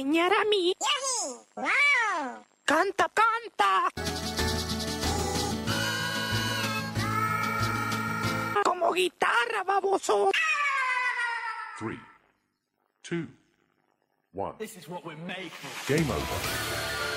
[0.00, 0.72] enseñar a mí?
[2.64, 3.88] ¡Canta, canta!
[8.64, 10.30] Como guitarra, baboso.
[11.78, 12.00] Three,
[13.02, 13.26] two,
[14.32, 14.54] one.
[14.58, 15.92] This is what we're made for.
[15.94, 17.09] Game over.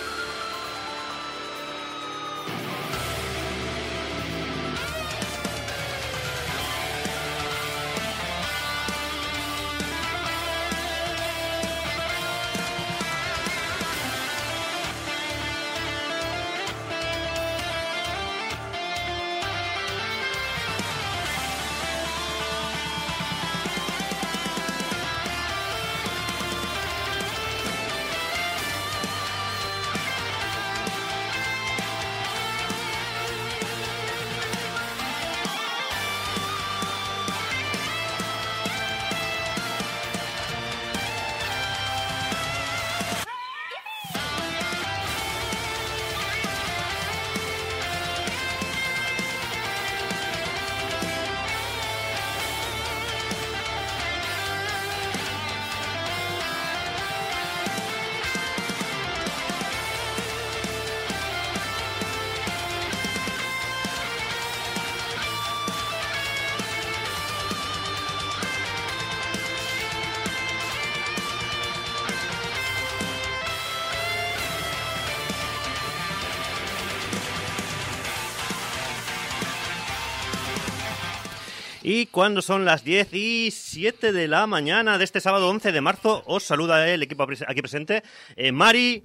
[82.13, 86.21] Cuando son las 10 y 7 de la mañana de este sábado 11 de marzo,
[86.27, 88.03] os saluda el equipo aquí presente,
[88.35, 89.03] eh, Mari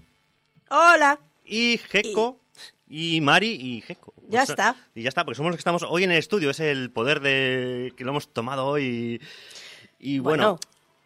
[0.69, 1.19] Hola.
[1.47, 2.39] y Gecko.
[2.87, 4.13] Y Mari y Gecko.
[4.29, 4.77] Ya está.
[4.95, 6.51] Y ya está, porque somos los que estamos hoy en el estudio.
[6.51, 9.23] Es el poder de que lo hemos tomado hoy.
[9.99, 10.61] Y bueno, Bueno,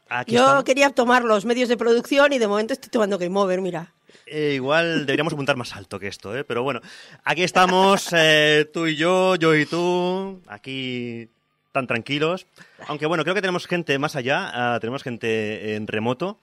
[0.09, 0.65] aquí Yo estamos.
[0.65, 3.93] quería tomar los medios de producción y de momento estoy tomando Game Over, mira.
[4.27, 6.43] Eh, igual deberíamos apuntar más alto que esto, ¿eh?
[6.43, 6.81] Pero bueno,
[7.23, 11.29] aquí estamos, eh, tú y yo, yo y tú, aquí
[11.73, 12.47] tan tranquilos.
[12.87, 16.39] Aunque bueno, creo que tenemos gente más allá, ah, tenemos gente en remoto,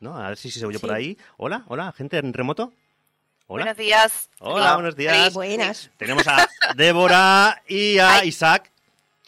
[0.00, 0.18] ¿no?
[0.18, 1.16] A ver si, si se oye por ahí.
[1.36, 2.72] Hola, hola, gente en remoto.
[3.46, 3.64] Hola.
[3.64, 4.30] Buenos días.
[4.40, 5.32] Hola, buenos días.
[5.32, 5.90] Buenas.
[5.96, 6.46] Tenemos a
[6.76, 8.70] Débora y a Isaac,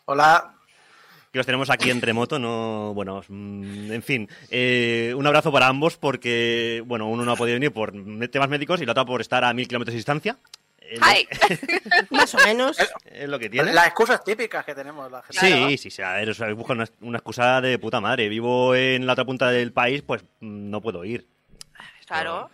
[0.04, 0.52] Hola.
[1.32, 5.68] que los tenemos aquí en remoto, no, bueno, mm, en fin, eh, un abrazo para
[5.68, 7.94] ambos porque, bueno, uno no ha podido venir por
[8.28, 10.36] temas médicos y la otra por estar a mil kilómetros de distancia.
[10.99, 12.06] Lo-.
[12.17, 12.77] Más o menos.
[13.05, 13.73] Es lo que tiene.
[13.73, 15.39] Las excusas típicas que tenemos la gente.
[15.41, 18.28] Sí, sí, sí, a ver, o sea, busco una, una excusa de puta madre.
[18.28, 21.27] Vivo en la otra punta del país, pues mm, no puedo ir.
[22.06, 22.51] Claro.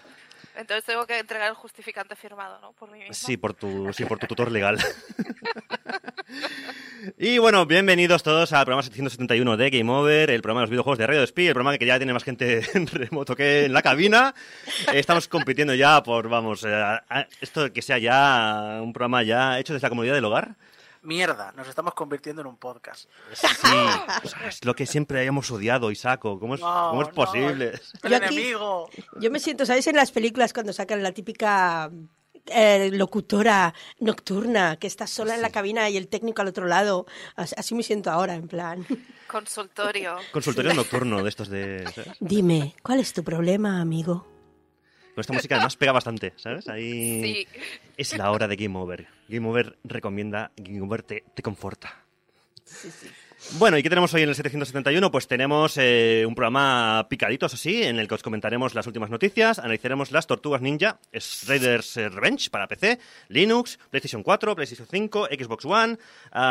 [0.57, 2.73] Entonces tengo que entregar el justificante firmado, ¿no?
[2.73, 3.13] Por mí mismo.
[3.13, 4.79] Sí, por tu, sí, por tu tutor legal.
[7.19, 10.99] y bueno, bienvenidos todos al programa 771 de Game Over, el programa de los videojuegos
[10.99, 13.83] de Radio Speed, el programa que ya tiene más gente en remoto que en la
[13.83, 14.35] cabina.
[14.95, 16.97] Estamos compitiendo ya por, vamos, eh,
[17.43, 20.57] esto que sea ya un programa ya hecho desde la comunidad del hogar.
[21.07, 23.09] Mierda, nos estamos convirtiendo en un podcast.
[23.33, 23.47] Sí,
[24.25, 26.39] o sea, es lo que siempre hayamos odiado, Isaco.
[26.41, 27.73] ¿Cómo es, No, cómo es no, posible?
[28.03, 28.91] El Yo aquí- enemigo.
[29.21, 29.87] Yo me siento, ¿sabes?
[29.87, 31.91] En las películas cuando sacan la típica
[32.47, 37.07] eh, locutora nocturna que está sola en la cabina y el técnico al otro lado.
[37.37, 38.85] As- Así me siento ahora, en plan.
[39.29, 40.17] Consultorio.
[40.33, 41.85] Consultorio nocturno de estos de...
[41.95, 42.13] ¿sabes?
[42.21, 44.27] Dime, ¿cuál es tu problema, amigo?
[45.17, 46.69] Con esta música además pega bastante, ¿sabes?
[46.69, 47.49] Ahí Sí.
[47.97, 49.07] es la hora de Game Over.
[49.31, 52.05] Game Over recomienda, Game Over te, te conforta.
[53.59, 55.11] Bueno, ¿y qué tenemos hoy en el 771?
[55.11, 59.09] Pues tenemos eh, un programa picadito, eso sí, en el que os comentaremos las últimas
[59.09, 60.99] noticias, analizaremos las Tortugas Ninja,
[61.47, 65.97] Raiders eh, Revenge para PC, Linux, PlayStation 4, PlayStation 5, Xbox One,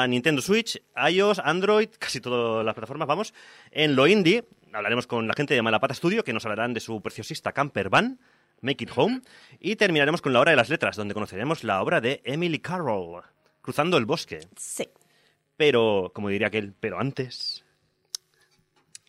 [0.07, 0.81] Nintendo Switch,
[1.11, 3.33] iOS, Android, casi todas las plataformas, vamos.
[3.69, 6.99] En lo indie hablaremos con la gente de Malapata Studio, que nos hablarán de su
[7.01, 8.19] preciosista camper van,
[8.65, 9.21] Make It Home,
[9.59, 13.21] y terminaremos con la hora de las letras, donde conoceremos la obra de Emily Carroll,
[13.61, 14.41] Cruzando el Bosque.
[14.57, 14.89] Sí.
[15.57, 17.63] Pero, como diría aquel, pero antes.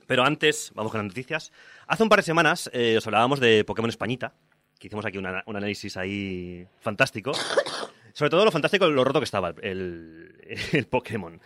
[0.07, 1.53] Pero antes, vamos con las noticias.
[1.89, 4.35] Hace un par de semanas eh, os hablábamos de Pokémon Españita,
[4.79, 7.33] que hicimos aquí una- un análisis ahí fantástico.
[8.13, 10.39] Sobre todo lo fantástico, lo roto que estaba el,
[10.73, 11.41] el Pokémon.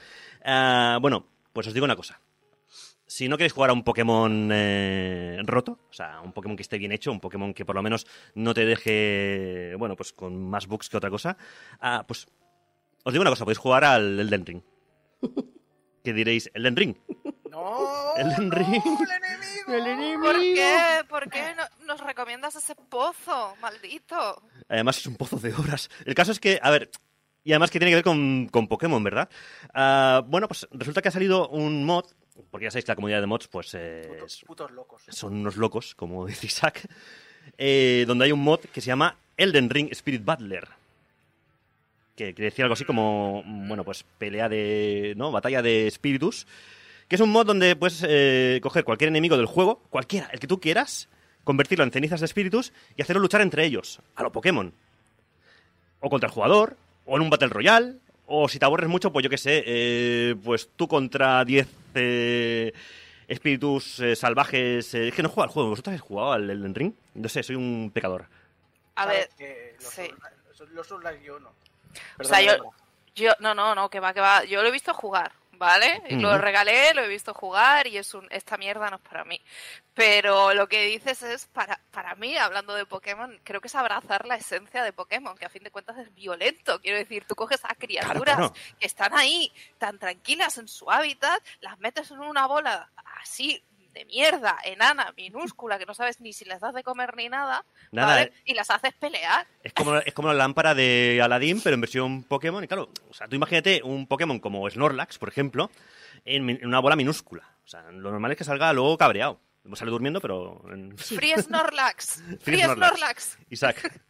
[0.45, 2.21] Ah, bueno, pues os digo una cosa.
[3.11, 6.79] Si no queréis jugar a un Pokémon eh, roto, o sea, un Pokémon que esté
[6.79, 10.69] bien hecho, un Pokémon que por lo menos no te deje, bueno, pues con más
[10.69, 11.37] bugs que otra cosa,
[11.81, 12.29] ah, pues
[13.03, 14.63] os digo una cosa, podéis jugar al Elden Ring.
[16.05, 16.53] ¿Qué diréis?
[16.55, 16.97] ¿Elden Ring?
[17.51, 18.15] No.
[18.17, 18.81] Elden Ring.
[19.67, 20.23] El enemigo.
[20.23, 20.77] ¿Por qué?
[21.09, 23.57] ¿Por qué no- nos recomiendas ese pozo?
[23.61, 24.41] Maldito.
[24.69, 25.91] Además es un pozo de horas.
[26.05, 26.93] El caso es que, a ver,
[27.43, 29.29] y además que tiene que ver con, con Pokémon, ¿verdad?
[29.75, 32.05] Ah, bueno, pues resulta que ha salido un mod
[32.51, 35.03] porque ya sabéis que la comunidad de mods, pues, eh, Putos, es- putos locos.
[35.09, 36.87] son unos locos, como dice Isaac,
[37.59, 40.69] eh, donde hay un mod que se llama Elden Ring Spirit Butler.
[42.17, 45.33] Que quiere decir algo así como, bueno, pues pelea de, ¿no?
[45.33, 46.47] Batalla de espíritus.
[47.09, 50.47] Que es un mod donde puedes eh, coger cualquier enemigo del juego, cualquiera, el que
[50.47, 51.09] tú quieras,
[51.45, 54.73] convertirlo en cenizas de espíritus y hacerlo luchar entre ellos, a lo Pokémon.
[56.01, 56.77] O contra el jugador,
[57.07, 57.97] o en un Battle Royale,
[58.33, 62.73] o si te aburres mucho, pues yo qué sé, eh, pues tú contra 10 eh,
[63.29, 64.95] espíritus eh, salvajes.
[64.95, 66.93] eh, es que no he jugado al juego, ¿vosotros habéis jugado al Elden Ring?
[67.15, 68.27] No sé, soy un pecador.
[68.95, 69.29] A ver,
[69.81, 70.03] los sí.
[70.57, 71.53] Souls- los Souls yo no.
[72.19, 72.73] O sea, yo-
[73.17, 74.45] Yo, no, no, no, que va, que va.
[74.45, 76.03] Yo lo he visto jugar, ¿vale?
[76.09, 79.27] Y Lo regalé, lo he visto jugar y es un, esta mierda no es para
[79.27, 79.39] mí.
[79.93, 84.25] Pero lo que dices es, para, para mí, hablando de Pokémon, creo que es abrazar
[84.25, 86.81] la esencia de Pokémon, que a fin de cuentas es violento.
[86.81, 88.55] Quiero decir, tú coges a criaturas claro.
[88.79, 92.91] que están ahí, tan tranquilas en su hábitat, las metes en una bola
[93.21, 97.29] así de mierda, enana, minúscula, que no sabes ni si les das de comer ni
[97.29, 98.23] nada, Nada, ¿vale?
[98.27, 98.33] eh.
[98.45, 99.47] Y las haces pelear.
[99.63, 102.63] Es como, es como la lámpara de Aladdin, pero en versión Pokémon.
[102.63, 105.71] Y claro, o sea, tú imagínate un Pokémon como Snorlax, por ejemplo,
[106.25, 107.49] en, una bola minúscula.
[107.65, 109.41] O sea, lo normal es que salga luego cabreado.
[109.75, 110.63] Sale durmiendo, pero...
[110.73, 112.23] en- Free Snorlax.
[112.27, 112.93] Free Free Snorlax.
[112.95, 113.39] Snorlax.
[113.51, 114.01] Isaac.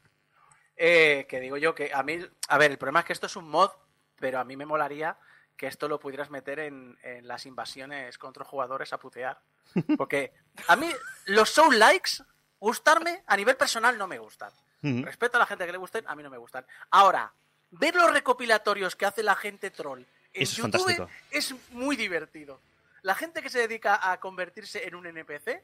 [0.76, 2.18] Eh, que digo yo que a mí,
[2.48, 3.70] a ver, el problema es que esto es un mod,
[4.18, 5.16] pero a mí me molaría
[5.56, 9.40] que esto lo pudieras meter en, en las invasiones contra jugadores a putear.
[9.96, 10.32] Porque
[10.68, 10.90] a mí
[11.26, 12.22] los Soul Likes,
[12.58, 14.50] gustarme a nivel personal no me gustan.
[14.82, 16.64] Respeto a la gente que le gusten, a mí no me gustan.
[16.90, 17.32] Ahora,
[17.70, 20.00] ver los recopilatorios que hace la gente troll
[20.32, 21.08] en Eso es YouTube fantástico.
[21.30, 22.60] es muy divertido.
[23.02, 25.62] La gente que se dedica a convertirse en un NPC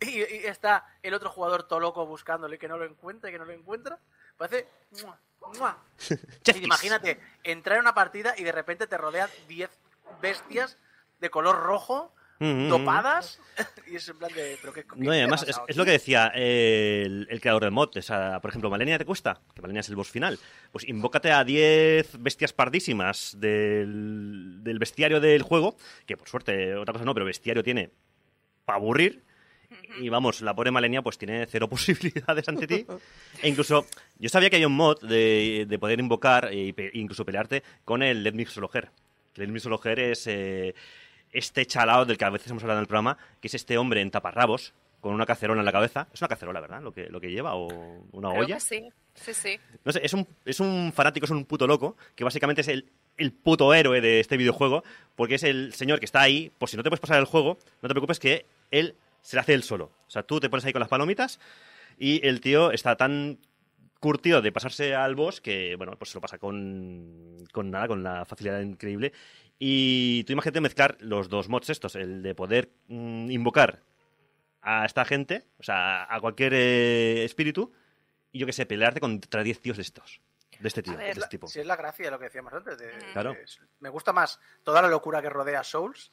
[0.00, 3.44] y, y está el otro jugador todo loco buscándole que no lo encuentra que no
[3.44, 3.98] lo encuentra,
[4.36, 4.68] parece...
[5.02, 5.18] ¡mua!
[5.58, 5.78] ¡mua!
[5.98, 6.64] Chefkis.
[6.64, 9.70] Imagínate, entrar en una partida y de repente te rodean 10
[10.20, 10.76] bestias
[11.18, 13.40] de color rojo, Dopadas,
[13.90, 14.56] y es en plan de...
[14.60, 17.72] ¿pero qué, No, y además es, es lo que decía eh, el, el creador del
[17.72, 17.96] mod.
[17.96, 20.38] O sea, por ejemplo, Malenia te cuesta, que Malenia es el boss final.
[20.70, 25.76] Pues invócate a 10 bestias pardísimas del, del bestiario del juego,
[26.06, 27.90] que por suerte, otra cosa no, pero bestiario tiene
[28.64, 29.24] para aburrir.
[30.00, 32.86] Y vamos, la pobre Malenia pues tiene cero posibilidades ante ti.
[33.42, 33.86] E incluso,
[34.18, 38.22] yo sabía que hay un mod de, de poder invocar e incluso pelearte con el
[38.22, 38.90] Let Mixologer.
[39.32, 40.74] Que el Let Mixologer es eh,
[41.32, 44.00] este chalao del que a veces hemos hablado en el programa, que es este hombre
[44.00, 46.08] en taparrabos, con una cacerola en la cabeza.
[46.12, 46.82] Es una cacerola, ¿verdad?
[46.82, 47.66] Lo que, lo que lleva, o
[48.12, 48.54] una Creo olla.
[48.56, 48.88] que sí.
[49.14, 49.60] Sí, sí.
[49.84, 52.86] No sé, es un, es un fanático, es un puto loco, que básicamente es el,
[53.16, 54.84] el puto héroe de este videojuego,
[55.16, 57.58] porque es el señor que está ahí, por si no te puedes pasar el juego,
[57.82, 59.90] no te preocupes que él se lo hace él solo.
[60.06, 61.40] O sea, tú te pones ahí con las palomitas
[61.98, 63.38] y el tío está tan
[64.00, 68.02] curtido de pasarse al boss que, bueno, pues se lo pasa con, con nada, con
[68.02, 69.12] la facilidad increíble.
[69.58, 73.82] Y tú imagínate mezclar los dos mods estos, el de poder mm, invocar
[74.62, 77.72] a esta gente, o sea, a cualquier eh, espíritu,
[78.30, 80.20] y yo que sé, pelearte contra 10 tíos de estos.
[80.60, 81.46] De este tío, de ver, este tipo.
[81.46, 82.76] Si es la gracia de lo que decíamos antes.
[82.78, 83.32] de- Claro.
[83.32, 83.44] de-
[83.80, 86.10] me gusta más toda la locura que rodea Souls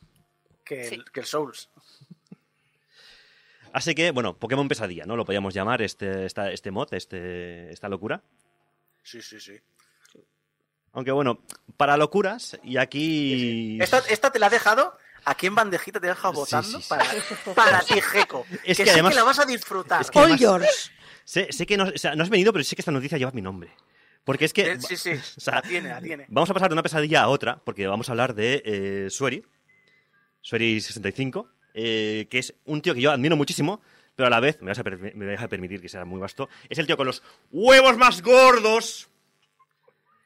[0.64, 1.04] que el, Sí.
[1.14, 1.70] que el Souls.
[3.74, 5.16] Así que, bueno, Pokémon Pesadilla, ¿no?
[5.18, 8.24] Lo podíamos llamar este, esta- este mod, este, esta locura.
[9.04, 9.60] Sí, sí, sí.
[10.96, 11.40] Aunque bueno,
[11.78, 13.78] para locuras, y aquí...
[13.82, 16.90] Esta, esta te la ha dejado aquí en bandejita, te Sí, votando sí, sí.
[16.90, 17.06] para,
[17.54, 18.46] para ti, Jeco.
[18.64, 20.02] Es que, que sé además- que la vas a disfrutar.
[20.02, 20.92] es que- All además- yours.
[21.26, 23.32] Sé, sé que no, o sea, no has venido, pero sé que esta noticia lleva
[23.32, 23.72] mi nombre.
[24.24, 24.72] Porque es que...
[24.72, 26.26] Eh, sí, sí, o sea, la tiene, la tiene.
[26.30, 29.44] Vamos a pasar de una pesadilla a otra, porque vamos a hablar de eh, Sueri,
[30.44, 33.82] Sueri65, eh, que es un tío que yo admiro muchísimo,
[34.16, 36.48] pero a la vez, me vas, a me vas a permitir que sea muy vasto,
[36.70, 37.22] es el tío con los
[37.52, 39.10] huevos más gordos,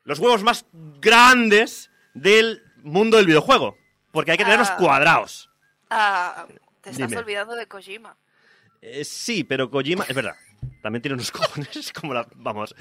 [0.04, 0.66] los huevos más
[1.02, 3.78] grandes del mundo del videojuego,
[4.12, 4.78] porque hay que tenerlos Ah.
[4.78, 5.50] cuadrados.
[5.90, 6.46] Ah,
[6.82, 7.22] te estás Dime.
[7.22, 8.16] olvidando de Kojima.
[8.82, 10.36] Eh, sí, pero Kojima, es verdad,
[10.82, 12.74] también tiene unos cojones como la, vamos.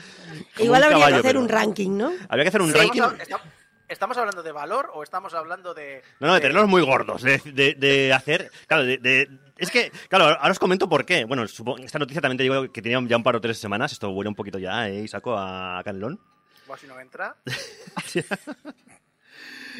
[0.54, 2.12] como Igual habría caballo, que hacer pero- un ranking, ¿no?
[2.28, 2.78] Habría que hacer un Sí.
[2.78, 3.02] ranking.
[3.20, 3.46] ¿Estamos,
[3.88, 6.02] ¿Estamos hablando de valor o estamos hablando de.?
[6.20, 8.50] No, no, de tenerlos muy gordos, de, de- de hacer...
[8.66, 11.24] Claro, de, de- es que, claro, ahora os comento por qué.
[11.24, 13.90] Bueno, supongo- esta noticia también te digo que tenía ya un par o tres semanas,
[13.92, 15.04] esto huele un poquito ya, ¿eh?
[15.04, 16.20] Y saco a Canelón.
[16.68, 17.34] Bueno, si no entra.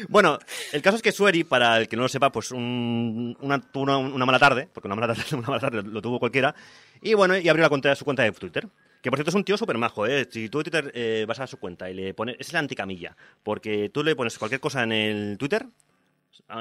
[0.07, 0.39] Bueno,
[0.71, 3.83] el caso es que Sueri, para el que no lo sepa, pues un- una, tuvo
[3.83, 6.55] una, una mala tarde, porque una mala tarde, una mala tarde lo tuvo cualquiera,
[7.01, 8.65] y bueno, y abrió la cuenta, su cuenta de Twitter.
[9.01, 10.25] Que por cierto es un tío súper majo, ¿eh?
[10.31, 12.35] Si tú en Twitter eh, vas a su cuenta y le pones...
[12.39, 15.65] Es la anticamilla, porque tú le pones cualquier cosa en el Twitter,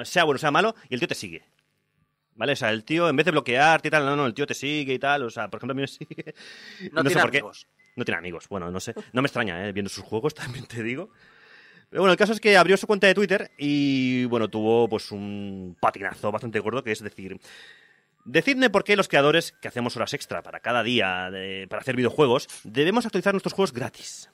[0.04, 1.44] sea bueno, sea malo, y el tío te sigue.
[2.35, 2.52] ¿Vale?
[2.52, 4.54] O sea, el tío, en vez de bloquearte y tal, no, no, el tío te
[4.54, 5.25] sigue y tal.
[5.25, 6.35] O sea, por ejemplo, a mí me sigue.
[6.92, 7.42] No, sé tiene por qué.
[7.99, 8.49] No tiene amigos.
[8.49, 8.95] Bueno, no sé.
[9.12, 9.73] No me extraña, ¿eh?
[9.73, 11.11] Viendo sus juegos, también te digo.
[11.90, 15.11] Pero bueno, el caso es que abrió su cuenta de Twitter y bueno, tuvo pues
[15.11, 17.40] un patinazo bastante gordo, que es decir,
[18.25, 21.31] decidme por qué los creadores que hacemos horas extra para cada día
[21.69, 24.31] para hacer videojuegos debemos actualizar nuestros juegos gratis.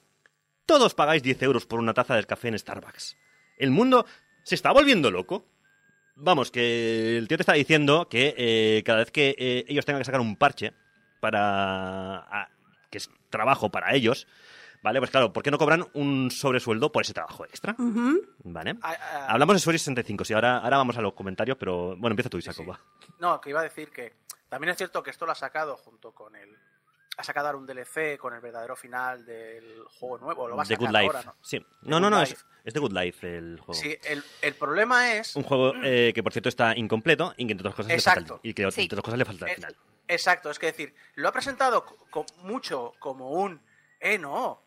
[0.66, 3.16] Todos pagáis 10 euros por una taza de café en Starbucks.
[3.56, 4.04] ¿El mundo
[4.42, 5.46] se está volviendo loco?
[6.16, 10.00] Vamos, que el tío te está diciendo que eh, cada vez que eh, ellos tengan
[10.00, 10.72] que sacar un parche
[11.20, 12.50] para...
[12.94, 14.28] que es trabajo para ellos,
[14.80, 15.00] ¿vale?
[15.00, 17.74] Pues claro, ¿por qué no cobran un sobresueldo por ese trabajo extra?
[18.44, 18.76] ¿Vale?
[18.82, 22.10] Ah, ah, Hablamos de Sueri 65, sí, ahora, ahora vamos a los comentarios, pero bueno,
[22.10, 23.10] empieza tú, Isaco, sí.
[23.18, 24.12] No, que iba a decir que
[24.48, 26.56] también es cierto que esto lo ha sacado junto con el.
[27.16, 30.48] Ha sacado ahora un DLC con el verdadero final del juego nuevo.
[30.48, 31.06] Lo va a The sacar Good Life.
[31.06, 31.36] ahora, ¿no?
[31.42, 31.58] Sí.
[31.60, 32.42] The No, no, Good no, es, Life.
[32.64, 33.74] es The Good Life el juego.
[33.80, 35.36] Sí, el, el problema es.
[35.36, 38.40] Un juego eh, que, por cierto, está incompleto y que, entre otras cosas, le falta
[38.42, 39.76] y que, entre otras cosas, le falta el Eh, final.
[40.08, 43.60] Exacto, es que decir, lo ha presentado co- mucho como un.
[44.00, 44.62] Eh, no,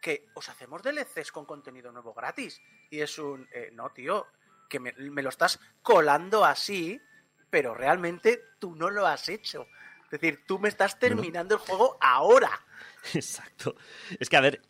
[0.00, 2.60] que os hacemos DLCs con contenido nuevo gratis.
[2.90, 3.48] Y es un.
[3.52, 4.26] eh, no, tío,
[4.68, 7.00] que me, me lo estás colando así,
[7.48, 9.66] pero realmente tú no lo has hecho.
[10.12, 12.50] Es decir, tú me estás terminando el juego ahora.
[13.14, 13.74] Exacto.
[14.20, 14.60] Es que, a ver,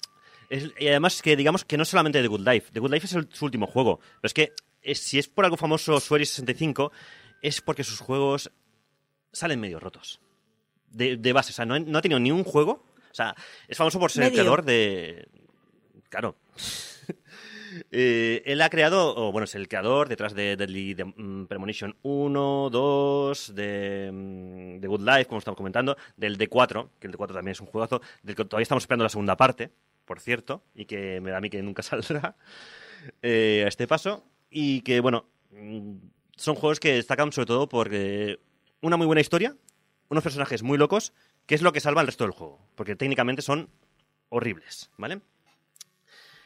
[0.48, 2.70] es- y además que digamos que no solamente The Good Life.
[2.72, 3.98] The Good Life es el- su último juego.
[3.98, 6.92] Pero es que es- si es por algo famoso Sueri 65,
[7.42, 8.50] es porque sus juegos
[9.32, 10.20] salen medio rotos.
[10.88, 12.84] De, de base, o sea, no, no ha tenido ni un juego.
[13.10, 13.34] O sea,
[13.66, 15.28] es famoso por ser el creador de...
[16.08, 16.36] Claro.
[17.90, 21.96] Eh, él ha creado, o bueno, es el creador detrás de Deadly de, mm, Premonition
[22.02, 27.34] 1, 2, de mm, The Good Life, como estamos comentando, del D4, que el D4
[27.34, 29.70] también es un juegazo, del que todavía estamos esperando la segunda parte,
[30.04, 32.36] por cierto, y que me da a mí que nunca saldrá
[33.22, 35.96] eh, a este paso, y que, bueno, mm,
[36.36, 38.38] son juegos que destacan sobre todo por eh,
[38.80, 39.56] una muy buena historia,
[40.08, 41.12] unos personajes muy locos,
[41.46, 43.70] que es lo que salva el resto del juego, porque técnicamente son
[44.28, 45.20] horribles, ¿vale?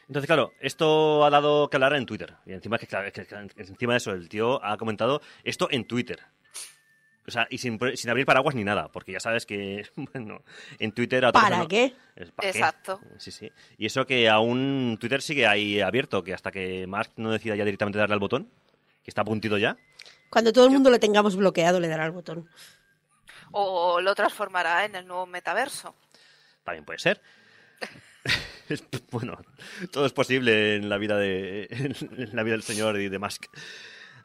[0.07, 2.33] Entonces, claro, esto ha dado que hablar en Twitter.
[2.45, 5.85] Y encima, que, claro, que- que- encima de eso, el tío ha comentado esto en
[5.85, 6.19] Twitter.
[7.27, 10.43] O sea, y sin, sin abrir paraguas ni nada, porque ya sabes que, bueno,
[10.79, 11.25] en Twitter...
[11.25, 11.93] a ¿Para qué?
[12.15, 12.57] es, ¿para qué?
[12.57, 13.01] Exacto.
[13.17, 13.51] Sí, sí.
[13.77, 17.65] Y eso que aún Twitter sigue ahí abierto, que hasta que Mark no decida ya
[17.65, 18.49] directamente darle al botón,
[19.03, 19.75] que está a puntito ya.
[20.29, 22.49] Cuando todo el mundo lo tengamos bloqueado, le dará el botón.
[23.51, 25.95] O lo transformará en el nuevo metaverso.
[26.63, 27.21] También puede ser.
[29.11, 29.37] Bueno,
[29.91, 31.95] todo es posible en la vida de
[32.33, 33.45] la vida del señor y de Musk.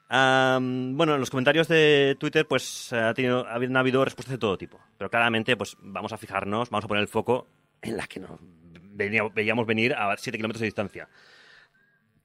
[0.09, 4.39] Bueno, en los comentarios de Twitter, pues ha tenido, ha habido, ha habido respuestas de
[4.39, 4.79] todo tipo.
[4.99, 7.49] Pero claramente, pues vamos a fijarnos, vamos a poner el foco
[7.81, 8.39] en la que nos
[8.95, 11.09] veíamos venir a 7 kilómetros de distancia.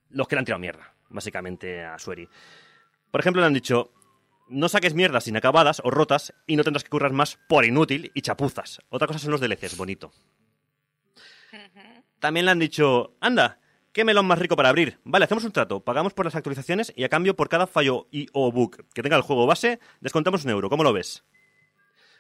[0.10, 2.28] Los que le han tirado mierda, básicamente, a Sueri.
[3.12, 3.92] Por ejemplo, le han dicho,
[4.50, 8.22] no saques mierdas inacabadas o rotas y no tendrás que currar más por inútil y
[8.22, 8.82] chapuzas.
[8.90, 10.12] Otra cosa son los DLCs, bonito.
[12.20, 13.60] También le han dicho, anda,
[13.94, 15.00] qué melón más rico para abrir.
[15.04, 18.28] Vale, hacemos un trato, pagamos por las actualizaciones y a cambio por cada fallo y
[18.34, 20.70] o bug que tenga el juego base, descontamos un euro.
[20.70, 21.24] ¿Cómo lo ves?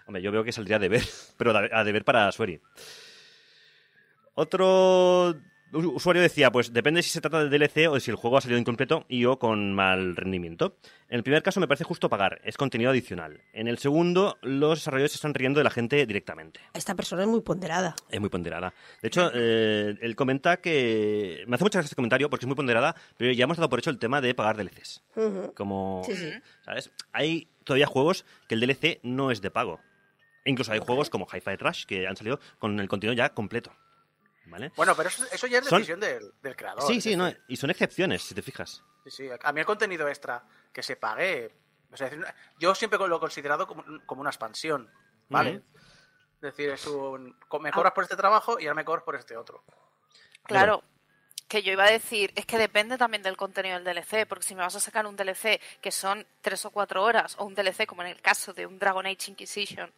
[0.06, 1.04] Hombre, yo veo que saldría a deber,
[1.38, 2.62] pero a deber para Sueri.
[4.34, 5.36] Otro
[5.74, 8.42] usuario decía, pues depende si se trata de DLC o de si el juego ha
[8.42, 10.78] salido incompleto y o con mal rendimiento.
[11.10, 13.42] En el primer caso me parece justo pagar, es contenido adicional.
[13.54, 16.60] En el segundo, los desarrolladores se están riendo de la gente directamente.
[16.74, 17.96] Esta persona es muy ponderada.
[18.10, 18.74] Es muy ponderada.
[19.02, 21.44] De hecho, eh, él comenta que...
[21.48, 23.80] Me hace mucha gracia este comentario porque es muy ponderada, pero ya hemos dado por
[23.80, 25.04] hecho el tema de pagar DLCs.
[25.56, 26.02] Como...
[26.06, 26.32] Sí, sí.
[26.62, 26.92] ¿Sabes?
[27.12, 29.80] Hay todavía juegos que el DLC no es de pago.
[30.46, 33.74] E incluso hay juegos como Hi-Fi Rush que han salido con el contenido ya completo.
[34.50, 34.72] ¿Vale?
[34.76, 36.84] Bueno, pero eso, eso ya es Son- decisión del, del creador.
[36.84, 38.84] Sí, sí, no, y son excepciones, si te fijas.
[39.04, 39.30] sí, sí.
[39.44, 41.54] A mí el contenido extra que se pague.
[41.92, 42.26] o sea, es decir,
[42.60, 44.90] yo siempre lo he considerado como, como una expansión.
[45.30, 45.62] ¿Vale?
[46.36, 47.38] Es decir, es un.
[47.62, 49.64] Me cobras por este trabajo y ahora me cobras por este otro.
[50.44, 50.84] Claro,
[51.48, 54.56] que yo iba a decir, es que depende también del contenido del DLC, porque si
[54.56, 57.86] me vas a sacar un DLC que son tres o cuatro horas, o un DLC
[57.86, 59.92] como en el caso de un Dragon Age Inquisition,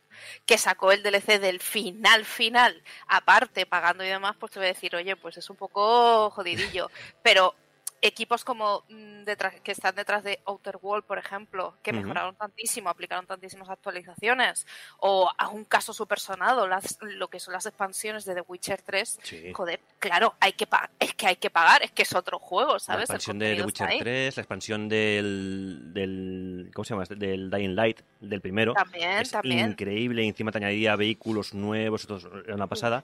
[0.45, 4.73] que sacó el DLC del final final, aparte pagando y demás, pues te voy a
[4.73, 6.89] decir, oye, pues es un poco jodidillo.
[7.23, 7.55] Pero
[8.01, 12.89] equipos como mm, detrás, que están detrás de Outer World, por ejemplo, que mejoraron tantísimo,
[12.89, 14.65] aplicaron tantísimas actualizaciones,
[14.99, 18.81] o a un caso super sonado, las, lo que son las expansiones de The Witcher
[18.81, 19.53] 3, Sí.
[19.53, 22.73] joder, claro, hay que pagar, es que hay que pagar, es que es otro juego,
[22.73, 23.09] La ¿sabes?
[23.09, 23.99] El expansión de The Witcher ahí.
[23.99, 26.71] 3, la expansión del, del.
[26.73, 27.03] ¿Cómo se llama?
[27.09, 28.73] Del Dying Light, del primero.
[28.73, 29.71] También, es también.
[29.71, 30.25] increíble.
[30.25, 33.03] Encima te añadía vehículos nuevos, esto era una pasada.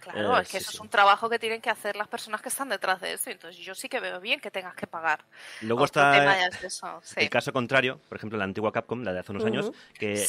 [0.00, 0.76] Claro, Eh, es que sí, eso sí.
[0.76, 3.30] es un trabajo que tienen que hacer las personas que están detrás de eso.
[3.30, 5.24] Entonces yo sí que veo bien que tengas que pagar.
[5.60, 7.16] Luego el está eso, sí.
[7.18, 10.26] el caso contrario, por ejemplo, la antigua Capcom, la de hace unos años, que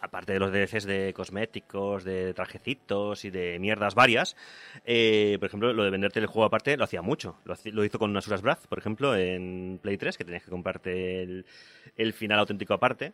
[0.00, 4.36] aparte de los DLCs de cosméticos, de trajecitos y de mierdas varias,
[4.84, 7.36] eh, por ejemplo, lo de venderte el juego aparte lo hacía mucho.
[7.44, 11.46] Lo, hizo con Asuras Wrath, por ejemplo, en Play 3, que tenías que comprarte el,
[11.96, 13.12] el final auténtico aparte.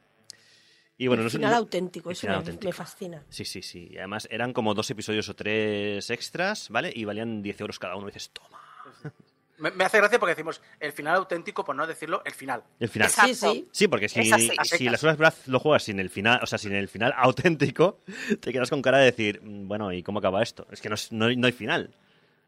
[0.98, 2.68] Y bueno, el final no- auténtico, el eso final me, auténtico.
[2.68, 3.22] me fascina.
[3.28, 3.88] Sí, sí, sí.
[3.92, 6.90] Y además eran como dos episodios o tres extras, ¿vale?
[6.94, 8.08] Y valían 10 euros cada uno.
[8.08, 8.60] Y dices, toma.
[9.58, 12.62] Me, me hace gracia porque decimos el final auténtico, por no decirlo, el final.
[12.78, 13.08] El final.
[13.08, 13.34] Exacto.
[13.34, 13.68] Sí, sí.
[13.72, 14.22] Sí, porque si,
[14.64, 18.00] si las horas Wrath lo juegas sin el final, o sea, sin el final auténtico,
[18.40, 20.66] te quedas con cara de decir, "Mm, bueno, ¿y cómo acaba esto?
[20.70, 21.90] Es que no, no hay- no hay final.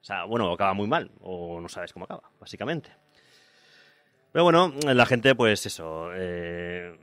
[0.02, 2.90] O sea, bueno, acaba muy mal, o no sabes cómo acaba, básicamente.
[4.30, 6.10] Pero bueno, la gente, pues eso.
[6.14, 6.94] eh,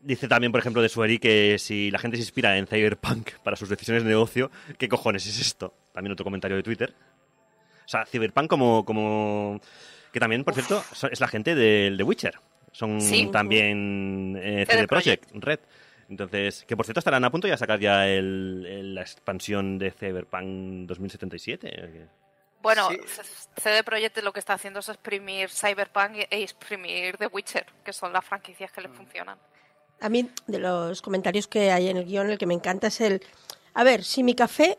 [0.00, 3.56] dice también, por ejemplo, de Sueri que si la gente se inspira en Cyberpunk para
[3.56, 5.74] sus decisiones de negocio, ¿qué cojones es esto?
[5.92, 6.94] También otro comentario de Twitter.
[7.84, 8.84] O sea, Cyberpunk como...
[8.84, 9.60] como
[10.12, 12.40] que también, por cierto, es la gente del The Witcher.
[12.72, 13.28] Son Sí.
[13.30, 15.60] también eh, CD Projekt Red.
[16.08, 19.78] Entonces, que por cierto estarán a punto ya de sacar ya el- el- la expansión
[19.78, 22.08] de Cyberpunk 2077.
[22.62, 22.96] Bueno, Sí.
[23.06, 23.22] C-
[23.60, 28.12] CD Projekt lo que está haciendo es exprimir Cyberpunk e exprimir The Witcher, que son
[28.12, 28.74] las franquicias Mm.
[28.74, 29.38] que le funcionan.
[30.00, 33.00] A mí, de los comentarios que hay en el guion, el que me encanta es
[33.00, 33.22] el...
[33.74, 34.78] A ver, si mi café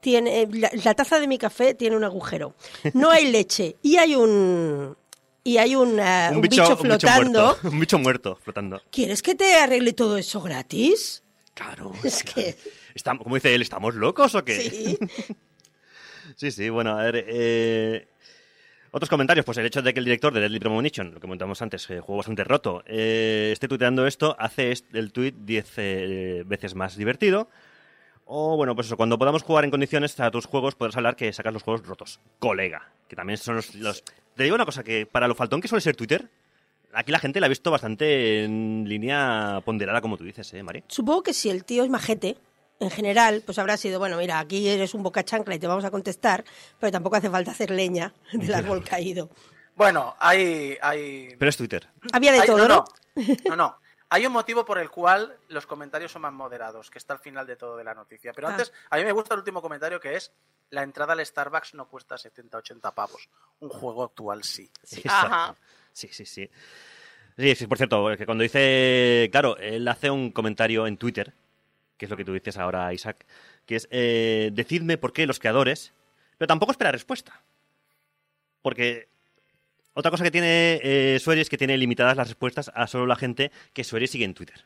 [0.00, 0.48] tiene...
[0.52, 2.54] La, la taza de mi café tiene un agujero.
[2.94, 4.96] No hay leche y hay un...
[5.42, 7.40] Y hay un, eh, un bicho, un bicho flotando.
[7.46, 7.68] muerto.
[7.68, 8.82] Un bicho muerto flotando.
[8.90, 11.22] ¿Quieres que te arregle todo eso gratis?
[11.54, 11.92] Claro.
[12.04, 12.56] Es que...
[12.94, 14.60] Estamos, como dice él, ¿estamos locos o qué?
[14.70, 14.98] Sí.
[16.36, 17.24] Sí, sí, bueno, a ver.
[17.28, 18.08] eh,
[18.92, 21.62] Otros comentarios, pues el hecho de que el director de Deadly Premonition, lo que comentamos
[21.62, 26.74] antes, eh, juego bastante roto, eh, esté tuiteando esto, hace el tweet 10 eh, veces
[26.74, 27.48] más divertido.
[28.24, 31.32] O bueno, pues eso, cuando podamos jugar en condiciones a tus juegos, podrás hablar que
[31.32, 32.20] sacas los juegos rotos.
[32.40, 34.04] Colega, que también son los, los-
[34.34, 36.28] Te digo una cosa, que para lo faltón que suele ser Twitter,
[36.92, 40.82] aquí la gente la ha visto bastante en línea ponderada, como tú dices, ¿eh, Mari?
[40.88, 42.36] Supongo que si el tío es majete,
[42.80, 45.84] en general, pues habrá sido, bueno, mira, aquí eres un boca chancla y te vamos
[45.84, 46.44] a contestar,
[46.78, 49.30] pero tampoco hace falta hacer leña del árbol caído.
[49.76, 50.76] Bueno, hay.
[50.82, 51.36] hay...
[51.38, 51.88] Pero es Twitter.
[52.12, 52.84] Había de hay- todo, ¿no?
[53.14, 53.76] no, no, no.
[54.12, 57.46] Hay un motivo por el cual los comentarios son más moderados, que está al final
[57.46, 58.32] de todo de la noticia.
[58.32, 58.50] Pero Ah.
[58.50, 60.32] antes, a mí me gusta el último comentario que es:
[60.70, 63.28] la entrada al Starbucks no cuesta 70, 80 pavos.
[63.60, 64.68] Un juego actual sí.
[64.82, 65.08] Exacto.
[65.10, 65.54] Ajá.
[65.92, 66.50] Sí, sí, sí.
[67.38, 71.32] Sí, sí, por cierto, que cuando dice, claro, él hace un comentario en Twitter,
[72.00, 73.26] que es lo que tú dices ahora, Isaac,
[73.66, 75.92] que es, eh, decidme por qué los creadores,
[76.38, 77.42] pero tampoco espera respuesta.
[78.62, 79.08] Porque
[79.92, 83.16] otra cosa que tiene eh, Sueri es que tiene limitadas las respuestas a solo la
[83.16, 84.64] gente que Sueri sigue en Twitter.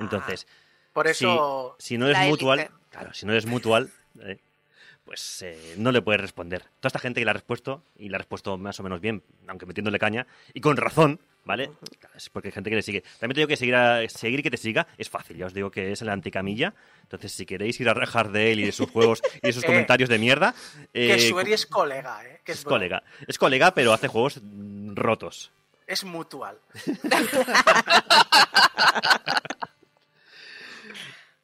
[0.00, 0.48] Entonces,
[0.92, 1.76] Por si, eso.
[1.78, 2.74] si no es La mutual, élite.
[2.90, 3.88] claro, si no es mutual,
[4.20, 4.38] eh,
[5.04, 6.62] pues eh, no le puedes responder.
[6.80, 9.22] Toda esta gente que le ha respuesto, y le ha respuesto más o menos bien,
[9.46, 11.70] aunque metiéndole caña, y con razón, ¿vale?
[12.16, 13.02] Es porque hay gente que le sigue.
[13.18, 15.54] También te digo que seguir, a- seguir y que te siga es fácil, ya os
[15.54, 16.74] digo que es la anticamilla.
[17.02, 19.62] Entonces, si queréis ir a rajar de él y de sus juegos y de sus
[19.64, 20.54] Eh, comentarios de mierda,
[20.92, 22.40] Que eh, Sueri es colega, ¿eh?
[22.44, 23.02] Que es, colega.
[23.26, 24.40] Es colega, pero hace juegos
[24.94, 25.50] rotos.
[25.86, 26.58] Es mutual.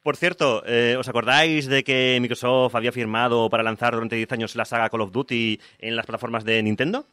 [0.01, 4.55] Por cierto, eh, ¿os acordáis de que Microsoft había firmado para lanzar durante 10 años
[4.55, 7.05] la saga Call of Duty en las plataformas de Nintendo?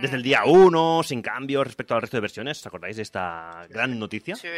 [0.00, 2.58] Desde el día 1, sin cambios respecto al resto de versiones.
[2.60, 4.34] ¿Os acordáis de esta gran noticia?
[4.36, 4.48] Sí,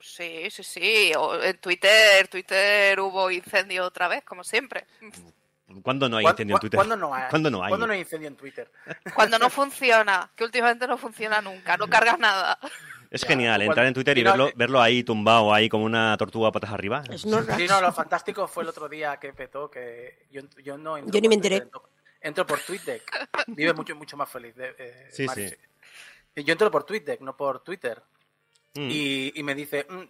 [0.00, 1.12] sí, sí, sí.
[1.42, 4.86] En Twitter, Twitter hubo incendio otra vez, como siempre.
[5.82, 6.78] ¿Cuándo no hay ¿Cuán- incendio en Twitter?
[6.78, 7.24] ¿Cuándo no hay?
[7.30, 7.68] ¿Cuándo no hay?
[7.70, 8.70] ¿Cuándo no hay incendio en Twitter?
[9.14, 12.58] Cuando no funciona, que últimamente no funciona nunca, no cargas nada.
[13.10, 15.84] Es Ya, genial cuando- entrar en Twitter y no- verlo, verlo ahí tumbado, ahí como
[15.84, 17.02] una tortuga patas arriba.
[17.10, 20.76] Es no Sí, no, lo fantástico fue el otro día que petó, que yo, yo
[20.78, 21.66] no Yo ni me enteré.
[22.24, 23.28] Entro por TweetDeck.
[23.48, 24.54] Vive mucho, mucho más feliz.
[24.56, 25.54] de- eh, Sí, sí.
[26.42, 28.02] Yo entro por TweetDeck, no por Twitter.
[28.74, 28.88] Mm.
[28.90, 30.02] Y, y me dice, "Mm,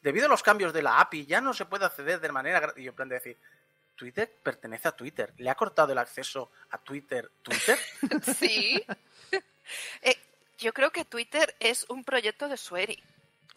[0.00, 2.60] debido a los cambios de la API, ya no se puede acceder de manera...
[2.60, 2.74] gra-".
[2.76, 3.36] Y yo en plan de decir,
[3.96, 5.34] Twitter pertenece a Twitter.
[5.38, 7.78] ¿Le ha cortado el acceso a Twitter Twitter?
[8.38, 8.84] Sí.
[10.02, 10.16] Eh,
[10.58, 13.02] yo creo que Twitter es un proyecto de Sueri.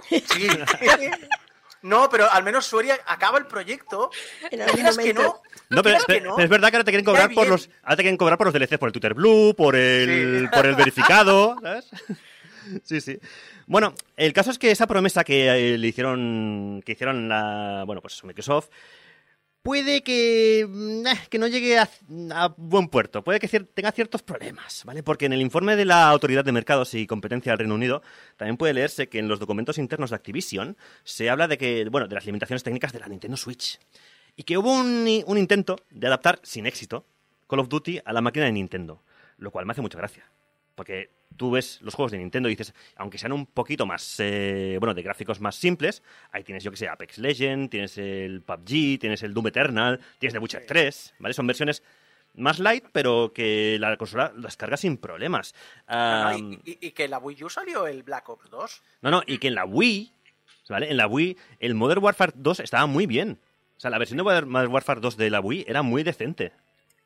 [0.09, 0.47] Sí.
[1.85, 4.09] no, pero al menos Sueria acaba el proyecto.
[4.51, 5.41] En ¿Te algún creas que no?
[5.69, 6.35] No, pero, ¿Creas que pero- no?
[6.35, 8.47] pero es verdad que ahora te quieren cobrar por los, ahora te quieren cobrar por
[8.47, 10.47] los DLCs, por el Twitter Blue, por el, Sí.
[10.55, 11.85] por el verificado, ¿sabes?
[12.83, 13.19] Sí, sí.
[13.67, 18.01] Bueno, el caso es que esa promesa que eh, le hicieron, que hicieron la, bueno,
[18.01, 18.69] pues Microsoft,
[19.65, 21.89] puede que, mm, eh, que no llegue a,
[22.55, 25.01] buen puerto, puede que tenga ciertos problemas, ¿vale?
[25.01, 28.03] Porque en el informe de la Autoridad de Mercados y Competencia del Reino Unido
[28.37, 32.07] también puede leerse que en los documentos internos de Activision se habla de que, bueno,
[32.07, 33.79] de las limitaciones técnicas de la Nintendo Switch
[34.35, 37.03] y que hubo un intento de adaptar sin éxito
[37.49, 39.01] Call of Duty a la máquina de Nintendo,
[39.37, 40.29] lo cual me hace mucha gracia.
[40.75, 44.77] Porque tú ves los juegos de Nintendo y dices, aunque sean un poquito más, eh,
[44.79, 48.99] bueno, de gráficos más simples, ahí tienes, yo que sé, Apex Legend, tienes el PUBG,
[48.99, 51.33] tienes el Doom Eternal, tienes The Witcher 3, ¿vale?
[51.33, 51.83] Son versiones
[52.35, 55.55] más light, pero que la consola las carga sin problemas.
[55.87, 58.81] No, no, y, y- y que en la Wii U salió el Black Ops 2.
[59.01, 60.11] no, no, y que en la Wii,
[60.69, 60.89] ¿vale?
[60.91, 63.39] En la Wii, el Modern Warfare 2 estaba muy bien.
[63.77, 66.51] O sea, la versión de Modern Modern Warfare 2 de la Wii era muy decente.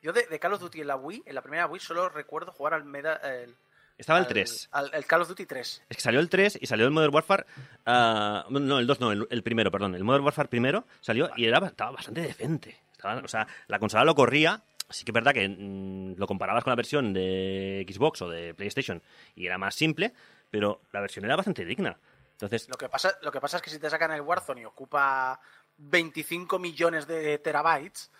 [0.02, 2.52] Yo de, de Call of Duty en la Wii, en la primera Wii, solo recuerdo
[2.52, 3.16] jugar al Meda.
[3.16, 3.54] El,
[4.00, 4.68] Estaba el al- 3.
[4.72, 5.82] al- el Call of Duty 3.
[5.88, 7.44] Es que salió el 3 y salió el Modern Warfare.
[7.86, 9.94] ah, no, el 2 no, el, el primero, perdón.
[9.94, 12.80] El Modern Warfare primero salió y era, estaba bastante decente.
[12.92, 14.62] Estaba- o sea, la consola lo corría.
[14.88, 18.54] Sí que es verdad que mm, lo comparabas con la versión de Xbox o de
[18.54, 19.00] PlayStation
[19.36, 20.12] y era más simple,
[20.50, 21.96] pero la versión era bastante digna.
[22.32, 24.64] Entonces, Lo que, pasa, lo que pasa es que si te sacan el Warzone y
[24.64, 25.38] ocupa
[25.76, 28.10] 25 millones de terabytes,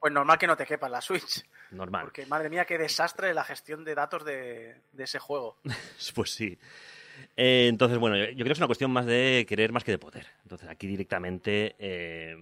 [0.00, 1.44] pues normal que no te quepa la Switch.
[1.72, 2.04] Normal.
[2.04, 5.56] Porque madre mía, qué desastre la gestión de datos de, de ese juego.
[6.14, 6.58] Pues sí.
[7.36, 9.92] Eh, entonces, bueno, yo, yo creo que es una cuestión más de querer más que
[9.92, 10.26] de poder.
[10.42, 12.36] Entonces, aquí directamente, eh,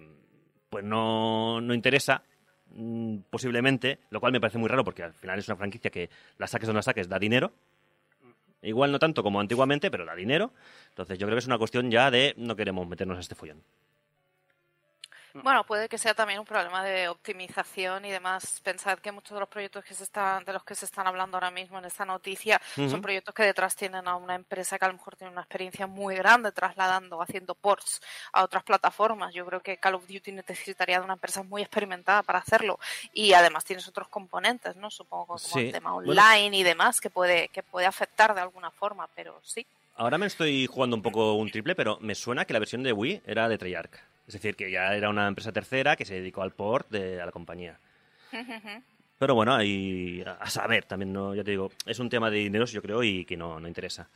[0.68, 2.22] pues no, no interesa,
[2.74, 6.10] mm, posiblemente, lo cual me parece muy raro porque al final es una franquicia que
[6.38, 7.52] la saques o no la saques da dinero.
[8.62, 10.52] Igual no tanto como antiguamente, pero da dinero.
[10.90, 13.62] Entonces, yo creo que es una cuestión ya de no queremos meternos a este follón.
[15.34, 18.60] Bueno, puede que sea también un problema de optimización y demás.
[18.64, 21.36] Pensad que muchos de los proyectos que se están, de los que se están hablando
[21.36, 24.88] ahora mismo en esta noticia son proyectos que detrás tienen a una empresa que a
[24.88, 28.00] lo mejor tiene una experiencia muy grande trasladando, haciendo ports
[28.32, 29.32] a otras plataformas.
[29.34, 32.78] Yo creo que Call of Duty necesitaría de una empresa muy experimentada para hacerlo.
[33.12, 34.90] Y además tienes otros componentes, ¿no?
[34.90, 35.60] Supongo como Sí.
[35.66, 36.10] el tema Bueno.
[36.10, 39.66] online y demás que puede, que puede afectar de alguna forma, pero sí.
[39.96, 42.92] Ahora me estoy jugando un poco un triple, pero me suena que la versión de
[42.92, 44.09] Wii era de Treyarch.
[44.30, 47.26] Es decir, que ya era una empresa tercera que se dedicó al port de, a
[47.26, 47.80] la compañía.
[49.18, 52.70] Pero bueno, ahí a saber también, no, ya te digo, es un tema de dineros
[52.70, 54.08] yo creo y que no, no interesa.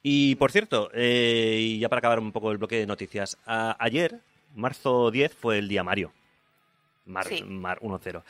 [0.00, 3.76] Y por cierto, eh, y ya para acabar un poco el bloque de noticias, a-
[3.80, 4.20] ayer,
[4.54, 6.12] marzo 10, fue el día Mario.
[7.06, 7.42] Mar, Sí.
[7.42, 8.22] Mar 1.0.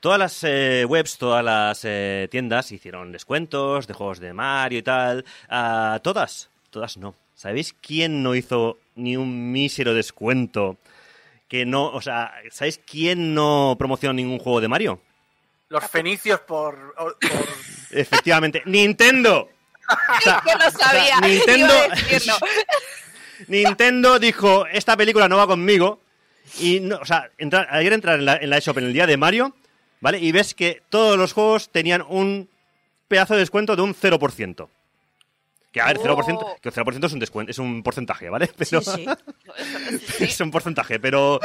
[0.00, 4.82] Todas las eh, webs, todas las eh, tiendas hicieron descuentos de juegos de Mario y
[4.82, 5.24] tal.
[6.02, 7.14] Todas, todas no.
[7.38, 10.76] ¿Sabéis quién no hizo ni un mísero descuento?
[11.46, 15.00] Que no, o sea, ¿sabéis quién no promocionó ningún juego de Mario?
[15.68, 17.16] Los fenicios por, por-
[17.92, 19.48] Efectivamente, Nintendo.
[19.88, 21.20] O sea, Yo lo o sea, sabía.
[21.22, 21.74] Nintendo.
[23.46, 26.00] Nintendo dijo, esta película no va conmigo.
[26.58, 27.30] Y, no, o sea,
[27.70, 29.54] ayer entrar en la, en la eShop en el día de Mario,
[30.00, 30.18] ¿vale?
[30.18, 32.48] Y ves que todos los juegos tenían un
[33.06, 34.68] pedazo de descuento de un 0%.
[35.78, 36.16] Que a ver, Oh.
[36.16, 38.50] 0%, que el 0% es un descuento, es un porcentaje, ¿vale?
[38.58, 39.06] Pero, Sí,
[40.20, 41.38] es un porcentaje, pero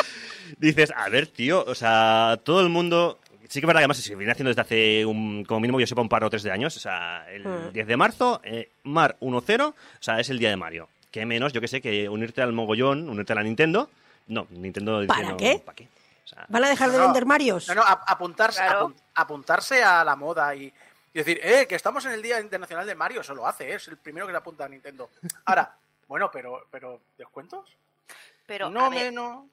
[0.57, 3.19] dices, a ver, tío, o sea, todo el mundo...
[3.49, 5.85] Sí que es verdad que además se viene haciendo desde hace un, como mínimo yo
[5.85, 7.71] sepa un par o tres de años, o sea, el Mm.
[7.73, 10.89] 10 de marzo, eh, Mar 1.0, o sea, es el día de Mario.
[11.11, 13.91] Que menos, yo que sé, que unirte al mogollón, unirte a la Nintendo.
[14.27, 15.61] No, Nintendo dice, ¿Para no, qué?
[15.63, 15.83] ¿Para qué?
[16.25, 17.67] O sea, ¿Van a dejar de No, vender Marios?
[17.67, 18.93] No, no, a- apuntarse, Claro.
[19.13, 20.73] apuntarse a la moda y,
[21.13, 23.76] y decir, eh, que estamos en el Día Internacional de Mario, eso lo hace, ¿eh?
[23.76, 25.10] es el primero que le apunta a Nintendo.
[25.45, 25.76] Ahora,
[26.08, 27.69] bueno, pero, pero ¿descuentos?
[28.45, 29.47] Pero, no a me, ver, no.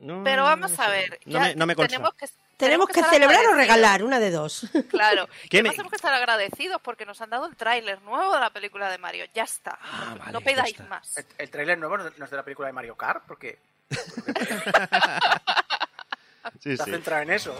[0.00, 1.18] no, pero vamos no a ver.
[1.24, 1.88] No me, no me consta.
[1.96, 4.66] tenemos que, Tenemos que celebrar o regalar, una de dos.
[4.90, 5.26] Claro.
[5.48, 8.34] ¿Qué Y me- además tenemos que estar agradecidos porque nos han dado el tráiler nuevo
[8.34, 9.24] de la película de Mario.
[9.32, 9.78] Ya está.
[9.80, 10.84] Ah, vale, no pedáis está.
[10.88, 11.16] más.
[11.16, 13.58] El, el tráiler nuevo no es de la película de Mario Kart, porque
[16.60, 16.92] Sí, te sí.
[17.12, 17.56] en eso.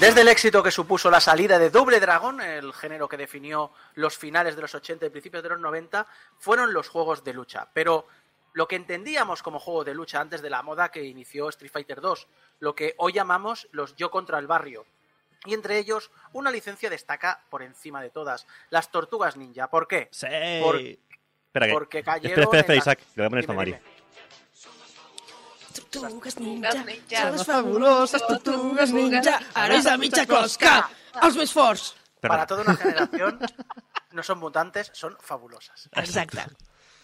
[0.00, 4.16] Desde el éxito que supuso la salida de Double Dragon, el género que definió los
[4.16, 6.06] finales de los 80 y principios de los 90,
[6.38, 7.68] fueron los juegos de lucha.
[7.74, 8.06] Pero
[8.54, 12.00] lo que entendíamos como juego de lucha antes de la moda que inició Street Fighter
[12.00, 12.28] 2,
[12.60, 14.86] lo que hoy llamamos los yo contra el barrio.
[15.44, 19.68] Y entre ellos, una licencia destaca por encima de todas, las Tortugas Ninja.
[19.68, 20.08] ¿Por qué?
[20.12, 20.26] Sí.
[20.62, 23.76] Por- espera, que, porque cayeron espera, Isaac, voy a poner esto Mari.
[25.72, 25.90] Dime.
[25.90, 27.22] Tortugas ninja, ninja.
[27.22, 30.88] són les fabuloses tortugas ninja, ara és la mitja closca,
[31.22, 31.94] els més forts.
[32.20, 33.38] Para toda una generación,
[34.12, 35.88] no son mutantes, son fabulosas.
[35.96, 36.44] Exacte.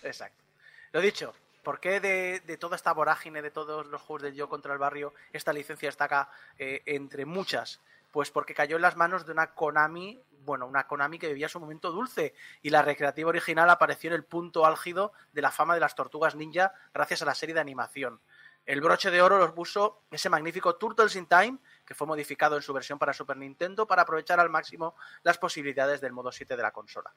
[0.03, 0.45] Exacto.
[0.93, 4.49] Lo dicho, ¿por qué de, de toda esta vorágine de todos los juegos del yo
[4.49, 7.81] contra el barrio esta licencia destaca eh, entre muchas?
[8.13, 11.61] Pues porque cayó en las manos de una Konami, bueno, una Konami que vivía su
[11.61, 15.81] momento dulce y la recreativa original apareció en el punto álgido de la fama de
[15.81, 18.21] las tortugas ninja gracias a la serie de animación.
[18.67, 22.63] El broche de oro los puso ese magnífico Turtles in Time, que fue modificado en
[22.63, 26.63] su versión para Super Nintendo para aprovechar al máximo las posibilidades del modo 7 de
[26.63, 27.15] la consola.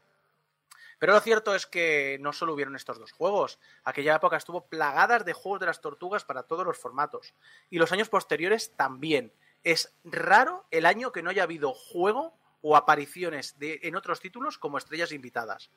[0.99, 3.57] Pero lo cierto es que no solo hubieron estos dos juegos.
[3.83, 7.33] Aquella época estuvo plagadas de juegos de las tortugas para todos los formatos.
[7.69, 9.33] Y los años posteriores también.
[9.63, 14.57] Es raro el año que no haya habido juego o apariciones de, en otros títulos
[14.57, 15.71] como estrellas invitadas.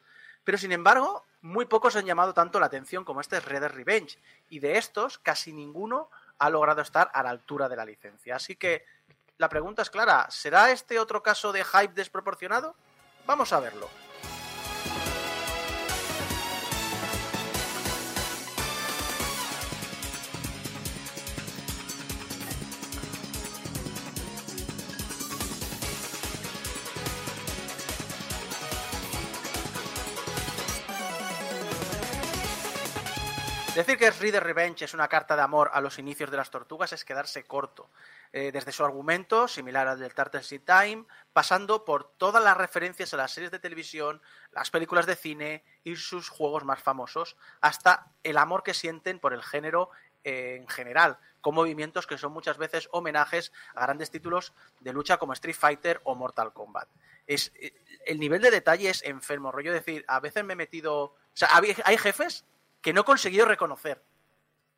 [0.44, 4.18] Pero sin embargo, muy pocos han llamado tanto la atención como este Red Revenge.
[4.48, 8.36] Y de estos, casi ninguno ha logrado estar a la altura de la licencia.
[8.36, 8.84] Así que
[9.38, 10.26] la pregunta es clara.
[10.30, 12.74] ¿Será este otro caso de hype desproporcionado?
[13.26, 13.88] Vamos a verlo.
[33.74, 36.92] Decir que Reader Revenge es una carta de amor a los inicios de las tortugas
[36.92, 37.88] es quedarse corto.
[38.30, 43.14] Eh, desde su argumento, similar al del Turtles in Time, pasando por todas las referencias
[43.14, 44.20] a las series de televisión,
[44.52, 49.32] las películas de cine y sus juegos más famosos, hasta el amor que sienten por
[49.32, 49.90] el género
[50.22, 55.32] en general, con movimientos que son muchas veces homenajes a grandes títulos de lucha como
[55.32, 56.90] Street Fighter o Mortal Kombat.
[57.26, 57.72] Eh,
[58.04, 61.04] el nivel de detalle es enfermo, rollo decir, a veces me he metido...
[61.04, 61.48] O sea,
[61.84, 62.44] hay jefes
[62.82, 64.02] que no he conseguido reconocer.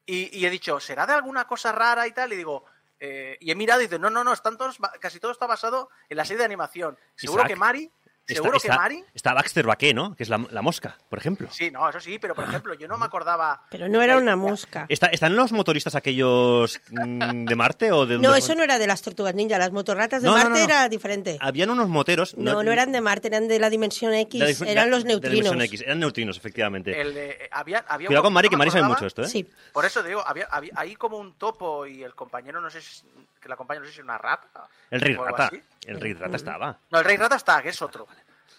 [0.06, 2.32] Y, y he dicho, ¿será de alguna cosa rara y tal?
[2.32, 2.66] Y digo,
[3.00, 5.90] eh, y he mirado y dice, no, no, no, están todos, casi todo está basado
[6.08, 6.98] en la serie de animación.
[7.14, 7.90] Seguro Isaac, que Mari,
[8.26, 10.14] seguro está- que Mari, está Baxter Baqué, ¿no?
[10.16, 11.48] Que es la, la mosca, por ejemplo.
[11.50, 13.62] sí, no, eso sí, pero por ejemplo, yo no me acordaba.
[13.70, 14.86] Pero no era una mosca.
[14.88, 18.78] Está- ¿Están los motoristas aquellos mm, de Marte o de No, de- eso no era
[18.78, 19.58] de las tortugas ninja.
[19.58, 20.64] Las motorratas de No, Marte no, no.
[20.64, 21.36] era diferente.
[21.40, 22.36] Habían unos moteros.
[22.38, 24.40] No, no eran de Marte, eran de la dimensión X.
[24.40, 25.34] de la dif- eran los de la neutrinos.
[25.34, 27.00] dimensión X, Eran neutrinos, efectivamente.
[27.00, 29.28] El de- eh, había, había Cuidado con Mari, no que Mari sabe mucho esto, ¿eh?
[29.28, 29.48] Sí.
[29.72, 33.02] Por eso digo, había, había ahí como un topo y el compañero, no sé si,
[33.44, 34.66] que la compañera no sé si es una rata.
[34.90, 35.46] El rey rata.
[35.46, 35.62] así.
[35.86, 36.78] El rey rata estaba.
[36.90, 38.08] No, el rey rata está, que es otro.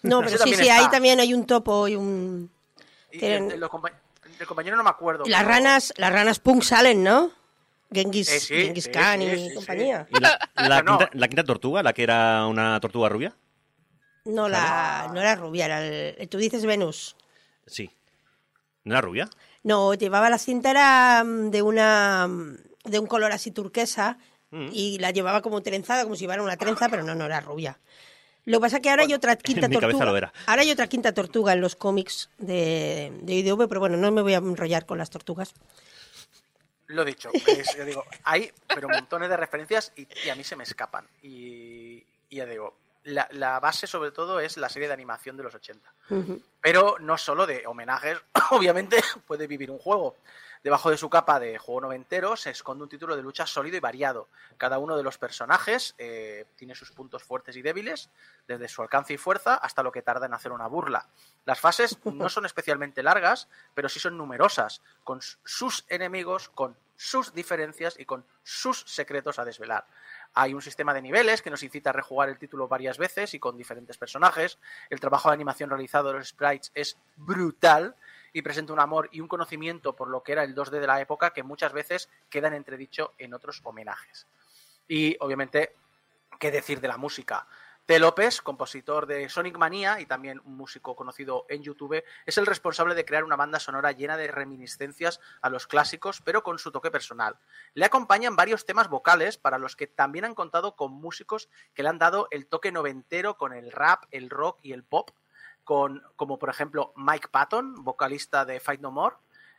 [0.02, 0.78] No, pero sí, sí, está.
[0.78, 2.48] ahí también hay un topo y un...
[3.10, 3.68] Y Tienen- el,
[4.46, 5.24] compañero no me acuerdo.
[5.26, 7.32] Las pero- ranas, las ranas punk salen, ¿no?
[7.92, 9.54] Genghis, Eh, sí, Genghis sí, Khan sí, y sí, sí.
[9.56, 10.06] compañía.
[10.10, 10.98] ¿Y la, la No.
[10.98, 13.34] quinta, la quinta tortuga, la que era una tortuga rubia?
[14.24, 17.16] No, la, no era rubia, era el, tú dices Venus.
[17.66, 17.90] Sí.
[18.84, 19.28] ¿No era rubia?
[19.64, 24.18] No, llevaba la cinta era mm, de una mm, de un color así turquesa
[24.50, 24.68] Mm.
[24.72, 27.78] y la llevaba como trenzada, como si llevara una trenza, pero no, no era rubia.
[28.44, 30.04] Lo que pasa es que ahora hay otra quinta tortuga.
[30.04, 30.32] lo era.
[30.46, 34.22] Ahora hay otra quinta tortuga en los cómics de, de IDV, pero bueno, no me
[34.22, 35.52] voy a enrollar con las tortugas.
[36.88, 40.54] Lo dicho, es- yo digo, hay pero montones de referencias y, y a mí se
[40.54, 41.04] me escapan.
[41.22, 45.42] Y, y ya digo, la, la base sobre todo es la serie de animación de
[45.42, 45.92] los 80.
[46.10, 46.40] Ujú.
[46.60, 48.18] Pero no solo de homenajes,
[48.50, 50.14] obviamente puede vivir un juego.
[50.66, 53.80] Debajo de su capa de juego noventero se esconde un título de lucha sólido y
[53.80, 54.28] variado.
[54.58, 58.10] Cada uno de los personajes eh, tiene sus puntos fuertes y débiles,
[58.48, 61.08] desde su alcance y fuerza hasta lo que tarda en hacer una burla.
[61.44, 67.32] Las fases no son especialmente largas, pero sí son numerosas, con sus enemigos, con sus
[67.32, 69.86] diferencias y con sus secretos a desvelar.
[70.34, 73.38] Hay un sistema de niveles que nos incita a rejugar el título varias veces y
[73.38, 74.58] con diferentes personajes.
[74.90, 77.94] El trabajo de animación realizado de los sprites es brutal
[78.36, 81.00] y presenta un amor y un conocimiento por lo que era el 2D de la
[81.00, 84.26] época que muchas veces quedan entredicho en otros homenajes.
[84.86, 85.74] Y obviamente,
[86.38, 87.48] ¿qué decir de la música?
[87.86, 87.98] T.
[87.98, 92.94] López, compositor de Sonic Manía y también un músico conocido en YouTube, es el responsable
[92.94, 96.90] de crear una banda sonora llena de reminiscencias a los clásicos, pero con su toque
[96.90, 97.38] personal.
[97.72, 101.88] Le acompañan varios temas vocales para los que también han contado con músicos que le
[101.88, 105.08] han dado el toque noventero con el rap, el rock y el pop,
[105.66, 109.16] con, como por ejemplo Mike Patton, vocalista de Fight No More,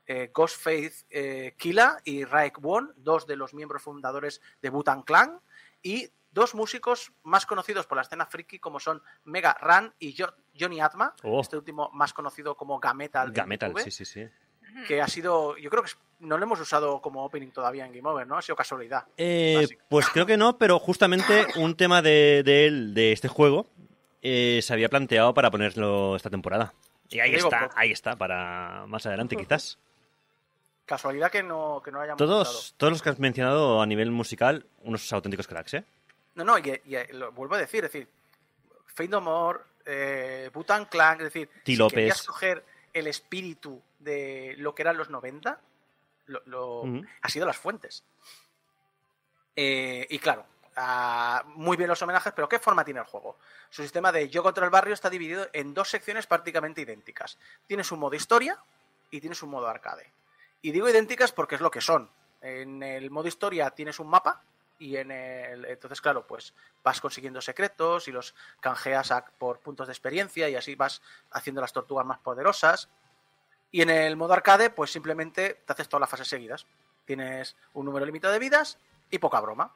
[0.08, 5.40] eh, Ghostface eh, Killa y Raek Won, dos de los miembros fundadores de Butan Clan,
[5.84, 10.34] y dos músicos más conocidos por la escena friki como son Mega Ran y Jo-
[10.58, 11.42] Johnny Atma, Oh.
[11.42, 13.32] este último más conocido como Gametal.
[13.34, 14.28] Gametal, sí, sí, sí.
[14.88, 18.08] Que ha sido, yo creo que no lo hemos usado como opening todavía en Game
[18.08, 18.38] Over, ¿no?
[18.38, 19.06] Ha sido casualidad.
[19.18, 23.66] Eh, pues creo que no, pero justamente un tema de, de él, de este juego,
[24.30, 26.74] eh, se había planteado para ponerlo esta temporada.
[27.10, 29.78] Y ahí Digo, está, pues- ahí está, para más adelante quizás.
[30.86, 32.18] Casualidad que no, que no hayamos.
[32.18, 35.84] Todos, todos los que has mencionado a nivel musical, unos auténticos cracks, ¿eh?
[36.36, 38.08] No, no, y, y lo vuelvo a decir, es decir,
[38.88, 41.94] Fate No More, eh, Butan Clan, es decir, Ti si López.
[41.96, 42.64] querías coger
[42.94, 45.60] el espíritu de lo que eran los 90,
[46.28, 46.84] lo,
[47.22, 48.04] ha sido las fuentes.
[49.56, 50.46] Eh, y claro,
[51.56, 53.38] muy bien los homenajes, pero ¿qué forma tiene el juego?
[53.70, 57.38] Su sistema de Yo contra el barrio está dividido en dos secciones prácticamente idénticas.
[57.66, 58.60] Tienes un modo historia
[59.10, 60.12] y tienes un modo arcade.
[60.62, 62.10] Y digo idénticas porque es lo que son.
[62.42, 64.44] En el modo historia tienes un mapa
[64.80, 69.94] y en el entonces claro, pues vas consiguiendo secretos y los canjeas por puntos de
[69.94, 72.90] experiencia y así vas haciendo las tortugas más poderosas.
[73.72, 76.68] Y en el modo arcade, pues simplemente te haces todas las fases seguidas.
[77.06, 78.78] Tienes un número limitado de vidas
[79.10, 79.74] y poca broma.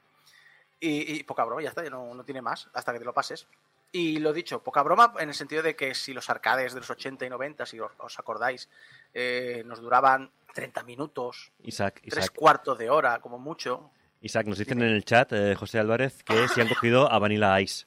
[0.82, 3.14] Y, y poca broma, ya está, ya no, no tiene más hasta que te lo
[3.14, 3.48] pases.
[3.94, 6.90] Y lo dicho, poca broma en el sentido de que si los arcades de los
[6.90, 8.70] 80 y 90, si os, os acordáis,
[9.14, 13.92] eh, nos duraban 30 minutos, Isaac, tres Isaac, cuartos de hora, como mucho.
[14.22, 17.60] Isaac, nos dicen en el chat, eh, José Álvarez, que si han cogido a Vanilla
[17.60, 17.86] Ice.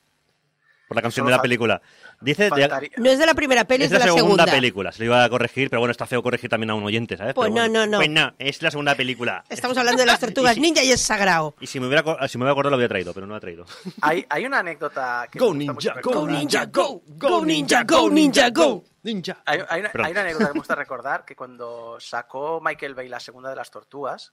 [0.87, 1.81] Por la canción Solo de la película.
[2.21, 4.47] Dice, de- No es de la primera peli, es de la segunda, segunda.
[4.47, 4.93] película.
[4.93, 7.33] Se lo iba a corregir, pero bueno, está feo corregir también a un oyente, ¿sabes?
[7.35, 7.87] Pues Pero no, bueno.
[7.87, 7.99] no, no.
[7.99, 9.45] Pues no, es la segunda película.
[9.49, 11.55] Estamos hablando de las tortugas Y si- ninja y es sagrado.
[11.61, 13.41] Y si me hubiera, si me hubiera acordado lo había traído, pero no lo ha
[13.41, 13.65] traído.
[14.03, 18.11] Hay, hay una anécdota que Go me gusta Ninja, go ninja, go, go ninja, go
[18.11, 18.85] ninja, go.
[19.03, 19.39] Ninja.
[19.47, 20.07] Hay, hay una, Perdón.
[20.07, 23.57] hay una anécdota que me gusta recordar que cuando sacó Michael Bay la segunda de
[23.57, 24.33] las tortugas,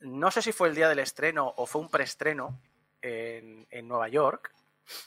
[0.00, 2.60] no sé si fue el día del estreno o fue un preestreno
[3.02, 4.52] en, en Nueva York,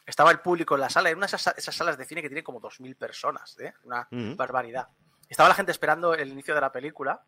[0.05, 2.29] estaba el público en la sala, en una de esas, esas salas de cine que
[2.29, 3.73] tienen como 2.000 personas, ¿eh?
[3.83, 4.87] una barbaridad.
[5.29, 7.21] Estaba la gente esperando el inicio de la película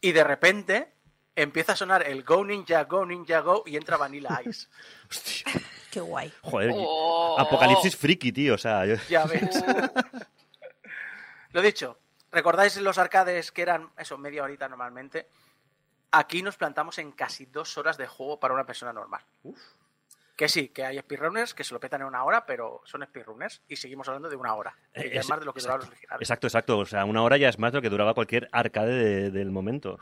[0.00, 0.94] y de repente
[1.34, 4.68] empieza a sonar el Go Ninja, Go Ninja, Go y entra Vanilla Ice.
[5.08, 5.44] Hostia,
[5.90, 6.32] Qué guay.
[6.42, 6.70] joder.
[6.74, 7.36] Oh.
[7.38, 8.54] Apocalipsis friki, tío.
[8.54, 9.62] O sea, yo- Ya ves.
[11.52, 11.98] Lo dicho,
[12.30, 15.28] ¿recordáis los arcades que eran eso, media horita normalmente?
[16.12, 19.22] Aquí nos plantamos en casi dos horas de juego para una persona normal.
[20.40, 23.60] Que sí, que hay speedrunners que se lo petan en una hora, pero son speedrunners
[23.68, 24.74] y seguimos hablando de una hora.
[24.94, 26.22] Que ya Eh, es más de lo que duraban los exacto, originales.
[26.22, 26.78] Exacto, exacto.
[26.78, 29.50] O sea, una hora ya es más de lo que duraba cualquier arcade de- del
[29.50, 29.98] momento.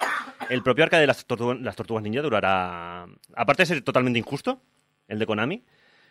[0.49, 3.09] El propio arcade de las, tortu- las Tortugas Ninja durará...
[3.35, 4.63] Aparte de ser totalmente injusto,
[5.09, 5.65] el de Konami,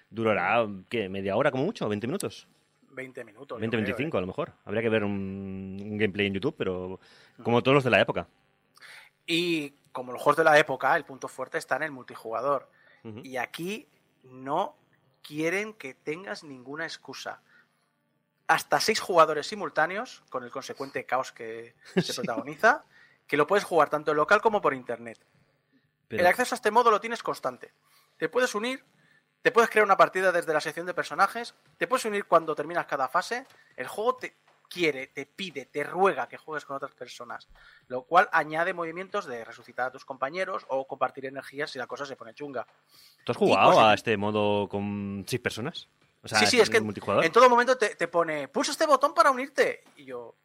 [0.09, 1.07] durará, ¿qué?
[1.07, 1.87] ¿Media hora como mucho?
[1.87, 2.49] ¿20 minutos?
[2.91, 3.55] 20 minutos.
[3.57, 4.19] yo 20, creo, 25 ¿eh?
[4.19, 4.51] a lo mejor.
[4.65, 6.99] Habría que ver un, un gameplay en YouTube, pero
[7.43, 8.27] como todos los de la época.
[9.25, 12.69] Y como los juegos de la época, el punto fuerte está en el multijugador.
[13.23, 13.87] Y aquí
[14.31, 14.75] no
[15.21, 17.41] quieren que tengas ninguna excusa.
[18.47, 22.83] Hasta seis jugadores simultáneos, con el consecuente caos que se protagoniza,
[23.27, 25.19] que lo puedes jugar tanto en local como por internet.
[26.07, 27.73] Pero- El acceso a este modo lo tienes constante.
[28.17, 28.83] Te puedes unir,
[29.41, 32.85] te puedes crear una partida desde la sección de personajes, te puedes unir cuando terminas
[32.85, 33.45] cada fase.
[33.75, 34.35] El juego te
[34.69, 37.47] quiere, te pide, te ruega que juegues con otras personas,
[37.87, 42.05] lo cual añade movimientos de resucitar a tus compañeros o compartir energías si la cosa
[42.05, 42.65] se pone chunga.
[43.23, 45.87] ¿Tú has jugado posible- a este modo con seis personas?
[46.23, 47.23] O sea, sí, sí, es que multijugador.
[47.23, 49.83] en todo momento te, te pone, pulsa este botón para unirte.
[49.95, 50.35] Y yo,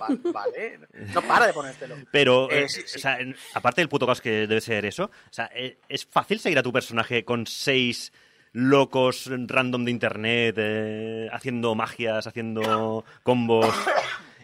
[0.00, 0.80] "Va- vale,
[1.14, 1.96] no para de ponértelo.
[2.10, 2.98] Pero, Eh, eh, sí, sí.
[2.98, 6.04] o sea, en- aparte del puto caos que debe ser eso, o sea, eh, ¿es
[6.06, 8.12] fácil seguir a tu personaje con seis
[8.56, 13.74] locos random de internet eh, haciendo magias, haciendo combos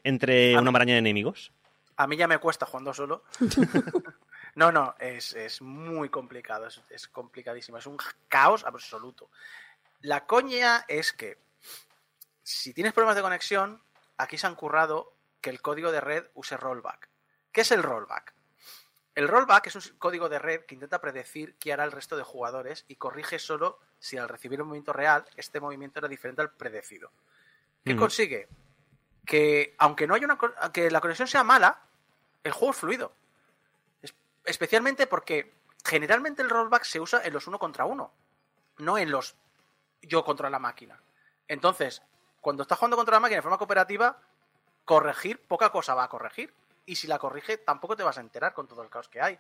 [0.04, 1.50] entre una maraña de enemigos?
[1.96, 3.24] A mí ya me cuesta jugando solo.
[4.54, 7.96] No, no, es, es muy complicado, es, es complicadísimo, es un
[8.28, 9.30] caos absoluto.
[10.02, 11.38] La coña es que
[12.42, 13.82] si tienes problemas de conexión,
[14.18, 17.08] aquí se han currado que el código de red use rollback.
[17.50, 18.34] ¿Qué es el rollback?
[19.14, 22.22] El rollback es un código de red que intenta predecir qué hará el resto de
[22.22, 26.50] jugadores y corrige solo si al recibir un movimiento real, este movimiento era diferente al
[26.50, 27.10] predecido.
[27.84, 28.48] ¿Qué consigue?
[29.26, 30.38] Que aunque no haya una
[30.72, 31.82] que la conexión sea mala,
[32.42, 33.12] el juego es fluido.
[34.00, 35.52] Es- especialmente porque
[35.84, 38.12] generalmente el rollback se usa en los uno contra uno,
[38.78, 39.36] no en los
[40.00, 41.00] yo contra la máquina.
[41.48, 42.02] Entonces,
[42.40, 44.18] cuando estás jugando contra la máquina de forma cooperativa,
[44.84, 46.52] corregir, poca cosa va a corregir.
[46.86, 49.38] Y si la corrige, tampoco te vas a enterar con todo el caos que hay.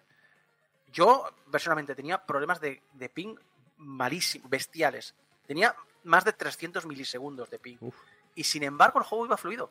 [0.92, 3.34] Yo, personalmente, tenía problemas de, de ping
[3.78, 5.14] malísimos, bestiales.
[5.46, 5.74] Tenía
[6.04, 7.76] más de 300 milisegundos de ping.
[7.80, 7.96] Uf.
[8.34, 9.70] Y sin embargo, el juego iba fluido.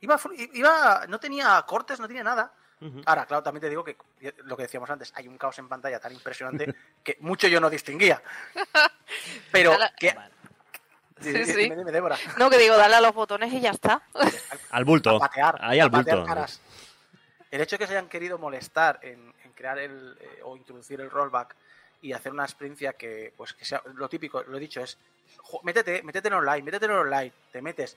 [0.00, 2.52] Iba, flu- iba, no tenía cortes, no tenía nada.
[3.06, 3.96] Ahora, claro, también te digo que
[4.44, 7.68] lo que decíamos antes, hay un caos en pantalla tan impresionante que mucho yo no
[7.68, 8.22] distinguía.
[9.50, 10.14] Pero que...
[11.20, 11.56] Sí, Dime, sí.
[11.56, 12.16] dime, dime, Débora.
[12.38, 14.02] No, que digo, dale a los botones y ya está.
[14.70, 15.16] Al bulto.
[15.16, 16.24] A patear, Ahí al bulto.
[16.24, 16.60] caras.
[17.50, 21.00] El hecho de que se hayan querido molestar en, en crear el eh, o introducir
[21.00, 21.56] el rollback
[22.02, 24.98] y hacer una experiencia que, pues, que sea lo típico, lo he dicho, es
[25.64, 27.96] métete, métete en online, métete en online, te metes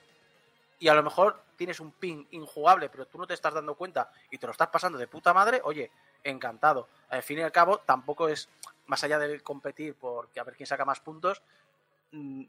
[0.82, 4.10] y a lo mejor tienes un ping injugable, pero tú no te estás dando cuenta
[4.32, 5.92] y te lo estás pasando de puta madre, oye,
[6.24, 6.88] encantado.
[7.08, 8.48] Al fin y al cabo, tampoco es,
[8.86, 11.40] más allá de competir por a ver quién saca más puntos,
[12.10, 12.42] mm,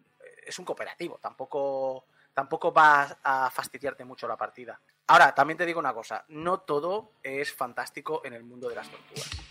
[0.45, 4.79] es un cooperativo, tampoco, tampoco va a fastidiarte mucho la partida.
[5.07, 8.89] Ahora, también te digo una cosa, no todo es fantástico en el mundo de las
[8.89, 9.42] tortugas.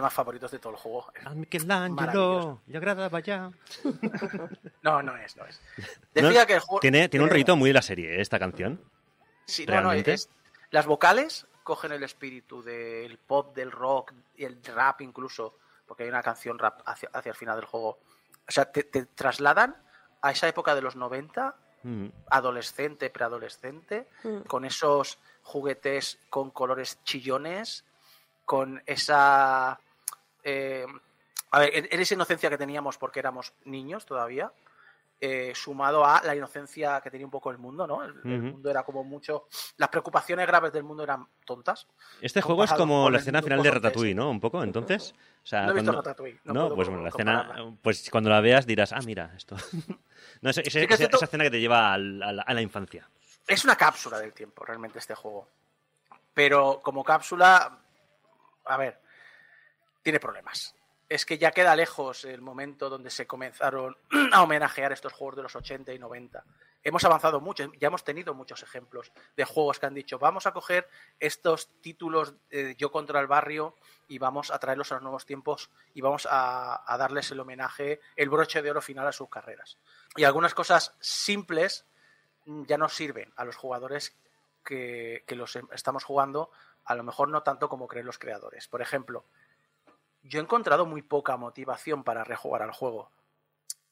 [0.00, 1.06] Temas favoritos de todo el juego.
[1.24, 3.50] A Michelangelo, le agradaba ya.
[4.82, 5.60] No, no es, no es.
[6.14, 6.80] Decía No, que el juego...
[6.80, 8.20] Tiene, tiene un Eh, rollito muy de la serie, ¿eh?
[8.22, 8.80] esta canción.
[9.46, 10.14] Sí, no, no, realmente.
[10.14, 10.30] es-
[10.70, 16.08] las vocales cogen el espíritu del pop, del rock y el rap incluso, porque hay
[16.08, 17.98] una canción rap hacia, hacia el final del juego.
[18.48, 19.76] O sea, te, te trasladan
[20.22, 22.08] a esa época de los 90, Mm.
[22.30, 24.40] adolescente, preadolescente, Mm.
[24.46, 27.84] con esos juguetes con colores chillones,
[28.44, 29.80] con esa...
[30.44, 30.86] eh,
[31.50, 34.52] a ver, en esa inocencia que teníamos porque éramos niños todavía,
[35.22, 38.02] eh, sumado a la inocencia que tenía un poco el mundo, ¿no?
[38.02, 39.48] El, mundo era como mucho...
[39.76, 41.86] Las preocupaciones graves del mundo eran tontas.
[42.22, 43.70] Este juego es como la escena final de.
[43.70, 44.30] Ratatouille, ¿no?
[44.30, 45.14] Un poco, entonces.
[45.42, 48.30] O sea, No he visto cuando- Ratatouille, no No, pues bueno, la escena, pues cuando
[48.30, 49.56] la veas dirás, ah, mira, esto.
[50.40, 53.06] no, Sí que es esa, escena que te lleva al- a la, a la infancia.
[53.46, 55.48] Es una cápsula del tiempo, realmente, este juego.
[56.32, 57.78] Pero como cápsula,
[58.64, 59.02] a ver,
[60.02, 60.74] tiene problemas.
[61.08, 63.96] Es que ya queda lejos el momento donde se comenzaron
[64.32, 66.44] a homenajear estos juegos de los 80 y 90.
[66.82, 70.52] Hemos avanzado mucho, ya hemos tenido muchos ejemplos de juegos que han dicho, vamos a
[70.52, 70.88] coger
[71.18, 73.76] estos títulos de Yo contra el barrio
[74.08, 78.30] y vamos a traerlos a los nuevos tiempos y vamos a, darles el homenaje, el
[78.30, 79.76] broche de oro final a sus carreras.
[80.16, 81.84] Y algunas cosas simples
[82.46, 84.16] ya nos sirven a los jugadores
[84.64, 86.50] que, que los em- estamos jugando,
[86.84, 88.68] a lo mejor no tanto como creen los creadores.
[88.68, 89.26] Por ejemplo,
[90.22, 93.10] yo he encontrado muy poca motivación para rejugar al juego.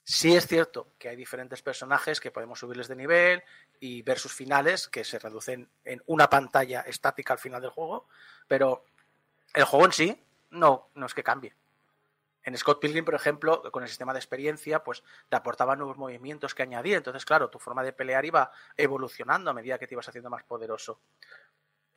[0.04, 3.42] Sí es cierto que hay diferentes personajes que podemos subirles de nivel
[3.78, 8.08] y ver sus finales, que se reducen en una pantalla estática al final del juego,
[8.46, 8.84] pero
[9.52, 11.54] el juego en sí no, no es que cambie.
[12.42, 16.54] En Scott Pilgrim, por ejemplo, con el sistema de experiencia, pues te aportaba nuevos movimientos
[16.54, 16.96] que añadir.
[16.96, 20.44] Entonces, claro, tu forma de pelear iba evolucionando a medida que te ibas haciendo más
[20.44, 21.00] poderoso.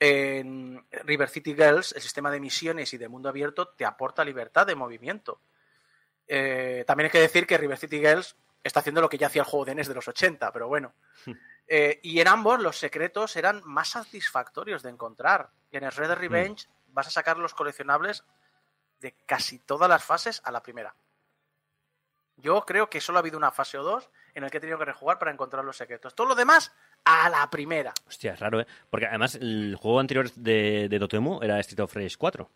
[0.03, 4.65] En River City Girls, el sistema de misiones y de mundo abierto te aporta libertad
[4.65, 5.41] de movimiento.
[6.27, 9.43] Eh, también hay que decir que River City Girls está haciendo lo que ya hacía
[9.43, 10.95] el juego de NES de los 80, pero bueno.
[11.67, 15.51] Eh, y en ambos los secretos eran más satisfactorios de encontrar.
[15.69, 18.25] Y en el Red Dead Revenge vas a sacar los coleccionables
[18.99, 20.95] de casi todas las fases a la primera.
[22.37, 24.77] Yo creo que solo ha habido una fase o dos en el que he tenido
[24.77, 26.15] que rejugar para encontrar los secretos.
[26.15, 26.71] Todo lo demás
[27.05, 27.93] a la primera.
[28.07, 28.67] Hostia, es raro, ¿eh?
[28.89, 32.49] Porque además el juego anterior de, de Dotemu era Street of Rage 4.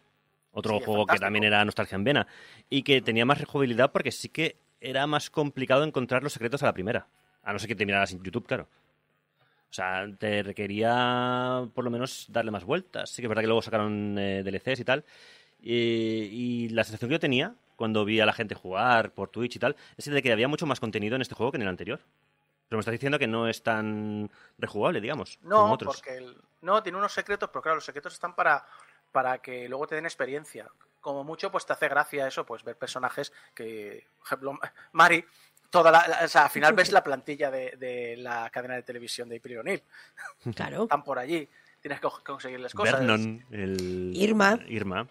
[0.52, 2.28] Otro Sí, juego que también era nostalgia en vena.
[2.70, 6.68] Y que tenía más rejugabilidad porque sí que era más complicado encontrar los secretos a
[6.68, 7.08] la primera.
[7.44, 8.68] A no ser que te miraras en YouTube, claro.
[9.70, 13.10] O sea, te requería por lo menos darle más vueltas.
[13.10, 15.04] Sí que es verdad que luego sacaron eh, DLCs y tal.
[15.62, 19.56] Y, y la sensación que yo tenía cuando vi a la gente jugar por Twitch
[19.56, 21.68] y tal es de que había mucho más contenido en este juego que en el
[21.70, 22.00] anterior.
[22.68, 25.96] Pero me estás diciendo que no es tan rejugable, digamos, como No, otros.
[25.98, 28.66] porque el- no, tiene unos secretos, pero claro, los secretos están para,
[29.12, 30.68] para que luego te den experiencia.
[31.00, 34.60] Como mucho, pues te hace gracia eso, pues ver personajes que, por ejemplo,
[34.94, 35.24] Mari,
[35.70, 38.82] toda la, la- o sea, al final ves la plantilla de, de la cadena de
[38.84, 39.84] televisión de April O'Neil.
[40.56, 40.84] Claro.
[40.84, 41.48] Están por allí,
[41.82, 43.00] tienes que co- conseguirles cosas.
[43.00, 44.12] Vernon, el...
[44.16, 44.60] Irma.
[44.68, 45.08] Irma.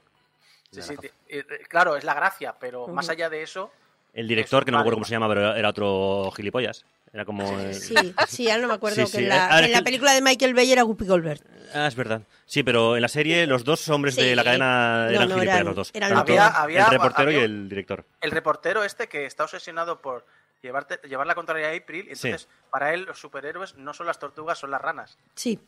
[0.82, 3.70] Sí, sí, ti- eh, eh, claro, es la gracia, pero más allá de eso,
[4.12, 6.84] El director, que no me acuerdo cómo se llama, pero era otro gilipollas.
[7.12, 7.58] Era como...
[7.60, 7.94] el- Sí,
[8.28, 10.12] sí, ahora no me acuerdo Sí, que sí, en eh, la, en es la película
[10.12, 11.40] de Michael Bay era Guppy Goldberg.
[11.74, 12.22] Ah, es verdad.
[12.46, 15.66] Sí, pero en la serie los dos hombres de la cadena eran no, gilipollas eran-
[15.66, 15.90] los dos.
[15.94, 16.44] eran El los autor, dos.
[16.44, 18.04] Había- había- el reportero y el director.
[18.20, 20.26] el reportero este que está obsesionado por
[20.62, 24.58] llevarte, llevar la contraria a April, entonces para él los superhéroes no son las tortugas,
[24.58, 25.16] son las ranas.
[25.34, 25.58] Sí.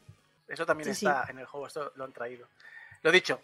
[0.48, 2.46] Eso también Sí, está en el juego, esto lo han traído.
[3.02, 3.40] Lo dicho,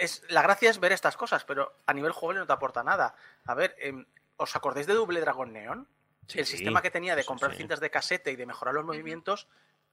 [0.00, 3.14] es, la gracia es ver estas cosas, pero a nivel jugable no te aporta nada.
[3.44, 5.86] A ver, em, ¿os acordáis de Double Dragon Neon?
[6.26, 7.58] Sí, el sistema que tenía de comprar sí.
[7.58, 9.48] cintas de casete y de mejorar los movimientos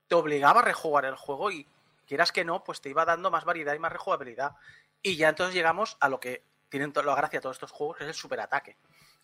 [0.08, 1.68] te obligaba a rejugar el juego y
[2.06, 4.56] quieras que no, pues te iba dando más variedad y más rejugabilidad.
[5.02, 8.10] Y ya entonces llegamos a lo que tienen la gracia todos estos juegos, que es
[8.10, 8.78] el superataque,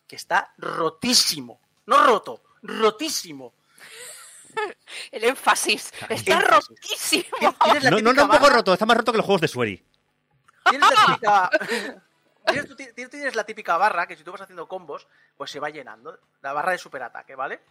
[0.08, 1.62] que está rotísimo.
[1.86, 3.54] No roto, rotísimo.
[5.12, 5.92] El énfasis.
[6.10, 6.70] Está Énfasis.
[6.70, 7.38] rotísimo.
[7.42, 9.86] No, no, no, un poco roto, está más roto que los juegos de Sueri.
[10.70, 11.49] Tienes la típica.
[12.47, 15.07] tienes, tú tienes- tienes la típica barra que si tú vas haciendo combos,
[15.38, 16.18] pues se va llenando.
[16.41, 17.61] La barra de superataque, ¿vale?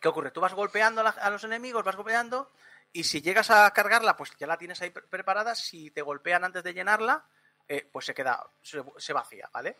[0.00, 0.30] ¿Qué ocurre?
[0.30, 2.50] Tú vas golpeando a, la- a los enemigos, vas golpeando,
[2.92, 5.54] y si llegas a cargarla, pues ya la tienes ahí pre- preparada.
[5.54, 7.24] Si te golpean antes de llenarla,
[7.68, 9.76] eh, pues se queda, se, se vacía, ¿vale?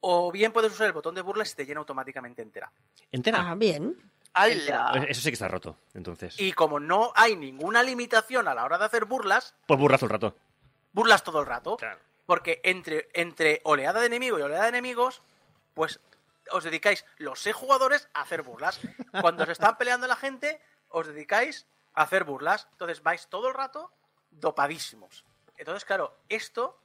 [0.00, 2.70] O bien puedes usar el botón de burla y se te llena automáticamente entera.
[3.12, 3.50] Entera.
[3.50, 3.96] Ah, bien.
[4.34, 5.04] ¡Hala!
[5.08, 6.38] Eso sí que está roto, entonces.
[6.40, 10.06] Y como no hay ninguna limitación a la hora de hacer burlas, Pues burlas todo
[10.08, 10.36] el rato.
[10.94, 11.76] Burlas todo el rato.
[11.76, 12.00] Claro.
[12.24, 15.20] Porque entre, entre oleada de enemigos y oleada de enemigos,
[15.74, 16.00] pues
[16.50, 18.80] os dedicáis los seis jugadores a hacer burlas.
[19.20, 22.68] Cuando se están peleando la gente, os dedicáis a hacer burlas.
[22.72, 23.92] Entonces vais todo el rato
[24.30, 25.24] dopadísimos.
[25.56, 26.78] Entonces, claro, esto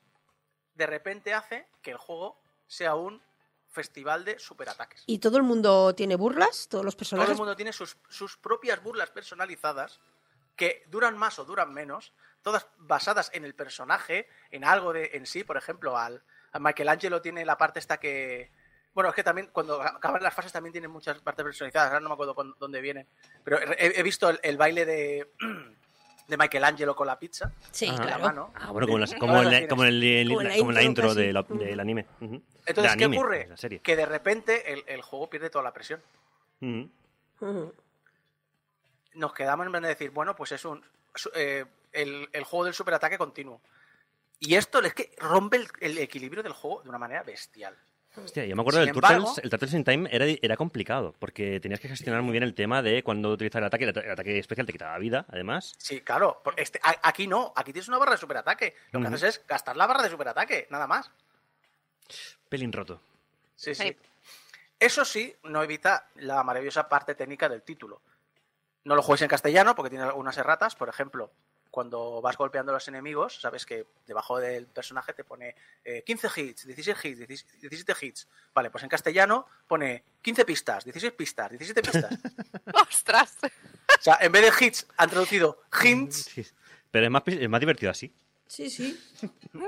[0.76, 3.22] de repente hace que el juego sea un
[3.70, 5.04] festival de superataques.
[5.06, 6.68] ¿Y todo el mundo tiene burlas?
[6.70, 7.32] ¿Todos los Todo personajes?
[7.32, 10.00] el mundo tiene sus, sus propias burlas personalizadas
[10.56, 12.12] que duran más o duran menos,
[12.42, 17.22] todas basadas en el personaje, en algo de en sí, por ejemplo, al, a Michelangelo
[17.22, 18.52] tiene la parte esta que
[18.94, 22.10] bueno, es que también cuando acaban las fases también tienen muchas partes personalizadas, ahora no
[22.10, 23.08] me acuerdo dónde vienen,
[23.44, 25.32] pero he, he visto el, el baile de
[26.28, 28.24] de Michelangelo con la pizza Sí, la claro.
[28.24, 28.52] mano.
[28.56, 30.76] Ah, bueno, como, en las- como las la, como el- Como en la como en
[30.76, 32.06] la intro, de del anime.
[32.66, 33.40] Entonces, ¿qué ocurre?
[33.40, 33.80] de la serie.
[33.80, 36.02] Que de repente el, el juego pierde toda la presión.
[39.14, 40.84] Nos quedamos en plan de decir, bueno, pues es un
[41.36, 43.62] eh, el, el juego del superataque continuo.
[44.40, 47.78] Y esto es que rompe el, el equilibrio del juego de una manera bestial.
[48.16, 51.14] Hostia, yo me acuerdo Sin del embargo- Turtles, el Turtles in Time era, era complicado,
[51.20, 54.12] porque tenías que gestionar muy bien el tema de cuando utilizar el ataque, el, el
[54.12, 55.76] ataque especial te quitaba vida, además.
[55.78, 56.42] Sí, claro.
[56.58, 58.76] Este, aquí no, aquí tienes una barra de superataque.
[58.92, 61.12] Lo que haces es gastar la barra de superataque, nada más.
[62.50, 63.02] Pelín roto.
[63.56, 63.84] Sí, sí.
[63.90, 63.98] Sí.
[64.80, 68.02] Eso sí, no evita la maravillosa parte técnica del título.
[68.86, 70.76] No lo juegues en castellano porque tiene algunas erratas.
[70.76, 71.32] Por ejemplo,
[71.80, 75.56] cuando vas golpeando a los enemigos, sabes que debajo del personaje te pone
[75.86, 78.28] eh, 15 hits, 16 hits, 16 17 hits.
[78.54, 82.20] Vale, pues en castellano pone 15 pistas, 16 pistas, 17 pistas.
[82.90, 83.38] ¡Ostras!
[83.44, 86.26] o sea, en vez de hits han traducido hints.
[86.36, 86.46] Sí.
[86.92, 88.14] Pero es más, es más divertido así.
[88.46, 89.00] Sí, sí.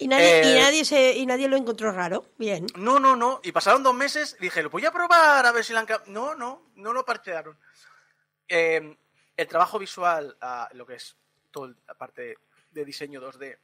[0.00, 2.26] Y nadie, y, Eh, nadie se, y nadie lo encontró raro.
[2.38, 2.66] Bien.
[2.76, 3.40] No, no, no.
[3.42, 5.86] Y pasaron dos meses y dije, lo voy a probar a ver si la han...
[5.86, 6.04] cam-".
[6.06, 7.58] No, no, no lo parchearon.
[8.46, 8.96] Eh,
[9.38, 11.16] el trabajo visual, ah, lo que es
[11.52, 12.36] toda la parte
[12.72, 13.56] de diseño 2D,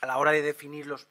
[0.00, 1.08] a la hora de definir los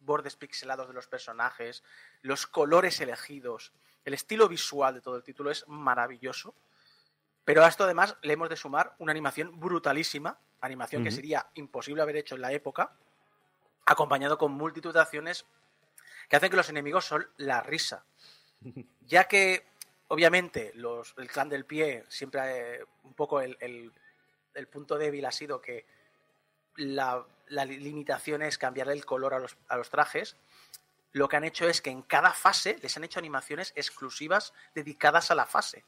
[0.00, 1.84] bordes pixelados de los personajes,
[2.22, 3.72] los colores elegidos,
[4.04, 6.54] el estilo visual de todo el título es maravilloso.
[7.44, 12.02] Pero a esto además le hemos de sumar una animación brutalísima, animación que sería imposible
[12.02, 12.96] haber hecho en la época,
[13.86, 15.46] acompañado con multitud de acciones
[16.28, 18.04] que hacen que los enemigos son la risa.
[19.00, 19.66] Ya que,
[20.10, 23.92] obviamente, los, el clan del pie, siempre eh, un poco el, el-
[24.54, 25.86] el punto débil ha sido que
[26.76, 30.36] la, la li- limitación es cambiarle el color a los, a los trajes.
[31.12, 35.30] Lo que han hecho es que en cada fase les han hecho animaciones exclusivas dedicadas
[35.30, 35.84] a la fase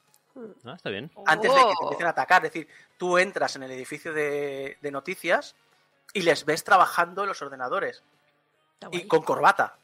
[0.64, 1.10] Ah, está bien.
[1.26, 1.82] antes de que te Oh.
[1.84, 2.44] empiecen a atacar.
[2.44, 5.54] Es decir, tú entras en el edificio de, de noticias
[6.12, 8.02] y les ves trabajando en los ordenadores
[8.92, 9.76] y con corbata.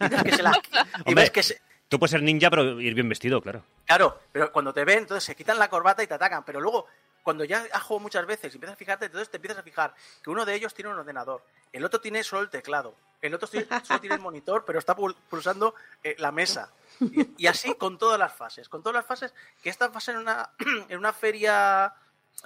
[0.00, 0.60] Y ves que se la-
[1.06, 3.62] y ves que se- Tú puedes ser ninja, pero ir bien vestido, claro.
[3.84, 6.44] Claro, pero cuando te ven, entonces se quitan la corbata y te atacan.
[6.44, 6.86] Pero luego,
[7.22, 9.94] cuando ya has jugado muchas veces y empiezas a fijarte, entonces te empiezas a fijar
[10.22, 13.46] que uno de ellos tiene un ordenador, el otro tiene solo el teclado, el otro
[13.84, 16.70] solo tiene el monitor, pero está pul- pulsando eh, la mesa.
[17.00, 18.68] Y, y así con todas las fases.
[18.68, 19.32] Con todas las fases,
[19.62, 20.50] que esta fase en una,
[20.88, 21.92] en una feria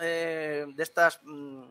[0.00, 1.62] eh, de estas mm,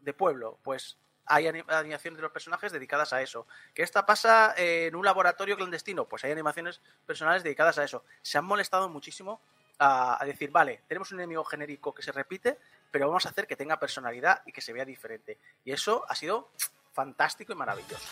[0.00, 0.96] de pueblo, pues
[1.26, 3.46] hay ani- animaciones de los personajes dedicadas a eso.
[3.74, 8.04] Que esta pasa eh, en un laboratorio clandestino, pues hay animaciones personales dedicadas a eso.
[8.22, 9.40] Se han molestado muchísimo
[9.78, 12.58] a, a decir, vale, tenemos un enemigo genérico que se repite,
[12.90, 15.38] pero vamos a hacer que tenga personalidad y que se vea diferente.
[15.64, 16.50] Y eso ha sido
[16.92, 18.06] fantástico y maravilloso.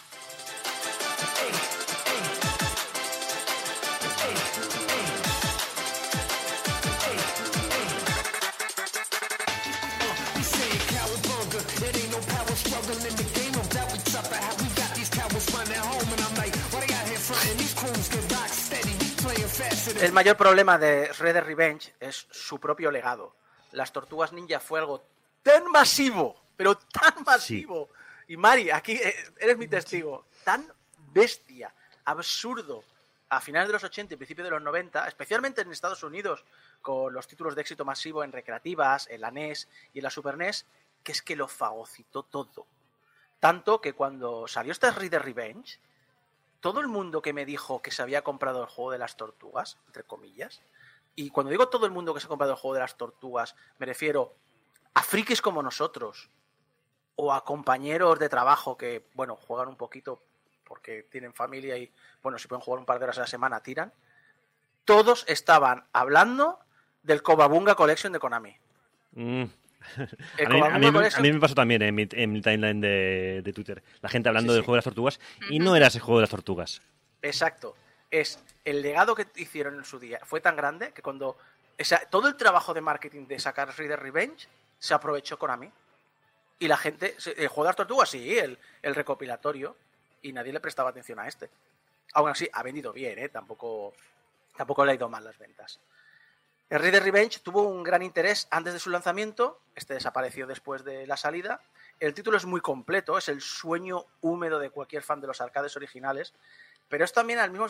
[20.00, 23.36] El mayor problema de Red Dead Revenge es su propio legado.
[23.72, 25.04] Las tortugas ninja fue algo
[25.42, 27.90] tan masivo, pero tan masivo.
[28.28, 30.26] Y Mari, aquí eh, eres mi testigo.
[30.44, 30.66] Tan
[31.12, 31.72] bestia,
[32.04, 32.84] absurdo.
[33.28, 36.44] A finales de los 80 y principios de los 90, especialmente en Estados Unidos,
[36.82, 40.36] con los títulos de éxito masivo en recreativas, en la NES y en la Super
[40.36, 40.66] NES,
[41.02, 42.66] que es que lo fagocitó todo.
[43.42, 45.80] Tanto que cuando salió esta Red Dead Revenge,
[46.60, 49.78] todo el mundo que me dijo que se había comprado el juego de las tortugas,
[49.88, 50.62] entre comillas,
[51.16, 53.56] Y cuando digo todo el mundo que se ha comprado el juego de las tortugas,
[53.78, 54.36] me refiero
[54.94, 56.30] a frikis como nosotros
[57.16, 60.22] o a compañeros de trabajo que, bueno, juegan un poquito
[60.62, 63.60] porque tienen familia y, bueno, si pueden jugar un par de horas a la semana,
[63.60, 63.92] tiran.
[64.84, 66.60] Todos estaban hablando
[67.02, 68.56] del Kobabunga Collection de Konami.
[69.16, 69.46] Mm.
[70.38, 72.80] El A mí, a mí me- a mí pasó también en mi, en mi timeline
[72.80, 73.82] de, de Twitter.
[74.00, 74.66] La gente hablando Sí, del sí.
[74.66, 75.20] juego de las tortugas
[75.50, 76.82] y no era ese juego de las tortugas.
[77.22, 77.76] Exacto.
[78.10, 80.20] Es el legado que hicieron en su día.
[80.24, 81.36] Fue tan grande que cuando.
[81.80, 84.46] O sea, todo el trabajo de marketing de sacar Reader Revenge
[84.78, 85.70] se aprovechó Konami.
[86.58, 87.16] Y la gente.
[87.36, 89.76] El juego de las tortugas, sí, el, el recopilatorio.
[90.20, 91.48] Y nadie le prestaba atención a este.
[92.14, 93.28] Aún así, ha vendido bien, ¿eh?
[93.30, 93.94] Tampoco,
[94.56, 95.80] tampoco le ha ido mal las ventas.
[96.72, 99.60] El Reader Revenge tuvo un gran interés antes de su lanzamiento.
[99.74, 101.60] Este desapareció después de la salida.
[102.00, 105.76] El título es muy completo, es el sueño húmedo de cualquier fan de los arcades
[105.76, 106.32] originales
[106.92, 107.68] pero es también al mismo,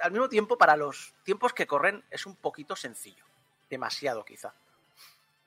[0.00, 3.24] al mismo tiempo para los tiempos que corren es un poquito sencillo,
[3.68, 4.54] demasiado quizá.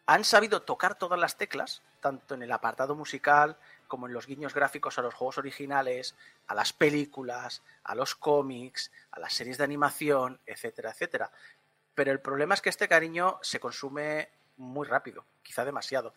[0.08, 3.56] Han sabido tocar todas las teclas, tanto en el apartado musical
[3.88, 6.16] como en los guiños gráficos a los juegos originales,
[6.48, 11.32] a las películas, a los cómics, a las series de animación, etcétera, etcétera.
[11.98, 16.14] Pero el problema es que este cariño se consume muy rápido, quizá demasiado.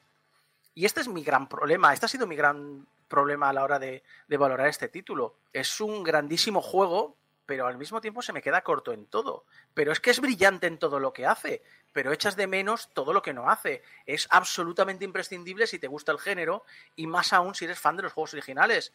[0.74, 3.78] Y este es mi gran problema, este ha sido mi gran problema a la hora
[3.78, 5.36] de, valorar este título.
[5.54, 7.16] Es un grandísimo juego,
[7.46, 9.46] pero al mismo tiempo se me queda corto en todo.
[9.72, 11.62] Pero es que es brillante en todo lo que hace,
[11.94, 13.82] pero echas de menos todo lo que no hace.
[14.04, 16.62] Es absolutamente imprescindible si te gusta el género
[16.94, 18.92] y más aún si eres fan de los juegos originales.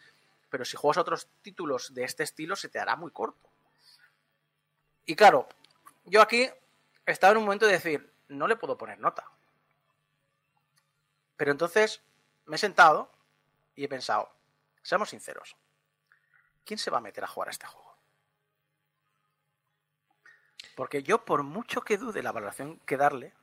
[0.51, 3.49] Pero si juegas otros títulos de este estilo se te hará muy corto.
[5.07, 5.47] Y claro,
[6.05, 6.47] yo aquí
[7.05, 9.25] estaba en un momento de decir, no le puedo poner nota.
[11.37, 12.01] Pero entonces
[12.45, 13.11] me he sentado
[13.75, 14.29] y he pensado,
[14.81, 15.55] seamos sinceros,
[16.63, 17.95] ¿quién se va a meter a jugar a este juego?
[20.75, 23.33] Porque yo, por mucho que dude la valoración que darle,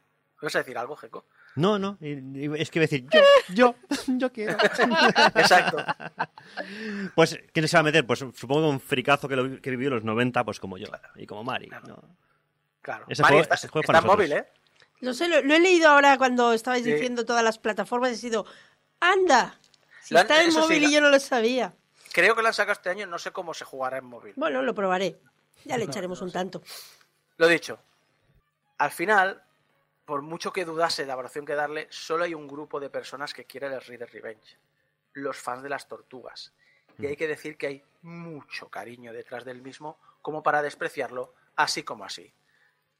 [0.40, 1.24] ¿vas a decir algo, Jeco?
[1.54, 3.20] No, no, es que iba a decir, yo,
[3.54, 3.74] yo,
[4.18, 4.56] yo quiero.
[5.34, 5.76] Exacto.
[7.14, 8.06] Pues, ¿quién se va a meter?
[8.06, 11.26] Pues supongo un fricazo que, lo- que vivió en los 90, pues como yo, y
[11.26, 11.68] como Mari.
[11.86, 12.02] ¿no?
[12.82, 13.06] Claro.
[13.08, 14.32] Ese Mari juego- está, ese juego es está para en móvil.
[14.32, 14.48] ¿eh?
[15.00, 16.92] Lo sé, lo, lo he leído ahora cuando estabais Sí.
[16.92, 18.10] diciendo todas las plataformas.
[18.12, 18.44] He sido,
[19.00, 19.58] anda,
[20.02, 21.74] si han- está en sí, móvil la- y yo no lo sabía.
[22.12, 24.34] Creo que lo han sacado este año, no sé cómo se jugará en móvil.
[24.36, 25.18] Bueno, lo probaré.
[25.64, 26.62] Ya le echaremos un tanto.
[27.38, 27.78] Lo dicho,
[28.78, 29.42] al final,
[30.04, 33.32] por mucho que dudase de la valoración que darle, solo hay un grupo de personas
[33.32, 34.58] que quieren el Reader Revenge.
[35.14, 36.52] Los fans de las tortugas.
[36.98, 41.82] Y hay que decir que hay mucho cariño detrás del mismo como para despreciarlo así
[41.82, 42.32] como así.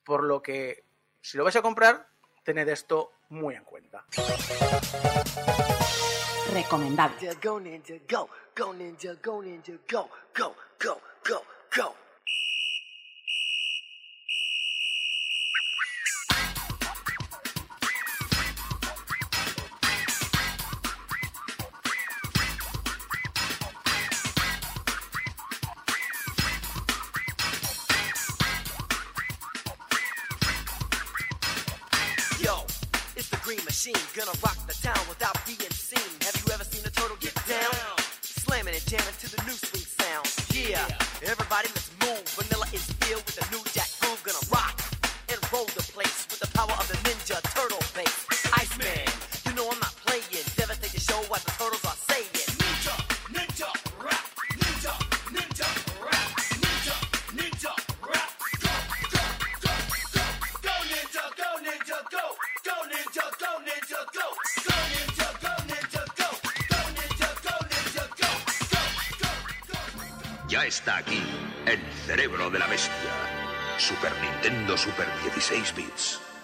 [0.05, 0.84] Por lo que,
[1.20, 2.09] si lo vais a comprar,
[2.44, 4.05] tened esto muy en cuenta.
[6.53, 7.16] Recomendable.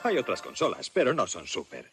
[0.02, 1.92] Hay otras consolas, pero no son super.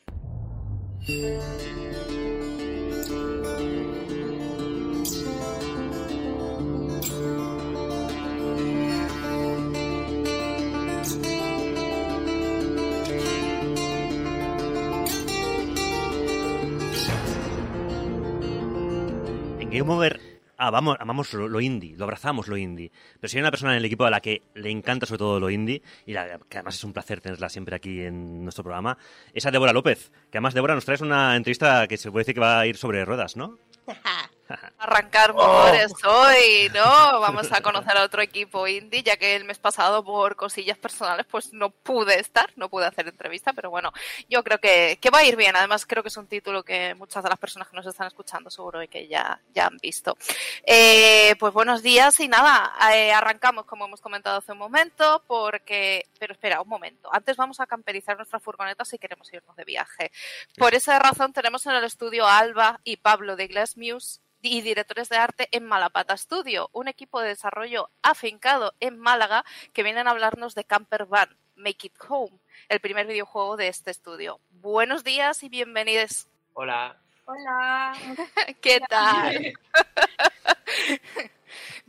[20.67, 22.91] Amamos lo, lo indie, lo abrazamos lo indie.
[23.19, 25.39] Pero si hay una persona en el equipo a la que le encanta sobre todo
[25.39, 28.97] lo indie, y la- que además es un placer tenerla siempre aquí en nuestro programa,
[29.33, 30.11] es a Débora López.
[30.31, 32.77] Que además, Débora, nos traes una entrevista que se puede decir que va a ir
[32.77, 33.57] sobre ruedas, ¿no?
[34.79, 37.19] arrancar motores hoy, ¿no?
[37.19, 41.25] Vamos a conocer a otro equipo indie, ya que el mes pasado por cosillas personales
[41.29, 43.91] pues no pude estar, no pude hacer entrevista, pero bueno,
[44.29, 45.55] yo creo que, que va a ir bien.
[45.55, 48.49] Además creo que es un título que muchas de las personas que nos están escuchando
[48.49, 50.17] seguro y que ya, ya han visto.
[50.63, 56.07] Eh, pues buenos días y nada, eh, arrancamos como hemos comentado hace un momento, porque,
[56.19, 60.11] pero espera, un momento, antes vamos a camperizar nuestra furgoneta si queremos irnos de viaje.
[60.57, 64.61] Por esa razón tenemos en el estudio a Alba y Pablo de Glass Muse y
[64.61, 69.43] directores de arte en Malapata Studio, un equipo de desarrollo afincado en Málaga
[69.73, 72.37] que vienen a hablarnos de Camper Van, Make It Home,
[72.69, 74.39] el primer videojuego de este estudio.
[74.51, 76.27] Buenos días y bienvenidos.
[76.53, 76.95] Hola.
[77.25, 77.93] Hola.
[78.61, 79.33] ¿Qué tal?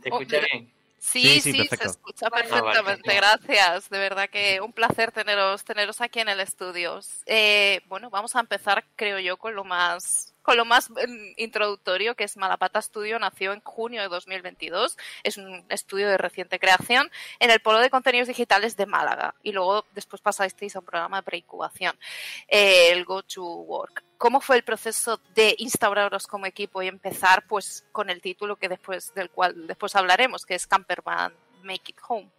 [0.01, 0.73] ¿Te escucha bien?
[0.97, 3.15] Sí, Sí, sí, sí, se escucha Ah, vale, perfectamente.
[3.15, 3.89] Gracias.
[3.89, 6.99] De verdad que un placer teneros, teneros aquí en el estudio.
[7.25, 12.15] Eh, bueno, vamos a empezar, creo yo, con lo más con lo más mm, introductorio,
[12.15, 17.11] que es Malapata Studio, nació en junio de 2022, es un estudio de reciente creación
[17.39, 21.17] en el Polo de Contenidos Digitales de Málaga y luego después pasasteis a un programa
[21.17, 21.99] de preincubación,
[22.47, 24.05] eh, el Go to Work.
[24.17, 28.69] ¿Cómo fue el proceso de instauraros como equipo y empezar pues con el título que
[28.69, 32.36] después del cual después hablaremos, que es Camperman Make It Home?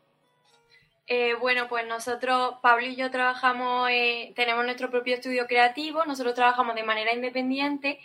[1.10, 6.34] Eh, bueno, pues nosotros, Pablo y yo trabajamos, eh, tenemos nuestro propio estudio creativo, nosotros
[6.34, 7.98] trabajamos de manera independiente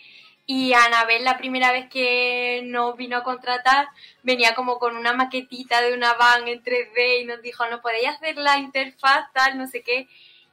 [0.46, 3.90] y Anabel la primera vez que nos vino a contratar
[4.24, 8.08] venía como con una maquetita de una van en 3D y nos dijo, ¿no podéis
[8.08, 10.08] hacer la interfaz tal, no sé qué?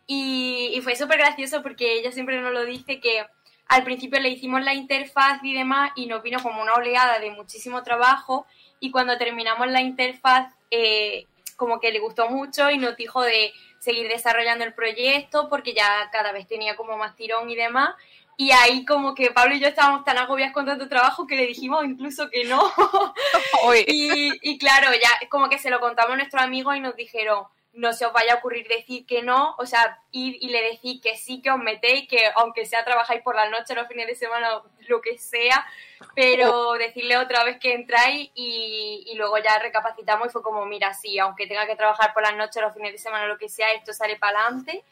[0.09, 3.25] Y, y fue súper gracioso porque ella siempre nos lo dice que
[3.69, 7.31] al principio le hicimos la interfaz y demás y nos vino como una oleada de
[7.31, 8.45] muchísimo trabajo
[8.81, 11.27] y cuando terminamos la interfaz eh,
[11.61, 16.09] como que le gustó mucho y nos dijo de seguir desarrollando el proyecto porque ya
[16.11, 17.91] cada vez tenía como más tirón y demás.
[18.39, 21.47] Y ahí como que Pablo y yo estábamos tan agobiados con tanto trabajo que le
[21.47, 22.63] dijimos incluso que no.
[23.87, 27.45] y, y claro, ya como que se lo contamos a nuestros amigos y nos dijeron,
[27.73, 31.01] no se os vaya a ocurrir decir que no, o sea, ir y le decís
[31.01, 34.15] que sí, que os metéis, que aunque sea trabajáis por la noche, los fines de
[34.15, 35.67] semana, lo que sea,
[36.15, 40.93] pero decirle otra vez que entráis y, y luego ya recapacitamos y fue como, mira,
[40.95, 43.73] sí, aunque tenga que trabajar por las noches, los fines de semana, lo que sea,
[43.73, 44.85] esto sale para adelante.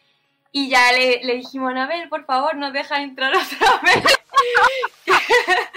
[0.51, 4.05] Y ya le, le dijimos, Anabel, por favor, nos deja entrar otra vez.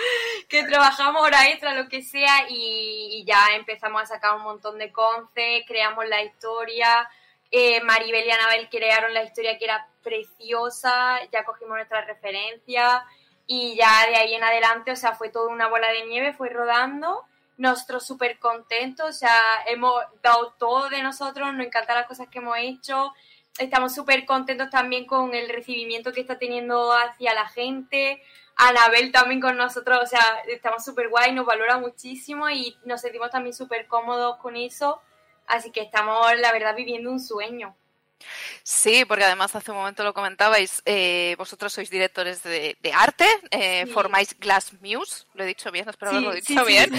[0.52, 4.78] que trabajamos hora extra, lo que sea, y, y ya empezamos a sacar un montón
[4.78, 7.10] de conce, creamos la historia.
[7.50, 13.02] Eh, Maribel y Anabel crearon la historia que era preciosa, ya cogimos nuestras referencias
[13.48, 16.50] y ya de ahí en adelante, o sea, fue toda una bola de nieve, fue
[16.50, 17.24] rodando.
[17.58, 22.40] Nosotros súper contentos, o sea, hemos dado todo de nosotros, nos encantan las cosas que
[22.40, 23.14] hemos hecho,
[23.58, 28.22] estamos súper contentos también con el recibimiento que está teniendo hacia la gente.
[28.68, 33.32] Anabel también con nosotros, o sea, estamos súper guay, nos valora muchísimo y nos sentimos
[33.32, 35.02] también súper cómodos con eso.
[35.48, 37.76] Así que estamos, la verdad, viviendo un sueño.
[38.62, 43.26] Sí, porque además hace un momento lo comentabais, eh, vosotros sois directores de, de arte,
[43.50, 43.92] eh, Sí.
[43.92, 46.94] formáis Glass Muse, lo he dicho bien, espero Sí, haberlo dicho sí, bien.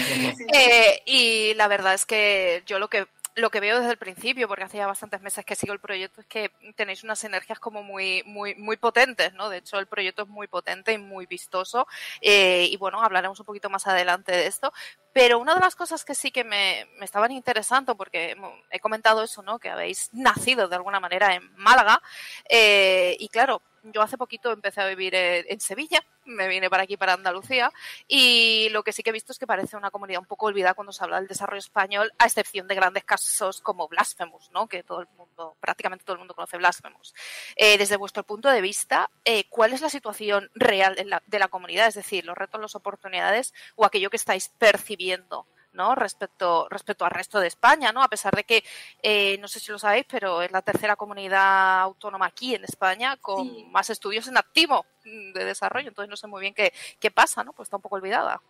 [0.53, 4.47] Eh, y la verdad es que yo lo que lo que veo desde el principio,
[4.47, 7.81] porque hace ya bastantes meses que sigo el proyecto, es que tenéis unas energías como
[7.83, 9.49] muy, muy, muy potentes, ¿no?
[9.49, 11.87] De hecho, el proyecto es muy potente y muy vistoso.
[12.21, 14.71] eh, y bueno, hablaremos un poquito más adelante de esto.
[15.13, 18.35] Pero una de las cosas que sí que me, me estaban interesando, porque
[18.71, 19.59] he comentado eso, ¿no?
[19.59, 22.01] Que habéis nacido de alguna manera en Málaga.
[22.49, 26.83] eh, y claro, yo hace poquito empecé a vivir en, en Sevilla, me vine para
[26.83, 27.71] aquí, para Andalucía,
[28.07, 30.73] y lo que sí que he visto es que parece una comunidad un poco olvidada
[30.73, 34.67] cuando se habla del desarrollo español, a excepción de grandes casos como Blasphemous, ¿no?
[34.67, 37.13] Que todo el mundo, prácticamente todo el mundo conoce Blasphemous.
[37.55, 41.87] Eh, desde vuestro punto de vista, eh, ¿cuál es la situación real de la comunidad?
[41.87, 45.95] Es decir, los retos, las oportunidades o aquello que estáis percibiendo ¿no?
[45.95, 48.01] respecto, respecto al resto de España, ¿no?
[48.03, 48.63] a pesar de que,
[49.01, 53.17] eh, no sé si lo sabéis, pero es la tercera comunidad autónoma aquí en España
[53.17, 53.65] con Sí.
[53.71, 57.43] más estudios en activo mm, de desarrollo, entonces no sé muy bien qué, qué pasa,
[57.43, 57.53] ¿no?
[57.53, 58.41] pues está un poco olvidada.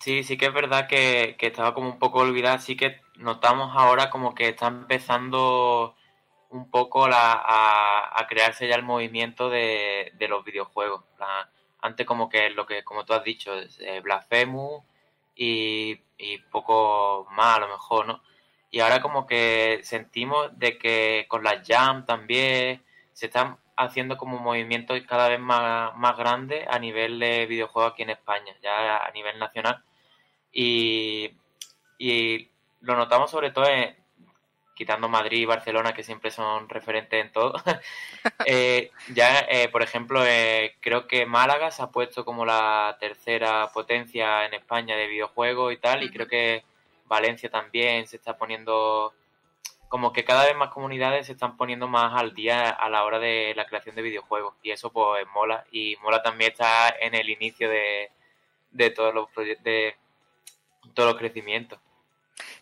[0.00, 3.70] Sí, sí que es verdad que, que estaba como un poco olvidada, sí que notamos
[3.76, 5.94] ahora como que está empezando
[6.50, 11.04] un poco la, a, a crearse ya el movimiento de, de los videojuegos.
[11.80, 14.82] Antes como que lo que, como tú has dicho, es, eh, Blasphemous
[15.34, 18.22] y, y poco más a lo mejor, ¿no?
[18.70, 24.38] Y ahora como que sentimos de que con la Jam también se están haciendo como
[24.38, 29.10] movimientos cada vez más, más grandes a nivel de videojuegos aquí en España, ya a
[29.12, 29.82] nivel nacional.
[30.52, 31.32] Y,
[31.98, 33.96] y lo notamos sobre todo en
[34.82, 37.54] quitando Madrid y Barcelona, que siempre son referentes en todo,
[38.46, 43.70] eh, ya, eh, por ejemplo, eh, creo que Málaga se ha puesto como la tercera
[43.72, 46.64] potencia en España de videojuegos y tal, y creo que
[47.06, 49.14] Valencia también se está poniendo
[49.88, 53.20] como que cada vez más comunidades se están poniendo más al día a la hora
[53.20, 55.64] de la creación de videojuegos y eso pues mola.
[55.70, 58.10] Y mola también estar en el inicio de,
[58.72, 59.94] de todos los proyectos de
[60.94, 61.78] todos los crecimientos.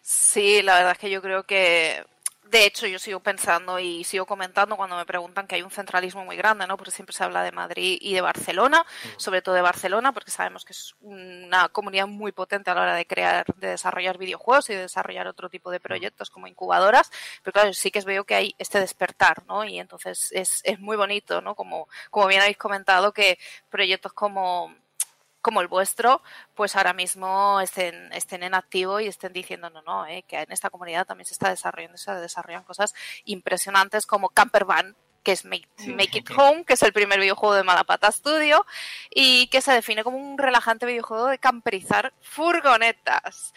[0.02, 2.04] Sí, la verdad es que yo creo que,
[2.44, 6.24] de hecho, yo sigo pensando y sigo comentando cuando me preguntan que hay un centralismo
[6.24, 6.76] muy grande, ¿no?
[6.76, 8.84] Porque siempre se habla de Madrid y de Barcelona,
[9.16, 12.94] sobre todo de Barcelona, porque sabemos que es una comunidad muy potente a la hora
[12.96, 17.10] de crear, de desarrollar videojuegos y de desarrollar otro tipo de proyectos como incubadoras,
[17.42, 19.64] pero claro, sí que veo que hay este despertar, ¿no?
[19.64, 21.54] Y entonces es, es muy bonito, ¿no?
[21.54, 24.74] Como, como bien habéis comentado, que proyectos como
[25.42, 26.22] como el vuestro,
[26.54, 30.52] pues ahora mismo estén, estén en activo y estén diciendo, no, no, eh, que en
[30.52, 35.44] esta comunidad también se está desarrollando, se desarrollan cosas impresionantes como Camper Van, que es
[35.44, 38.64] Make, Make It Home, que es el primer videojuego de Malapata Studio
[39.10, 43.52] y que se define como un relajante videojuego de camperizar furgonetas.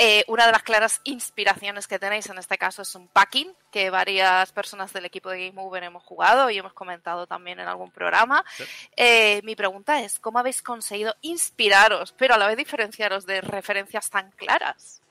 [0.00, 3.90] Eh, una de las claras inspiraciones que tenéis en este caso es un packing que
[3.90, 7.90] varias personas del equipo de Game Over hemos jugado y hemos comentado también en algún
[7.90, 8.44] programa.
[8.94, 14.08] Eh, mi pregunta es, ¿cómo habéis conseguido inspiraros, pero a la vez diferenciaros de referencias
[14.08, 15.02] tan claras?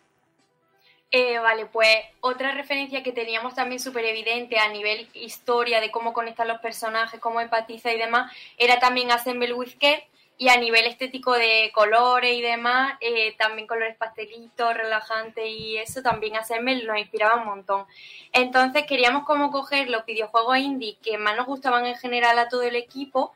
[1.11, 6.13] Eh, vale, pues otra referencia que teníamos también súper evidente a nivel historia de cómo
[6.13, 10.07] conectan los personajes, cómo empatiza y demás, era también Assemble with Care,
[10.37, 16.01] y a nivel estético de colores y demás, eh, también colores pastelitos, relajantes y eso
[16.03, 17.85] también hacerme nos inspiraba un montón.
[18.33, 22.61] Entonces queríamos como coger los videojuegos indie que más nos gustaban en general a todo
[22.61, 23.33] el equipo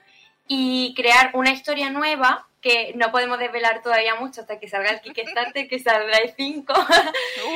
[0.48, 5.02] y crear una historia nueva que no podemos desvelar todavía mucho hasta que salga el
[5.02, 6.74] Kickstarter, que saldrá el 5.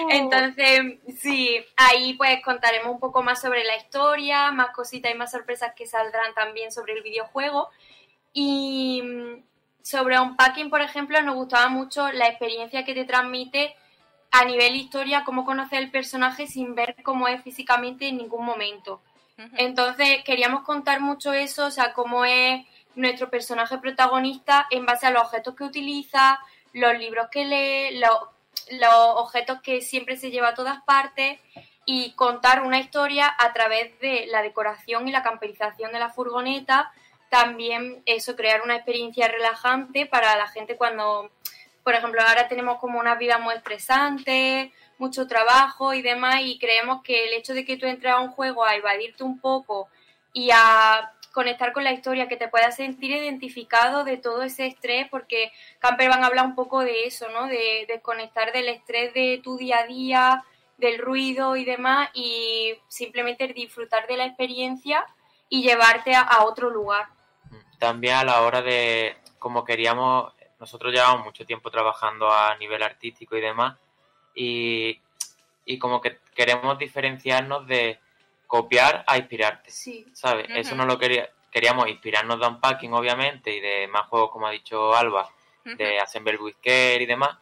[0.10, 0.82] Entonces,
[1.20, 5.74] sí, ahí pues contaremos un poco más sobre la historia, más cositas y más sorpresas
[5.76, 7.70] que saldrán también sobre el videojuego.
[8.38, 9.43] Y mm,
[9.81, 13.75] sobre Unpacking, por ejemplo, nos gustaba mucho la experiencia que te transmite
[14.29, 19.01] a nivel historia, cómo conocer el personaje sin ver cómo es físicamente en ningún momento.
[19.57, 22.65] Entonces, queríamos contar mucho eso, o sea, cómo es
[22.95, 26.39] nuestro personaje protagonista en base a los objetos que utiliza,
[26.73, 28.17] los libros que lee, los,
[28.79, 31.39] los objetos que siempre se lleva a todas partes
[31.86, 36.91] y contar una historia a través de la decoración y la camperización de la furgoneta
[37.36, 41.29] también eso, crear una experiencia relajante para la gente cuando,
[41.83, 47.03] por ejemplo, ahora tenemos como una vida muy estresante, mucho trabajo y demás, y creemos
[47.03, 49.89] que el hecho de que tú entres a un juego a evadirte un poco
[50.31, 55.09] y a conectar con la historia, que te puedas sentir identificado de todo ese estrés,
[55.09, 57.47] porque Camper van a hablar un poco de eso, ¿no?
[57.47, 60.45] De desconectar del estrés de tu día a día,
[60.77, 65.05] del ruido y demás, y simplemente disfrutar de la experiencia
[65.49, 67.14] y llevarte a otro lugar
[67.78, 73.36] también a la hora de, como queríamos, nosotros llevamos mucho tiempo trabajando a nivel artístico
[73.38, 73.78] y demás,
[74.34, 74.99] y,
[75.80, 77.99] como que queremos diferenciarnos de
[78.47, 80.05] copiar a inspirarte, sí.
[80.13, 80.45] ¿sabes?
[80.49, 84.51] Eso no lo quería, queríamos inspirarnos de Unpacking, obviamente, y de más juegos, como ha
[84.51, 85.30] dicho Alba,
[85.63, 87.38] de Assemble with Care y demás,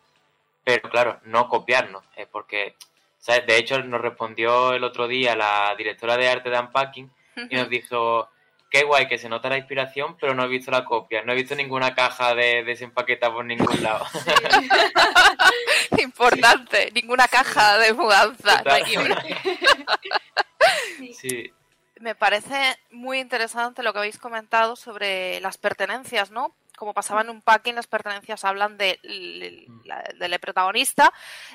[0.63, 2.75] pero claro, no copiarnos, eh, porque,
[3.17, 3.45] ¿sabes?
[3.45, 7.11] De hecho, nos respondió el otro día la directora de arte de Unpacking
[7.49, 8.29] y nos dijo,
[8.73, 11.21] qué guay que se nota la inspiración, pero no he visto la copia.
[11.21, 14.03] No he visto ninguna caja de desempaqueta por ningún lado.
[15.99, 18.63] Importante, ninguna caja de mudanza.
[21.15, 21.53] sí.
[21.99, 26.55] Me parece muy interesante lo que habéis comentado sobre las pertenencias, ¿no?
[26.75, 31.13] Como pasaba en un packing, las pertenencias hablan de, del protagonista,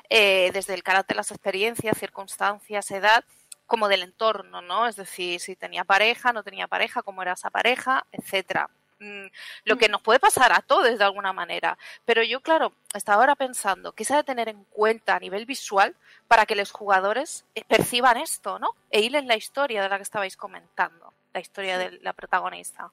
[0.08, 3.24] eh, desde el carácter, las experiencias, circunstancias, edad,
[3.68, 4.88] como del entorno, ¿no?
[4.88, 8.68] Es decir, si tenía pareja, no tenía pareja, cómo era esa pareja, etcétera.
[8.98, 9.26] Mm,
[9.64, 11.78] lo que nos puede pasar a todos de alguna manera.
[12.04, 15.46] Pero yo, claro, estaba ahora pensando qué se ha de tener en cuenta a nivel
[15.46, 15.94] visual
[16.26, 18.70] para que los jugadores perciban esto, ¿no?
[18.90, 22.90] E ir en la historia de la que estabais comentando, la historia de la protagonista.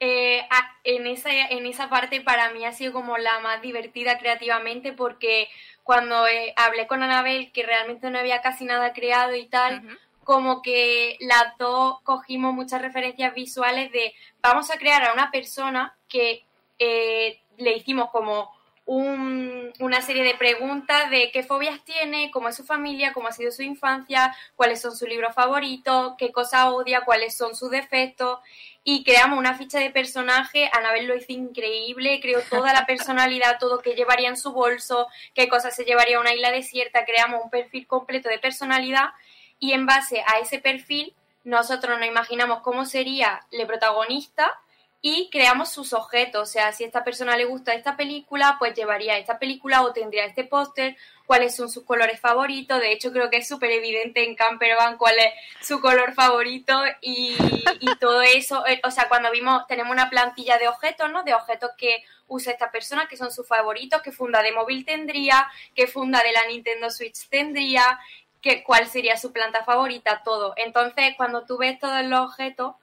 [0.00, 0.46] Eh,
[0.84, 5.48] en, esa, en esa parte para mí ha sido como la más divertida creativamente porque
[5.88, 10.60] cuando eh, hablé con Anabel, que realmente no había casi nada creado y tal, como
[10.60, 14.12] que las dos cogimos muchas referencias visuales de
[14.42, 16.44] vamos a crear a una persona que
[16.78, 18.54] eh, le hicimos como
[18.90, 23.32] un- una serie de preguntas de qué fobias tiene, cómo es su familia, cómo ha
[23.32, 28.38] sido su infancia, cuáles son sus libros favoritos, qué cosas odia, cuáles son sus defectos.
[28.84, 30.70] Y creamos una ficha de personaje.
[30.72, 35.48] Anabel lo hizo increíble, creó toda la personalidad, todo que llevaría en su bolso, qué
[35.50, 37.04] cosas se llevaría a una isla desierta.
[37.04, 39.10] Creamos un perfil completo de personalidad
[39.58, 41.14] y en base a ese perfil
[41.44, 44.58] nosotros nos imaginamos cómo sería el protagonista
[45.00, 46.48] y creamos sus objetos.
[46.48, 49.92] O sea, si a esta persona le gusta esta película, pues llevaría esta película o
[49.92, 50.96] tendría este póster,
[51.26, 52.80] cuáles son sus colores favoritos.
[52.80, 55.32] De hecho, creo que es súper evidente en Campervan cuál es
[55.66, 57.36] su color favorito y,
[57.80, 58.66] y todo eso.
[58.66, 61.22] Eh, O sea, cuando vimos, tenemos una plantilla de objetos, ¿no?
[61.22, 65.48] De objetos que usa esta persona, que son sus favoritos, que funda de móvil tendría,
[65.74, 67.98] que funda de la Nintendo Switch tendría,
[68.42, 70.54] que, cuál sería su planta favorita, todo.
[70.56, 72.74] Entonces, cuando tú ves todos los objetos,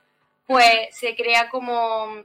[0.48, 2.24] pues se crea como,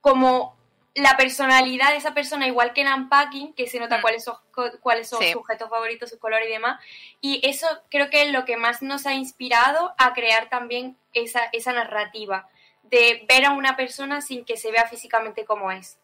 [0.00, 0.56] como
[0.94, 4.36] la personalidad de esa persona, igual que en Unpacking, que se nota cuáles son,
[4.80, 5.32] cuáles son Sí.
[5.32, 6.80] sus objetos favoritos, sus colores y demás.
[7.20, 11.44] Y eso creo que es lo que más nos ha inspirado a crear también esa,
[11.52, 12.48] esa narrativa,
[12.82, 15.96] de ver a una persona sin que se vea físicamente como es.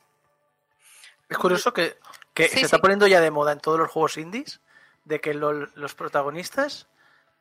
[1.28, 1.98] Es curioso que,
[2.32, 4.60] que Sí, se está poniendo ya de moda en todos los juegos indies
[5.04, 6.86] de que lo- los protagonistas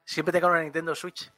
[0.03, 1.31] siempre tengan una Nintendo Switch.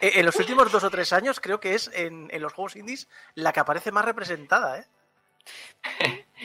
[0.00, 2.76] Eh, en los últimos dos o tres años creo que es en, en los juegos
[2.76, 4.86] indies la que aparece más representada, ¿eh?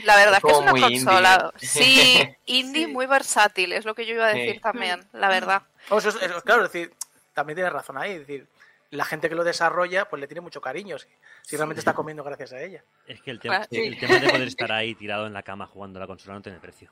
[0.06, 1.52] La verdad es que es una consola.
[1.54, 1.68] indie.
[1.68, 4.60] Sí, indie muy versátil, es lo que yo iba a decir Sí.
[4.62, 5.64] también, la verdad.
[5.92, 6.94] Eso- claro, es decir,
[7.34, 8.48] también tienes razón ahí, es decir,
[8.92, 11.08] la gente que lo desarrolla pues le tiene mucho cariño si,
[11.42, 12.84] si realmente está comiendo gracias a ella.
[13.08, 13.82] Es que el, tema Ah, sí.
[13.82, 16.42] el tema de poder estar ahí tirado en la cama jugando a la consola no
[16.42, 16.92] tiene precio.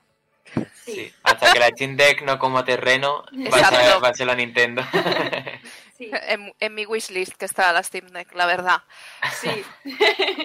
[0.84, 4.26] Sí, hasta que la Steam Deck no como terreno, va a, ser, va a ser
[4.26, 4.82] la Nintendo.
[5.98, 8.82] En, en mi wishlist que está la Steam Deck, la verdad.
[9.40, 9.64] Sí.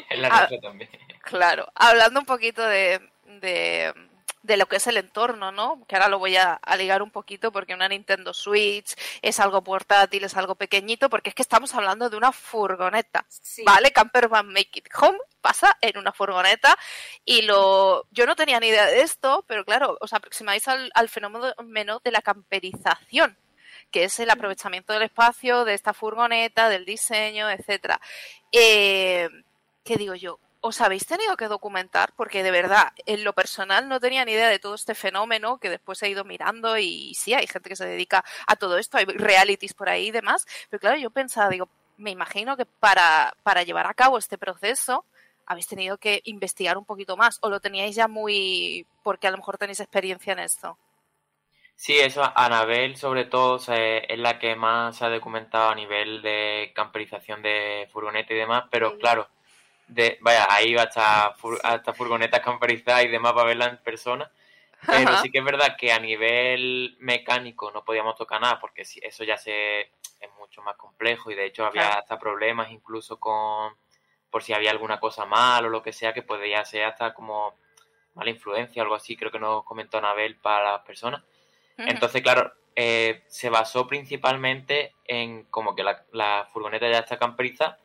[0.09, 0.89] en la Ah, nuestra también.
[1.23, 3.01] Claro, hablando un poquito de,
[3.41, 3.91] de,
[4.47, 5.85] de lo que es el entorno, ¿no?
[5.87, 9.61] Que ahora lo voy a, a ligar un poquito porque una Nintendo Switch es algo
[9.61, 13.25] portátil, es algo pequeñito, porque es que estamos hablando de una furgoneta,
[13.65, 13.91] ¿vale?
[13.91, 16.77] Camper Van Make It Home pasa en una furgoneta
[17.25, 21.09] y lo yo no tenía ni idea de esto, pero claro, os aproximáis al, al
[21.09, 23.37] fenómeno de la camperización
[23.91, 28.01] que es el aprovechamiento del espacio, de esta furgoneta, del diseño, etcétera.
[28.51, 29.29] Eh,
[29.83, 30.39] ¿Qué digo yo?
[30.61, 32.13] ¿Os habéis tenido que documentar?
[32.15, 35.69] Porque de verdad, en lo personal no tenía ni idea de todo este fenómeno que
[35.69, 39.05] después he ido mirando y sí, hay gente que se dedica a todo esto, hay
[39.05, 43.63] realities por ahí y demás, pero claro, yo pensaba, digo, me imagino que para, para
[43.63, 45.05] llevar a cabo este proceso
[45.45, 49.37] habéis tenido que investigar un poquito más o lo teníais ya muy porque a lo
[49.37, 50.77] mejor tenéis experiencia en esto.
[51.75, 55.75] Sí, eso, Anabel sobre todo o sea, es la que más se ha documentado a
[55.75, 59.29] nivel de camperización de furgoneta y demás, pero claro,
[59.87, 64.29] de, vaya, ahí va hasta, fur- hasta furgonetas camperizadas y demás para verla en persona.
[64.89, 65.21] Pero Ajá.
[65.21, 69.37] sí que es verdad que a nivel mecánico no podíamos tocar nada porque eso ya
[69.37, 71.99] se, es mucho más complejo y de hecho había Claro.
[71.99, 73.75] hasta problemas incluso con
[74.29, 77.55] por si había alguna cosa mal o lo que sea que podía ser hasta como
[78.13, 81.23] mala influencia o algo así, creo que nos comentó Anabel para las personas.
[81.77, 87.79] Entonces, claro, eh, se basó principalmente en como que la, la furgoneta ya está camperizada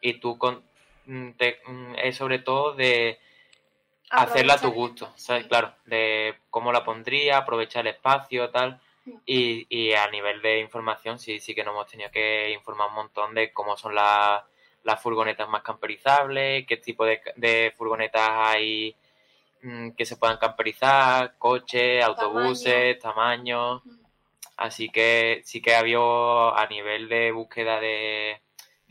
[0.00, 0.64] y tú con,
[1.06, 3.18] mm, te- mm, es sobre todo de
[4.10, 5.46] hacerla a tu gusto, ¿sabes?
[5.46, 8.80] Claro, de cómo la pondría, aprovechar el espacio, tal.
[9.26, 12.94] Y, y a nivel de información, sí, sí que nos hemos tenido que informar un
[12.94, 14.42] montón de cómo son las,
[14.84, 18.94] las furgonetas más camperizables, qué tipo de, de furgonetas hay
[19.62, 23.82] mm, que se puedan camperizar, coches, autobuses, tamaños.
[24.56, 28.40] Así que sí que había a nivel de búsqueda de,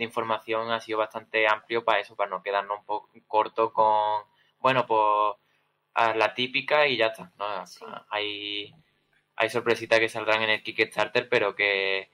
[0.02, 4.24] de información ha sido bastante amplio para eso, para no quedarnos un poco corto con,
[4.60, 5.36] bueno, pues
[5.94, 7.32] a la típica y ya está.
[7.38, 7.46] ¿no?
[8.10, 8.74] Hay,
[9.36, 12.10] hay sorpresitas que saldrán en el Kickstarter, pero que,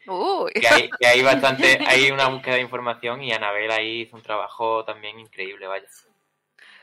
[0.53, 4.21] que hay, que hay bastante, hay una búsqueda de información y Anabel ahí hizo un
[4.21, 5.88] trabajo también increíble, vaya.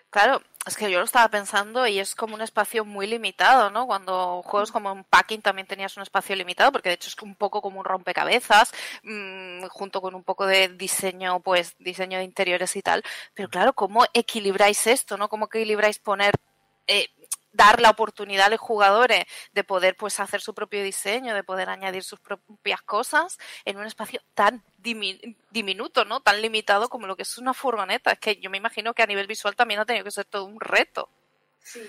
[0.09, 3.87] Claro, es que yo lo estaba pensando y es como un espacio muy limitado, ¿no?
[3.87, 7.35] Cuando juegos como un packing también tenías un espacio limitado, porque de hecho es un
[7.35, 12.75] poco como un rompecabezas, mm, junto con un poco de diseño, pues diseño de interiores
[12.77, 13.03] y tal.
[13.35, 15.29] Pero claro, ¿cómo equilibráis esto, no?
[15.29, 16.35] ¿Cómo equilibráis poner,
[16.87, 17.09] eh,
[17.55, 21.70] dar la oportunidad a los jugadores de poder, pues, hacer su propio diseño, de poder
[21.70, 26.20] añadir sus propias cosas en un espacio tan dimi- diminuto, ¿no?
[26.20, 28.12] Tan limitado como lo que es una furgoneta.
[28.12, 30.44] Es que yo me imagino que a nivel visual también ha tenido que ser todo
[30.44, 31.09] un reto.
[31.62, 31.88] Sí.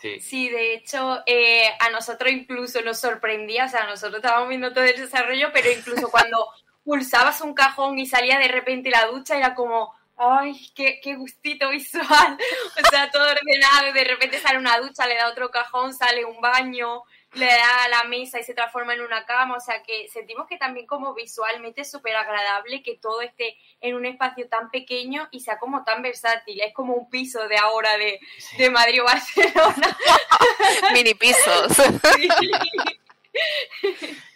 [0.00, 0.18] Sí.
[0.20, 4.84] Sí, de hecho, eh, a nosotros incluso nos sorprendía, o sea, nosotros estábamos viendo todo
[4.84, 6.48] el desarrollo, pero incluso cuando
[6.84, 11.70] pulsabas un cajón y salía de repente la ducha, era como, ¡Ay, qué, qué gustito
[11.70, 12.04] visual!
[12.76, 16.26] O sea, todo ordenado y de repente sale una ducha, le da otro cajón, sale
[16.26, 19.56] un baño, le da a la mesa y se transforma en una cama.
[19.56, 23.94] O sea, que sentimos que también como visualmente es súper agradable que todo esté en
[23.94, 26.60] un espacio tan pequeño y sea como tan versátil.
[26.60, 28.20] Es como un piso de ahora de,
[28.58, 29.96] de Madrid o Barcelona.
[30.92, 31.78] Mini pisos.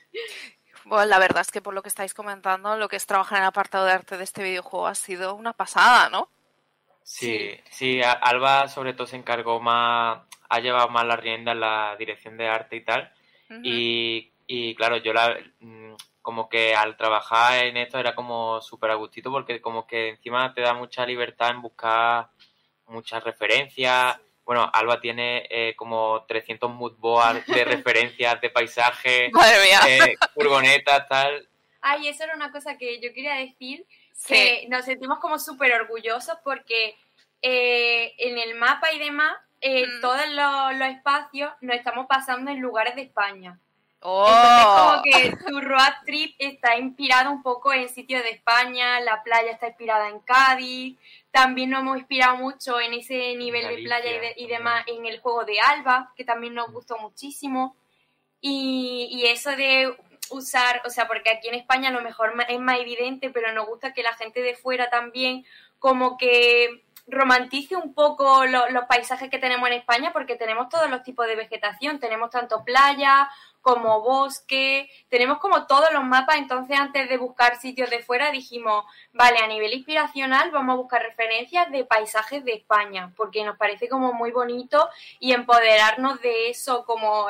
[0.85, 3.45] Bueno, la verdad es que por lo que estáis comentando, lo que es trabajar en
[3.45, 6.28] el apartado de arte de este videojuego ha sido una pasada, ¿no?
[7.03, 11.97] Sí, sí, Alba sobre todo se encargó más, ha llevado más la rienda en la
[11.99, 13.12] dirección de arte y tal.
[13.62, 18.91] Y, y claro, yo la, mm, como que al trabajar en esto era como súper
[18.91, 22.30] a gustito porque como que encima te da mucha libertad en buscar
[22.87, 24.18] muchas referencias.
[24.45, 28.51] Bueno, Alba tiene eh, como 300 mood boards de referencias de
[29.62, 29.80] mía.
[30.07, 31.49] eh, furgonetas, tal.
[31.80, 34.32] Ay, eso era una cosa que yo quería decir, Sí.
[34.34, 36.97] que nos sentimos como súper orgullosos porque
[37.42, 40.01] eh, en el mapa y demás, eh, Mm.
[40.01, 43.59] todos los, los espacios nos estamos pasando en lugares de España.
[44.07, 44.27] ¡Oh!
[44.27, 49.23] Entonces, como que tu road trip está inspirado un poco en sitios de España, la
[49.23, 50.99] playa está inspirada en Cádiz,
[51.31, 55.07] también nos hemos inspirado mucho en ese nivel de playa y, de- y demás en
[55.07, 57.77] el juego de Alba, que también nos gustó muchísimo.
[58.43, 59.97] Y, y eso de
[60.31, 63.67] usar, o sea, porque aquí en España a lo mejor es más evidente, pero nos
[63.67, 65.47] gusta que la gente de fuera también
[65.79, 70.91] como que romantice un poco lo- los paisajes que tenemos en España, porque tenemos todos
[70.91, 73.31] los tipos de vegetación, tenemos tanto playa
[73.65, 78.85] como bosque, tenemos como todos los mapas, entonces antes de buscar sitios de fuera dijimos,
[79.15, 83.89] vale, a nivel inspiracional vamos a buscar referencias de paisajes de España, porque nos parece
[83.89, 87.27] como muy bonito y empoderarnos de eso como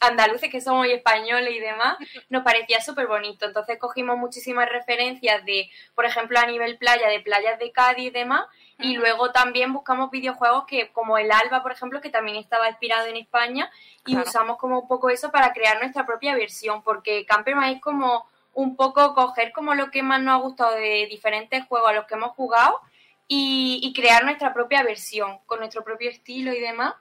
[0.00, 1.96] andaluces que somos y españoles y demás,
[2.28, 3.46] nos parecía súper bonito.
[3.46, 8.10] Entonces cogimos muchísimas referencias de, por ejemplo, a nivel playa, de playas de Cádiz y
[8.10, 8.44] demás,
[8.82, 13.06] y luego también buscamos videojuegos que, como el Alba, por ejemplo, que también estaba inspirado
[13.06, 13.70] en España,
[14.06, 14.28] y Claro.
[14.28, 18.76] usamos como un poco eso para crear nuestra propia versión, porque Camperman es como un
[18.76, 22.14] poco coger como lo que más nos ha gustado de diferentes juegos a los que
[22.14, 22.80] hemos jugado
[23.28, 26.94] y, y crear nuestra propia versión, con nuestro propio estilo y demás.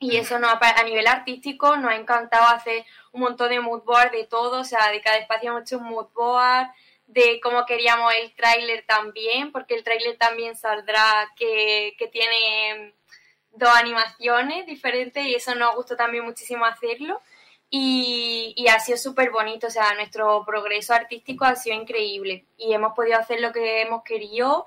[0.00, 4.10] Y eso nos a nivel artístico nos ha encantado hacer un montón de mood board
[4.10, 6.66] de todo, o sea, de cada espacio hemos hecho un mood board,
[7.12, 12.94] de cómo queríamos el tráiler también, porque el tráiler también saldrá que, que tiene
[13.50, 17.20] dos animaciones diferentes y eso nos gustó también muchísimo hacerlo.
[17.68, 22.74] Y, y ha sido súper bonito, o sea, nuestro progreso artístico ha sido increíble y
[22.74, 24.66] hemos podido hacer lo que hemos querido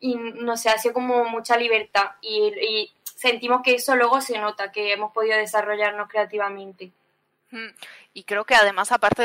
[0.00, 4.38] y no sé, ha sido como mucha libertad y, y sentimos que eso luego se
[4.38, 6.92] nota, que hemos podido desarrollarnos creativamente.
[8.12, 9.22] Y creo que además, aparte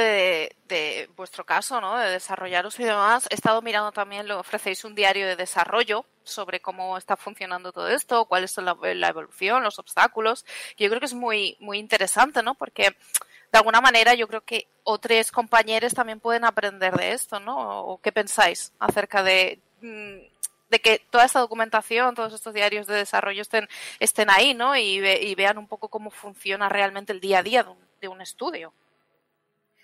[0.68, 1.98] de, vuestro caso, ¿no?
[1.98, 6.62] De desarrollaros y demás, he estado mirando también, lo ofrecéis un diario de desarrollo sobre
[6.62, 10.46] cómo está funcionando todo esto, cuál es la, evolución, los obstáculos.
[10.78, 12.56] Yo creo que es muy, muy interesante, ¿no?
[12.56, 12.96] Porque
[13.52, 17.82] de alguna manera yo creo que otros compañeros también pueden aprender de esto, ¿no?
[17.82, 20.33] ¿O qué pensáis acerca de, mm,
[20.74, 23.70] de que toda esta documentación, todos estos diarios de desarrollo estén,
[24.00, 24.76] estén ahí, ¿no?
[24.76, 27.78] Y, ve- y vean un poco cómo funciona realmente el día a día de un,
[28.02, 28.74] de un estudio.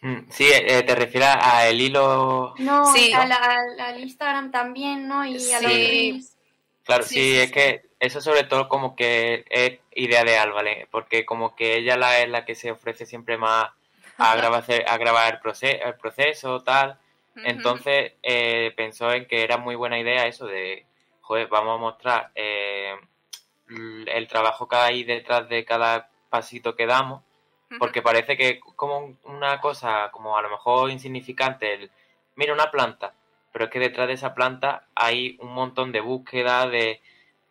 [0.02, 2.56] Mm, Sí, eh, te refieres a el hilo.
[2.58, 3.12] No, Sí.
[3.14, 5.26] a la- al, al Instagram también, ¿no?
[5.26, 5.88] Y a los Sí.
[5.88, 6.38] reels.
[6.84, 7.52] Claro, Sí, sí, sí, es sí.
[7.54, 12.20] que eso sobre todo como que es idea de Álvaro, porque como que ella la,
[12.20, 13.70] es la que se ofrece siempre más
[14.18, 16.98] a grabar, a grabar el, proce- el proceso, tal.
[17.46, 20.86] Entonces eh, pensó en que era muy buena idea eso de,
[21.22, 22.96] joder, vamos a mostrar eh,
[24.08, 27.24] el trabajo que hay detrás de cada pasito que damos,
[27.78, 31.92] porque parece que como un- una cosa como a lo mejor insignificante, el,
[32.36, 33.14] mira una planta,
[33.52, 37.02] pero es que detrás de esa planta hay un montón de búsqueda de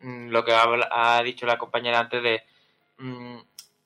[0.00, 2.42] mm, lo que ha dicho la compañera antes de
[2.98, 3.38] mm,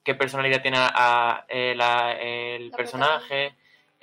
[0.05, 3.55] qué personalidad tiene a- el, a- el La personaje,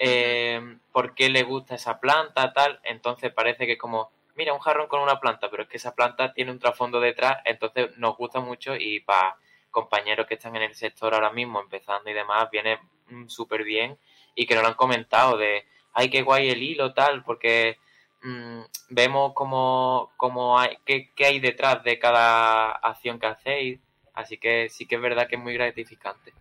[0.02, 2.80] eh, por qué le gusta esa planta, tal.
[2.84, 6.34] Entonces parece que como, mira, un jarrón con una planta, pero es que esa planta
[6.34, 9.36] tiene un trasfondo detrás, entonces nos gusta mucho y para
[9.72, 12.80] compañeros que están en el sector ahora mismo, empezando y demás, viene
[13.10, 13.97] mm, súper bien
[14.36, 17.78] y que nos lo han comentado de, ay, qué guay el hilo, tal, porque
[18.24, 23.80] mm, vemos cómo, cómo hay, qué, qué hay detrás de cada acción que hacéis,
[24.14, 26.34] así que sí que es verdad que es muy gratificante.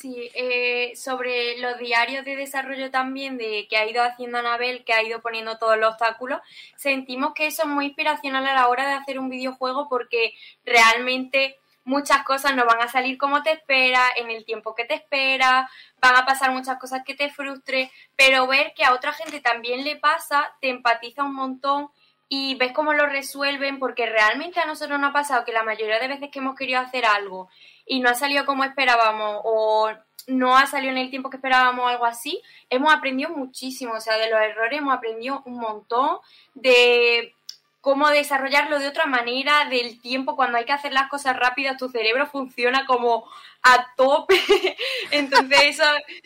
[0.00, 4.92] Sí, eh, sobre los diarios de desarrollo también de que ha ido haciendo Anabel, que
[4.92, 6.40] ha ido poniendo todos los obstáculos,
[6.76, 10.34] sentimos que eso es muy inspiracional a la hora de hacer un videojuego porque
[10.64, 14.94] realmente muchas cosas no van a salir como te espera, en el tiempo que te
[14.94, 15.70] espera,
[16.00, 19.84] van a pasar muchas cosas que te frustre, pero ver que a otra gente también
[19.84, 21.88] le pasa, te empatiza un montón
[22.28, 25.98] y ves cómo lo resuelven, porque realmente a nosotros nos ha pasado que la mayoría
[25.98, 27.48] de veces que hemos querido hacer algo
[27.88, 29.90] y no ha salido como esperábamos o
[30.26, 34.00] no ha salido en el tiempo que esperábamos o algo así, hemos aprendido muchísimo, o
[34.00, 36.18] sea, de los errores hemos aprendido un montón,
[36.54, 37.34] de
[37.80, 41.88] cómo desarrollarlo de otra manera, del tiempo, cuando hay que hacer las cosas rápidas, tu
[41.88, 43.24] cerebro funciona como
[43.62, 44.38] a tope.
[45.10, 45.84] Entonces eso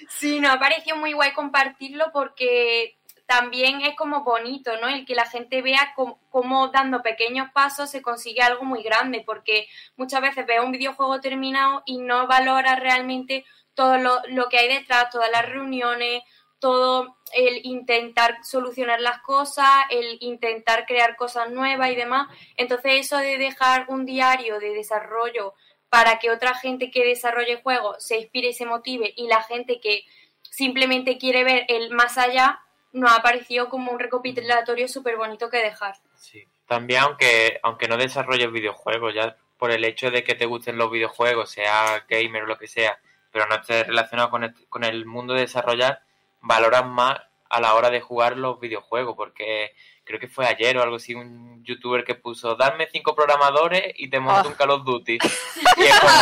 [0.08, 2.96] sí, nos ha parecido muy guay compartirlo porque
[3.32, 4.88] también es como bonito, ¿no?
[4.88, 9.68] El que la gente vea cómo, dando pequeños pasos se consigue algo muy grande, porque
[9.96, 14.68] muchas veces ve un videojuego terminado y no valora realmente todo lo, lo que hay
[14.68, 16.22] detrás, todas las reuniones,
[16.58, 22.28] todo el intentar solucionar las cosas, el intentar crear cosas nuevas y demás.
[22.58, 25.54] Entonces eso de dejar un diario de desarrollo
[25.88, 29.80] para que otra gente que desarrolle juegos se inspire y se motive y la gente
[29.80, 30.04] que
[30.42, 32.60] simplemente quiere ver el más allá,
[32.92, 35.94] nos ha parecido como un recopilatorio súper bonito que dejar.
[36.16, 36.44] Sí.
[36.66, 40.90] También aunque, aunque no desarrolles videojuegos, ya por el hecho de que te gusten los
[40.90, 42.98] videojuegos, sea gamer o lo que sea,
[43.30, 46.00] pero no estés relacionado con el, con el mundo de desarrollar,
[46.40, 49.72] valoran más a la hora de jugar los videojuegos, porque
[50.04, 54.08] creo que fue ayer o algo así, un youtuber que puso, dame cinco programadores y
[54.08, 55.18] te monto un Call of Duty.
[55.76, 56.12] Y es como...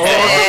[0.00, 0.04] Oh,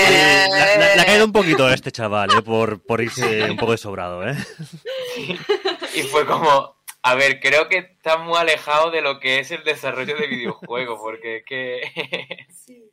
[0.10, 2.42] le, le- le ha caído un poquito a este chaval, ¿eh?
[2.42, 4.36] por, por irse un poco de sobrado, ¿eh?
[5.98, 9.64] Y fue como, a ver, creo que está muy alejado de lo que es el
[9.64, 12.48] desarrollo de videojuegos, porque es que...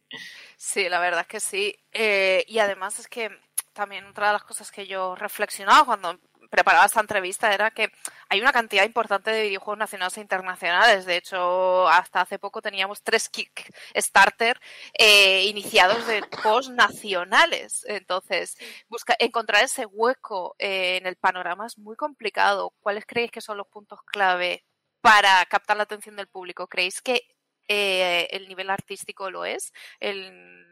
[0.56, 1.76] Sí, la verdad es que sí.
[1.92, 3.28] Eh, y además es que
[3.74, 6.18] también otra de las cosas que yo reflexionaba cuando
[6.54, 7.90] preparaba esta entrevista era que
[8.28, 11.04] hay una cantidad importante de videojuegos nacionales e internacionales.
[11.04, 14.60] De hecho, hasta hace poco teníamos tres Kickstarter
[14.96, 17.84] eh, iniciados de juegos nacionales.
[17.88, 18.56] Entonces,
[18.88, 22.72] busca, encontrar ese hueco eh, en el panorama es muy complicado.
[22.78, 24.64] ¿Cuáles creéis que son los puntos clave
[25.00, 26.68] para captar la atención del público?
[26.68, 27.26] ¿Creéis que
[27.66, 29.72] eh, el nivel artístico lo es?
[29.98, 30.62] ¿El,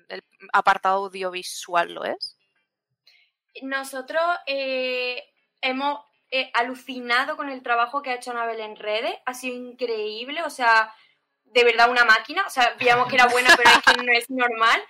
[0.52, 2.38] apartado audiovisual lo es?
[3.62, 5.31] Nosotros eh,
[5.62, 9.14] hemos eh, alucinado con el trabajo que ha hecho Anabel en redes.
[9.24, 10.92] Ha sido increíble, o sea,
[11.44, 12.44] de verdad una máquina.
[12.46, 14.82] O sea, veíamos que era buena, pero es que no es normal.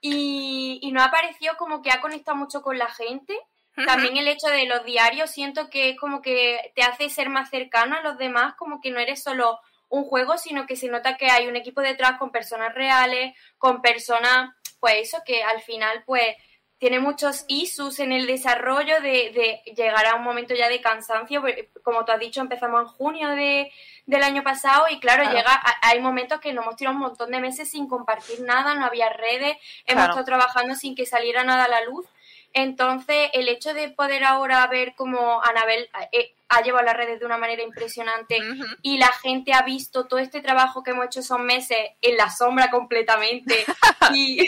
[0.00, 3.38] Y, y nos ha parecido como que ha conectado mucho con la gente.
[3.86, 7.48] También el hecho de los diarios siento que es como que te hace ser más
[7.48, 9.58] cercano a los demás, como que no eres solo
[9.88, 13.80] un juego, sino que se nota que hay un equipo detrás con personas reales, con
[13.80, 16.36] personas, pues eso, que al final pues
[16.82, 21.40] tiene muchos issues en el desarrollo de, de llegar a un momento ya de cansancio.
[21.84, 23.70] Como tú has dicho, empezamos en junio de,
[24.06, 25.38] del año pasado y claro, Claro.
[25.38, 28.74] llega a- hay momentos que nos hemos tirado un montón de meses sin compartir nada,
[28.74, 29.56] no había redes,
[29.86, 30.10] hemos Claro.
[30.10, 32.04] estado trabajando sin que saliera nada a la luz.
[32.52, 37.24] Entonces, el hecho de poder ahora ver cómo Anabel eh, ha llevado las redes de
[37.24, 38.38] una manera impresionante
[38.82, 42.28] y la gente ha visto todo este trabajo que hemos hecho esos meses en la
[42.30, 43.64] sombra completamente
[44.14, 44.38] y,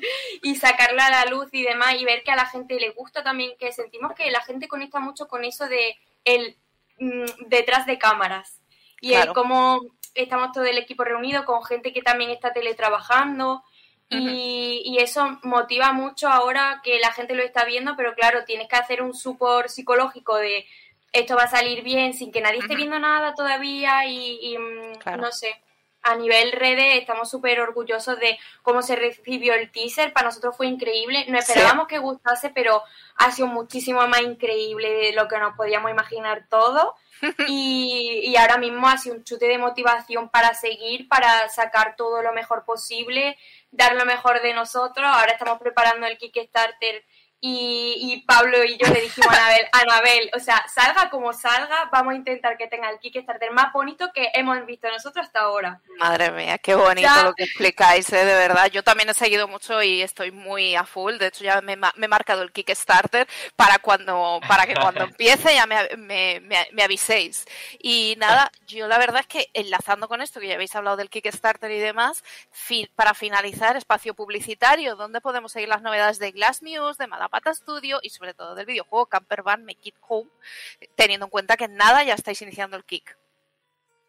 [0.42, 3.22] y sacarla a la luz y demás y ver que a la gente le gusta
[3.22, 6.56] también, que sentimos que la gente conecta mucho con eso de el
[6.98, 8.60] mm, detrás de cámaras
[9.02, 9.30] y Claro.
[9.30, 9.80] el cómo
[10.14, 13.62] estamos todo el equipo reunido con gente que también está teletrabajando
[14.08, 18.66] y, y eso motiva mucho ahora que la gente lo está viendo, pero claro, tienes
[18.66, 20.66] que hacer un support psicológico de
[21.12, 24.94] esto va a salir bien sin que nadie esté viendo nada todavía y, y, mm,
[24.98, 25.22] Claro.
[25.22, 25.60] no sé.
[26.02, 30.14] A nivel redes estamos súper orgullosos de cómo se recibió el teaser.
[30.14, 31.26] Para nosotros fue increíble.
[31.28, 31.52] No Sí.
[31.52, 32.82] esperábamos que gustase, pero
[33.16, 36.94] ha sido muchísimo más increíble de lo que nos podíamos imaginar todo.
[37.48, 42.22] Y, y ahora mismo ha sido un chute de motivación para seguir, para sacar todo
[42.22, 43.36] lo mejor posible,
[43.70, 45.06] dar lo mejor de nosotros.
[45.06, 47.04] Ahora estamos preparando el Kickstarter
[47.40, 51.88] y, y Pablo y yo le dijimos a Anabel, Anabel, o sea, salga como salga,
[51.90, 55.80] vamos a intentar que tenga el Kickstarter más bonito que hemos visto nosotros hasta ahora.
[55.98, 57.22] Madre mía, qué bonito Ya.
[57.24, 58.24] lo que explicáis, ¿eh?
[58.24, 58.66] de verdad.
[58.70, 61.16] Yo también he seguido mucho y estoy muy a full.
[61.16, 63.26] De hecho, ya me, me he marcado el Kickstarter
[63.56, 67.46] para cuando para que cuando empiece ya me, me- me- me aviséis.
[67.78, 71.08] Y nada, yo la verdad es que enlazando con esto, que ya habéis hablado del
[71.10, 76.62] Kickstarter y demás, fi- para finalizar, espacio publicitario, ¿dónde podemos seguir las novedades de Glass
[76.62, 80.28] Muse, de Malapata Studio y sobre todo del videojuego Camper Van Make It Home,
[80.96, 83.16] teniendo en cuenta que en nada ya estáis iniciando el Kick?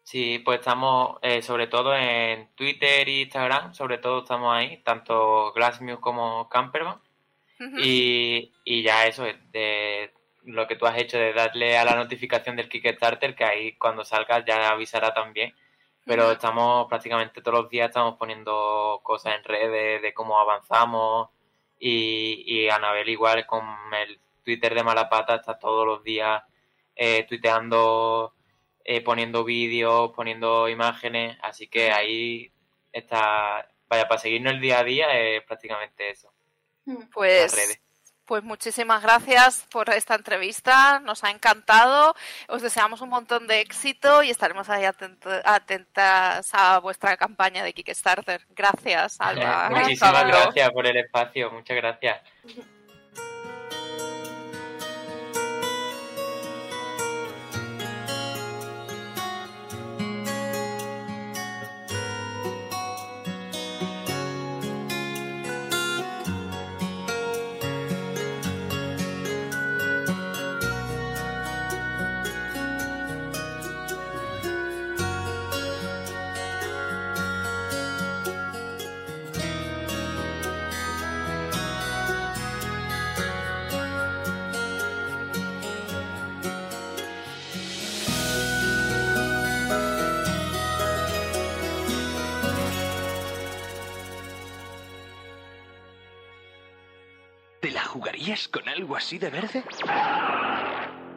[0.02, 5.52] Sí, pues estamos eh, sobre todo en Twitter e Instagram, sobre todo estamos ahí, tanto
[5.52, 7.00] Glassmuse como Campervan.
[7.78, 10.12] Y, y ya eso, de
[10.46, 14.04] lo que tú has hecho de darle a la notificación del Kickstarter, que ahí cuando
[14.04, 15.54] salga ya avisará también.
[16.04, 21.28] Pero estamos prácticamente todos los días estamos poniendo cosas en redes de cómo avanzamos.
[21.84, 26.40] Y, y Anabel igual con el Twitter de Malapata está todos los días
[26.94, 28.34] eh, tuiteando
[28.84, 32.52] eh, poniendo vídeos, poniendo imágenes, así que ahí
[32.92, 36.32] está, vaya, para seguirnos el día a día es prácticamente eso.
[36.86, 37.80] las Pues, redes.
[38.32, 42.14] Pues muchísimas gracias por esta entrevista, nos ha encantado,
[42.48, 47.74] os deseamos un montón de éxito y estaremos ahí atento- atentas a vuestra campaña de
[47.74, 48.40] Kickstarter.
[48.56, 49.68] Gracias, Alba.
[49.68, 50.32] Muchísimas Pablo.
[50.44, 52.22] gracias por el espacio, muchas gracias.
[98.02, 99.62] Jugarías con algo así de verde?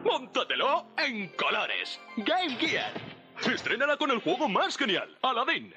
[0.03, 1.99] ¡Móntatelo en colores!
[2.17, 2.93] Game Gear.
[3.51, 5.73] Estrénala con el juego más genial, Aladdin.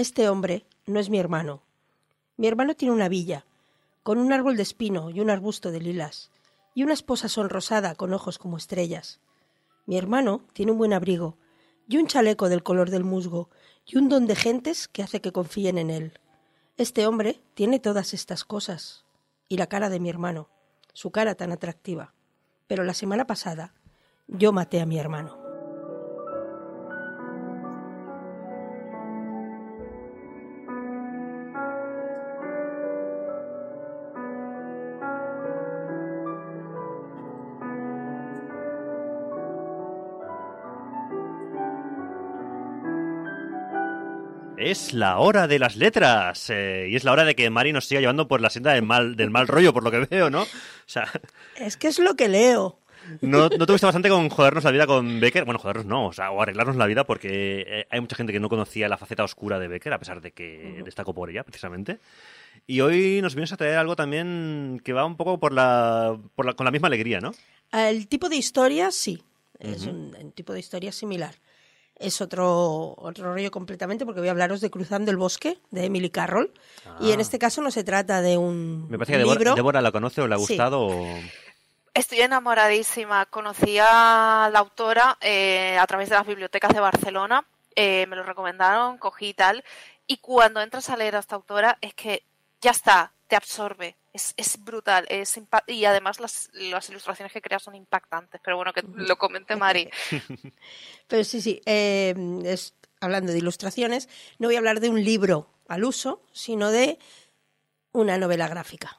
[0.00, 1.60] Este hombre no es mi hermano.
[2.38, 3.44] Mi hermano tiene una villa,
[4.02, 6.30] con un árbol de espino y un arbusto de lilas,
[6.74, 9.20] y una esposa sonrosada con ojos como estrellas.
[9.84, 11.36] Mi hermano tiene un buen abrigo,
[11.86, 13.50] y un chaleco del color del musgo,
[13.84, 16.18] y un don de gentes que hace que confíen en él.
[16.78, 19.04] Este hombre tiene todas estas cosas,
[19.50, 20.48] y la cara de mi hermano,
[20.94, 22.14] su cara tan atractiva.
[22.68, 23.74] Pero la semana pasada
[24.28, 25.39] yo maté a mi hermano.
[44.70, 46.48] Es la hora de las letras.
[46.50, 48.82] eh, y es la hora de que Mari nos siga llevando por la senda del
[48.84, 50.42] mal, del mal rollo, por lo que veo, ¿no?
[50.42, 50.46] O
[50.86, 51.08] sea,
[51.56, 52.78] Es que es lo que leo.
[53.20, 55.44] no, no tuviste bastante con jodernos la vida con Becker.
[55.44, 58.40] Bueno, jodernos no, o sea, o arreglarnos la vida porque eh, hay mucha gente que
[58.40, 61.98] no conocía la faceta oscura de Becker, a pesar de que destacó por ella, precisamente.
[62.66, 66.46] Y hoy nos vienes a traer algo también que va un poco por la, por
[66.46, 67.32] la- con la misma alegría, ¿no?
[67.72, 69.22] El tipo de historia, sí.
[69.58, 71.34] Es un tipo de historia similar.
[72.00, 76.08] Es otro, otro rollo completamente porque voy a hablaros de Cruzando el Bosque, de Emily
[76.10, 76.50] Carroll.
[76.98, 77.22] Y en Ah.
[77.22, 79.54] este caso no se trata de un Me parece que Débora, libro.
[79.54, 80.46] Débora la conoce o le ha Sí.
[80.48, 80.80] gustado.
[80.86, 81.18] o-
[81.92, 83.26] Estoy enamoradísima.
[83.26, 87.44] Conocí a la autora eh, a través de las bibliotecas de Barcelona.
[87.76, 89.62] Eh, me lo recomendaron, cogí y tal.
[90.06, 92.22] Y cuando entras a leer a esta autora es que
[92.62, 93.96] ya está, te absorbe.
[94.12, 95.06] Es, es brutal.
[95.08, 98.40] Es y además las, las ilustraciones que crea son impactantes.
[98.44, 99.88] Pero bueno, que lo comente Mari.
[101.06, 101.62] Pero sí, sí.
[101.64, 104.08] eh, es, hablando de ilustraciones,
[104.38, 106.98] no voy a hablar de un libro al uso, sino de
[107.92, 108.98] una novela gráfica.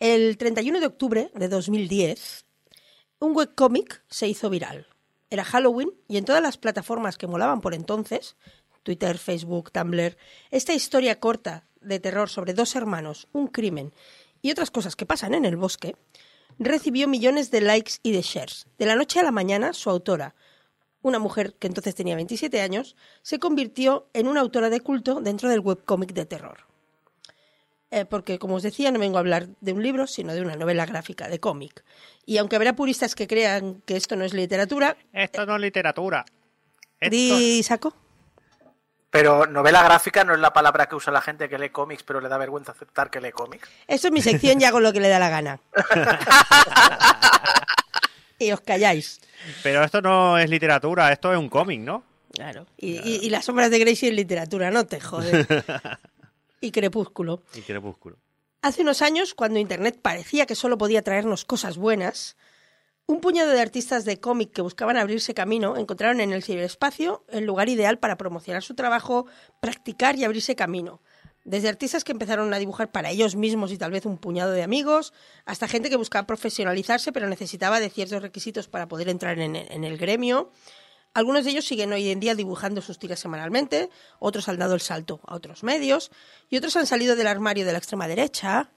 [0.00, 2.46] El 31 de octubre de 2010,
[3.18, 4.86] un webcómic se hizo viral.
[5.28, 8.36] Era Halloween y en todas las plataformas que molaban por entonces,
[8.86, 10.16] Twitter, Facebook, Tumblr,
[10.52, 13.92] esta historia corta de terror sobre dos hermanos, un crimen
[14.42, 15.96] y otras cosas que pasan en el bosque,
[16.60, 18.68] recibió millones de likes y de shares.
[18.78, 20.36] De la noche a la mañana, su autora,
[21.02, 25.48] una mujer que entonces tenía 27 años, se convirtió en una autora de culto dentro
[25.48, 26.58] del webcómic de terror.
[27.90, 30.54] Eh, porque, como os decía, no vengo a hablar de un libro, sino de una
[30.54, 31.84] novela gráfica, de cómic.
[32.24, 34.96] Y aunque habrá puristas que crean que esto no es literatura...
[35.12, 36.24] Esto no es literatura.
[37.00, 38.05] Di, saco.
[39.16, 42.20] Pero novela gráfica no es la palabra que usa la gente que lee cómics, pero
[42.20, 43.68] le da vergüenza aceptar que lee cómics.
[43.86, 45.58] Esto es mi sección y hago lo que le da la gana.
[48.38, 49.20] y os calláis.
[49.62, 52.02] Pero esto no es literatura, esto es un cómic, ¿no?
[52.32, 52.66] Claro.
[52.76, 55.46] Y, y- y las sombras de Gracie en literatura, no te jodes.
[56.60, 57.42] y Crepúsculo.
[57.54, 58.16] Y Crepúsculo.
[58.62, 62.36] Hace unos años, cuando Internet parecía que solo podía traernos cosas buenas,
[63.06, 67.44] un puñado de artistas de cómic que buscaban abrirse camino encontraron en el ciberespacio el
[67.44, 69.26] lugar ideal para promocionar su trabajo,
[69.60, 71.00] practicar y abrirse camino.
[71.44, 74.64] Desde artistas que empezaron a dibujar para ellos mismos y tal vez un puñado de
[74.64, 75.12] amigos,
[75.44, 79.96] hasta gente que buscaba profesionalizarse pero necesitaba de ciertos requisitos para poder entrar en, el
[79.98, 80.50] gremio.
[81.14, 83.88] Algunos de ellos siguen hoy en día dibujando sus tiras semanalmente,
[84.18, 86.10] otros han dado el salto a otros medios
[86.50, 88.72] y otros han salido del armario de la extrema derecha.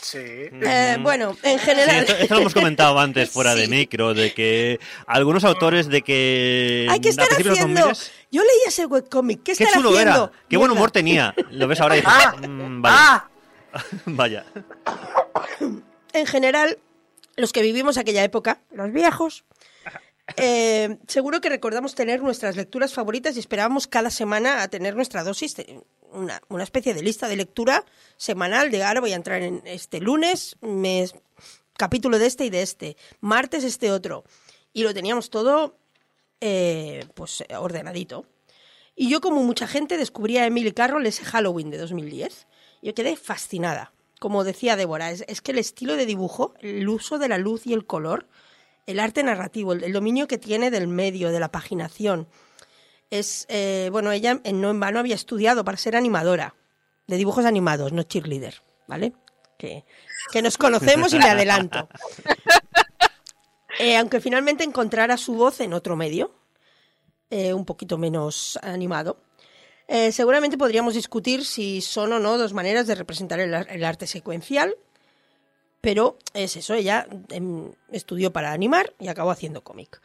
[0.00, 0.18] Sí.
[0.20, 1.96] Eh, bueno, en Sí, general...
[2.00, 3.70] esto, esto lo hemos comentado antes fuera de Sí.
[3.70, 7.80] micro, de que algunos autores de que Hay que estar de haciendo...
[7.88, 9.42] 2000 Yo leía ese webcomic.
[9.42, 10.24] ¿Qué Qué chulo haciendo?
[10.26, 11.34] era, qué buen humor tenía.
[11.50, 13.28] Lo ves ahora y dices, Ah, "Mm, vaya, ¡Ah!
[14.06, 14.44] vaya.
[16.12, 16.78] En general,
[17.36, 19.44] los que vivimos aquella época, los viejos,
[20.36, 25.24] eh, seguro que recordamos tener nuestras lecturas favoritas y esperábamos cada semana a tener nuestra
[25.24, 25.80] dosis, de-
[26.12, 27.84] una, una especie de lista de lectura
[28.16, 31.14] semanal de ahora voy a entrar en este lunes, mes,
[31.76, 34.24] capítulo de este y de este, martes este otro.
[34.72, 35.78] Y lo teníamos todo
[36.40, 38.26] eh, pues ordenadito.
[38.94, 42.46] Y yo, como mucha gente, descubrí a Emily Carroll ese Halloween de 2010.
[42.82, 43.92] Yo quedé fascinada.
[44.18, 47.66] Como decía Débora, es, es que el estilo de dibujo, el uso de la luz
[47.66, 48.26] y el color,
[48.86, 52.26] el arte narrativo, el, el dominio que tiene del medio, de la paginación,
[53.10, 56.54] es, eh, bueno, ella en, no en vano había estudiado para ser animadora
[57.06, 59.12] de dibujos animados, no cheerleader, ¿vale?
[59.58, 59.84] Que,
[60.30, 61.88] que nos conocemos y me adelanto.
[63.80, 66.34] Eh, aunque finalmente encontrara su voz en otro medio,
[67.30, 69.20] eh, un poquito menos animado.
[69.86, 74.06] Eh, seguramente podríamos discutir si son o no dos maneras de representar el, el arte
[74.06, 74.74] secuencial,
[75.80, 80.00] pero es eso, ella em, estudió para animar y acabó haciendo cómic.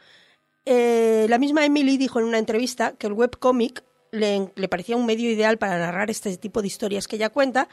[0.65, 5.05] Eh, la misma Emily dijo en una entrevista que el webcómic le, le parecía un
[5.05, 7.67] medio ideal para narrar este tipo de historias que ella cuenta,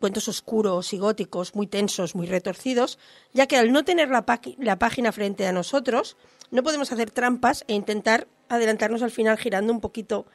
[0.00, 2.98] cuentos oscuros y góticos, muy tensos, muy retorcidos,
[3.32, 6.16] ya que al no tener la, página frente a nosotros,
[6.50, 10.26] no podemos hacer trampas e intentar adelantarnos al final girando un poquito.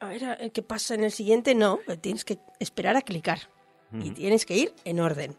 [0.00, 1.54] A ver, qué pasa en el siguiente.
[1.54, 3.50] No, tienes que esperar a clicar
[3.92, 5.36] y tienes que ir en orden.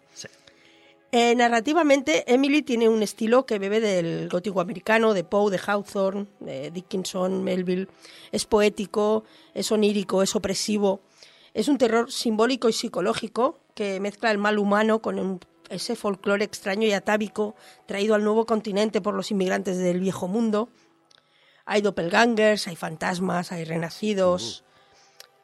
[1.13, 6.27] Eh, narrativamente, Emily tiene un estilo que bebe del gótico americano, de Poe, de Hawthorne,
[6.39, 7.87] de Dickinson, Melville.
[8.31, 11.01] Es poético, es onírico, es opresivo.
[11.53, 15.39] Es un terror simbólico y psicológico que mezcla el mal humano con un-
[15.69, 17.55] ese folclore extraño y atávico
[17.87, 20.69] traído al nuevo continente por los inmigrantes del viejo mundo.
[21.65, 24.63] Hay doppelgangers, hay fantasmas, hay renacidos.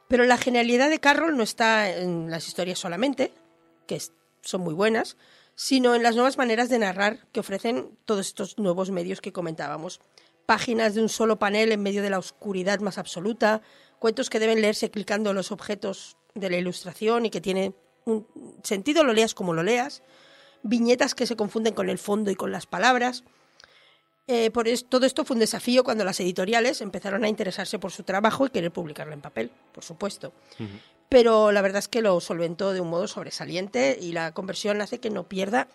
[0.08, 3.34] Pero la genialidad de Carroll no está en las historias solamente,
[3.86, 4.02] que
[4.42, 5.18] son muy buenas,
[5.60, 10.00] sino en las nuevas maneras de narrar que ofrecen todos estos nuevos medios que comentábamos.
[10.46, 13.64] Páginas de un solo panel en medio de la oscuridad más absoluta,
[13.98, 17.76] cuentos que deben leerse clicando en los objetos de la ilustración y que tienen
[18.06, 18.28] un
[18.64, 20.04] sentido lo leas como lo leas,
[20.62, 23.24] viñetas que se confunden con el fondo y con las palabras.
[24.28, 27.92] Eh, por es- todo esto fue un desafío cuando las editoriales empezaron a interesarse por
[27.92, 30.34] su trabajo y querer publicarlo en papel, por supuesto.
[31.10, 35.00] Pero la verdad es que lo solventó de un modo sobresaliente y la conversión hace
[35.00, 35.68] que no pierda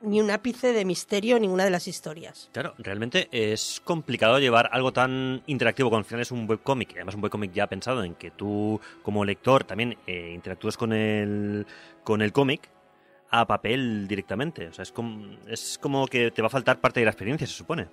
[0.00, 2.48] ni un ápice de misterio en ninguna de las historias.
[2.52, 6.92] Claro, realmente es complicado llevar algo tan interactivo cuando al final es un webcómic.
[6.94, 11.66] Además, un webcómic ya pensado en que tú, como lector, también eh, interactúes con el,
[12.02, 12.68] con el cómic
[13.30, 14.68] a papel directamente.
[14.68, 17.46] O sea, es como, es como que te va a faltar parte de la experiencia,
[17.46, 17.86] se supone.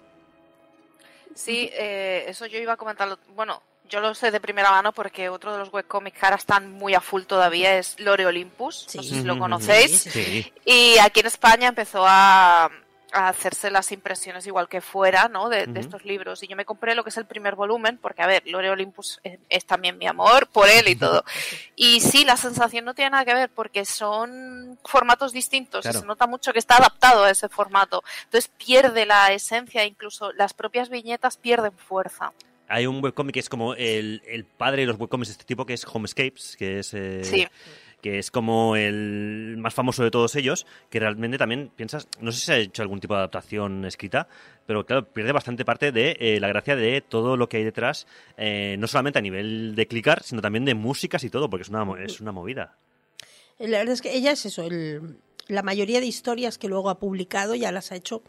[1.36, 3.20] Sí, eh, eso yo iba a comentarlo.
[3.36, 6.72] Bueno, yo lo sé de primera mano porque otro de los webcomics que ahora están
[6.72, 8.88] muy a full todavía es Lore Olympus.
[8.96, 10.02] No sé si lo conocéis.
[10.02, 10.52] Sí.
[10.66, 12.70] Y aquí en España empezó a,
[13.14, 15.50] a hacerse las impresiones igual que fuera, ¿no?
[15.50, 16.44] De, estos libros.
[16.44, 19.20] Y yo me compré lo que es el primer volumen, porque, a ver, Lore Olympus
[19.24, 21.24] es, es también mi amor por él y todo.
[21.76, 25.98] Y sí, la sensación no tiene nada que ver, porque son formatos distintos Claro.
[25.98, 28.04] y se nota mucho que está adaptado a ese formato.
[28.26, 32.34] Entonces pierde la esencia, incluso las propias viñetas pierden fuerza.
[32.68, 35.66] Hay un webcómic que es como el, el padre de los webcómics de este tipo,
[35.66, 36.94] que es Homescapes, que es...
[36.94, 37.48] eh, Sí.
[38.02, 42.40] que es como el más famoso de todos ellos, que realmente también piensas, no sé
[42.40, 44.28] si se ha hecho algún tipo de adaptación escrita,
[44.68, 48.06] pero claro, pierde bastante parte de eh, la gracia de todo lo que hay detrás,
[48.38, 51.70] eh, no solamente a nivel de clicar, sino también de músicas y todo, porque es
[51.70, 52.78] una, mo- es una movida.
[53.60, 55.18] La verdad es que ella es eso, el-
[55.48, 58.22] la mayoría de historias que luego ha publicado ya las ha hecho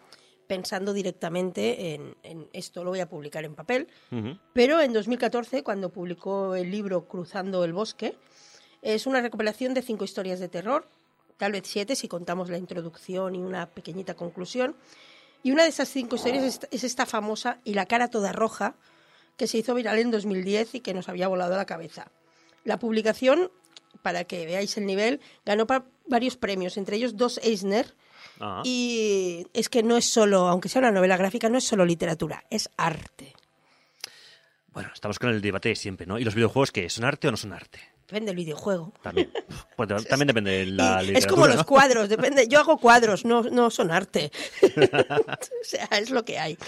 [0.49, 3.87] pensando directamente en, en esto lo voy a publicar en papel.
[4.53, 8.17] Pero en 2014, cuando publicó el libro Cruzando el Bosque,
[8.83, 10.89] es una recopilación de cinco historias de terror,
[11.37, 14.75] tal vez siete si contamos la introducción y una pequeñita conclusión.
[15.43, 18.75] Y una de esas cinco historias es, es esta famosa Y la cara toda roja,
[19.37, 22.11] que se hizo viral en 2010 y que nos había volado a la cabeza.
[22.65, 23.53] La publicación,
[24.03, 25.67] para que veáis el nivel, ganó
[26.07, 27.95] varios premios, entre ellos dos Eisner.
[28.41, 28.63] Ah.
[28.65, 32.45] Y es que no es solo, aunque sea una novela gráfica, no es solo literatura,
[32.51, 33.35] es arte.
[34.73, 36.19] Bueno, estamos con el debate de siempre, ¿no?
[36.19, 36.89] ¿Y los videojuegos qué?
[36.89, 37.81] ¿Son arte o no son arte?
[38.07, 38.93] Depende del videojuego.
[39.03, 39.33] También.
[39.77, 41.67] Pues también depende de la Y es como literatura, los ¿no?
[41.67, 42.49] cuadros, depende.
[42.49, 44.33] Yo hago cuadros, no, no son arte.
[44.63, 46.59] o sea, es lo que hay.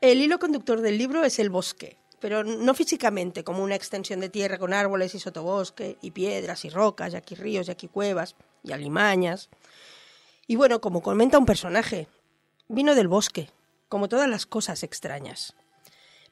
[0.00, 4.28] El hilo conductor del libro es el bosque, pero no físicamente, como una extensión de
[4.28, 8.36] tierra con árboles y sotobosque, y piedras y rocas, y aquí ríos, y aquí cuevas,
[8.62, 9.50] y alimañas.
[10.50, 12.08] Y bueno, como comenta un personaje,
[12.66, 13.50] vino del bosque,
[13.88, 15.54] como todas las cosas extrañas.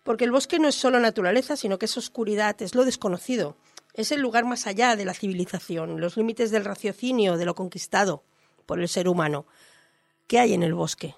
[0.02, 3.56] Porque el bosque no es solo naturaleza, sino que es oscuridad, es lo desconocido.
[3.94, 8.24] Es el lugar más allá de la civilización, los límites del raciocinio, de lo conquistado
[8.66, 9.46] por el ser humano.
[10.26, 11.14] ¿Qué hay en el bosque?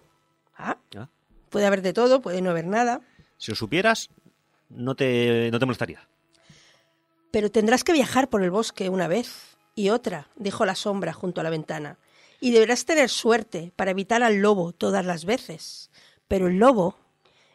[0.54, 1.08] Ah, Ah.
[1.48, 3.00] puede haber de todo, puede no haber nada,
[3.38, 4.10] Si lo supieras,
[4.68, 6.06] no te, no te molestaría.
[7.30, 11.40] pero tendrás que viajar por el bosque una vez y otra, dijo la sombra junto
[11.40, 11.96] a la ventana.
[12.40, 15.90] Y deberás tener suerte para evitar al lobo todas las veces.
[16.26, 16.96] Pero el lobo,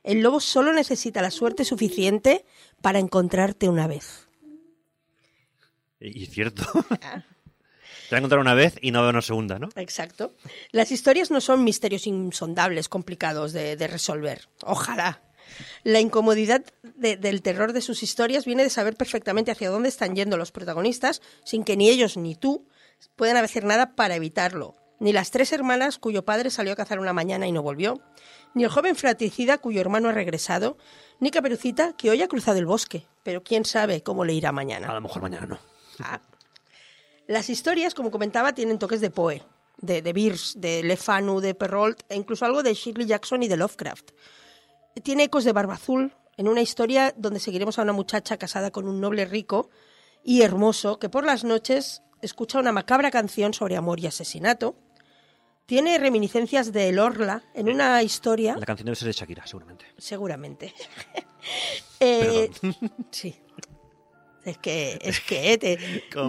[0.03, 2.45] el lobo solo necesita la suerte suficiente
[2.81, 4.27] para encontrarte una vez.
[5.99, 6.63] Y cierto.
[8.09, 9.69] Te va a encontrar una vez y no va a una segunda, ¿no?
[9.75, 10.35] Exacto.
[10.71, 14.47] Las historias no son misterios insondables, complicados de, de resolver.
[14.61, 15.23] Ojalá.
[15.83, 20.15] La incomodidad de- del terror de sus historias viene de saber perfectamente hacia dónde están
[20.15, 22.67] yendo los protagonistas, sin que ni ellos ni tú
[23.15, 24.75] puedan hacer nada para evitarlo.
[24.99, 28.01] Ni las tres hermanas cuyo padre salió a cazar una mañana y no volvió,
[28.53, 30.77] ni el joven fratricida cuyo hermano ha regresado,
[31.19, 34.89] ni Caperucita que hoy ha cruzado el bosque, pero quién sabe cómo le irá mañana.
[34.89, 35.59] A lo mejor mañana no.
[35.99, 36.21] Ah.
[37.27, 39.43] Las historias, como comentaba, tienen toques de Poe,
[39.77, 43.47] de, de Bierce, de Le Fanu, de Perrault e incluso algo de Shirley Jackson y
[43.47, 44.11] de Lovecraft.
[45.03, 48.87] Tiene ecos de Barba Azul en una historia donde seguiremos a una muchacha casada con
[48.87, 49.69] un noble rico
[50.23, 54.75] y hermoso que por las noches escucha una macabra canción sobre amor y asesinato.
[55.65, 59.85] Tiene reminiscencias de El Orla en una historia, La canción debe ser de Shakira, seguramente.
[59.97, 60.73] seguramente.
[61.99, 62.49] Eh,
[63.11, 63.35] sí.
[64.45, 65.79] Es que, es que, te-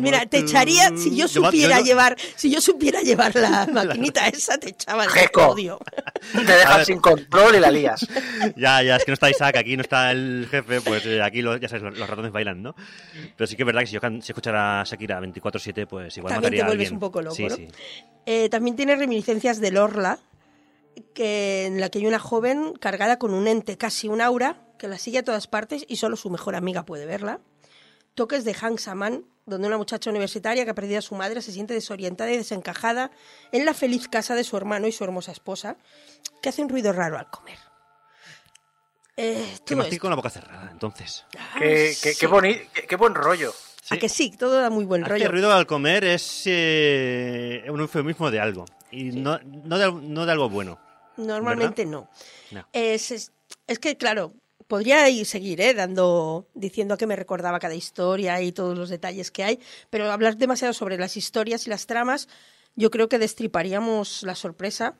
[0.01, 3.35] mira, te echaría, si yo Yo va- yo supiera no- llevar, si yo supiera llevar
[3.37, 5.49] la maquinita esa, te echaba de Jeco.
[5.49, 5.79] odio.
[6.33, 8.07] Te dejas sin control y la lías.
[8.57, 11.43] Ya, ya, es que no está Isaac, aquí no está el jefe, pues eh, aquí
[11.43, 12.75] lo- ya sabes, los, los ratones bailan, ¿no?
[13.37, 16.33] Pero sí que es verdad que si yo si escuchara a Shakira 24-7, pues igual
[16.33, 16.93] También mataría te a vuelves alguien.
[16.95, 17.55] un poco loco, Sí, ¿no?
[17.57, 17.69] sí.
[18.25, 20.19] Eh, también tiene reminiscencias del Orla,
[21.15, 24.89] que, en la que hay una joven cargada con un ente, casi un aura, que
[24.89, 27.41] la sigue a todas partes y solo su mejor amiga puede verla.
[28.17, 31.53] Toques de Hank Saman, donde una muchacha universitaria que ha perdido a su madre se
[31.53, 33.13] siente desorientada y desencajada
[33.53, 35.77] en la feliz casa de su hermano y su hermosa esposa,
[36.43, 37.59] que hace un ruido raro al comer.
[39.19, 41.25] Eh, Que con la boca cerrada, entonces.
[41.59, 42.19] Qué, qué- sí.
[42.21, 43.55] qué boni- qué- qué buen rollo.
[43.91, 44.31] ¿A que sí?
[44.37, 45.31] Todo da muy buen Hace rollo.
[45.31, 48.65] ruido al comer es eh, un eufemismo de algo.
[48.91, 50.79] Y no, no, de, no de algo bueno.
[51.19, 52.11] Normalmente no.
[52.51, 52.67] No.
[52.73, 53.33] Es, es,
[53.67, 54.35] es que, claro,
[54.69, 55.75] podría ir seguir ¿eh?
[55.75, 59.61] dando, diciendo a qué me recordaba cada historia y todos los detalles que hay,
[59.91, 62.29] pero hablar demasiado sobre las historias y las tramas,
[62.75, 64.97] yo creo que destriparíamos la sorpresa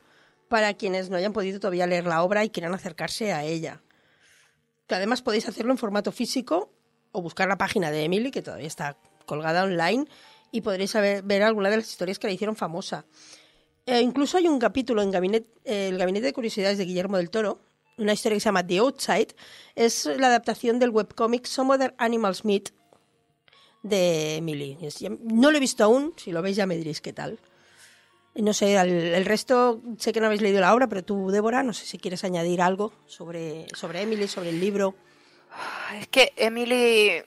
[0.47, 3.81] para quienes no hayan podido todavía leer la obra y quieran acercarse a ella.
[4.87, 6.71] Que además podéis hacerlo en formato físico
[7.11, 10.05] o buscar la página de Emily, que todavía está colgada online,
[10.51, 13.05] y podréis saber- ver alguna de las historias que la hicieron famosa.
[13.85, 17.59] Eh, incluso hay un capítulo en Gabinet- El Gabinete de Curiosidades de Guillermo del Toro,
[17.97, 19.27] una historia que se llama The Outside.
[19.75, 22.69] Es la adaptación del webcómic Some Other Animals Meet
[23.83, 24.77] de Emily.
[25.21, 27.39] No lo he visto aún, si lo veis ya me diréis qué tal.
[28.35, 31.63] No sé, al- el resto, sé que no habéis leído la obra, pero tú, Débora,
[31.63, 34.95] no sé si quieres añadir algo sobre, sobre Emily, sobre el libro.
[35.99, 37.23] Es que Emily,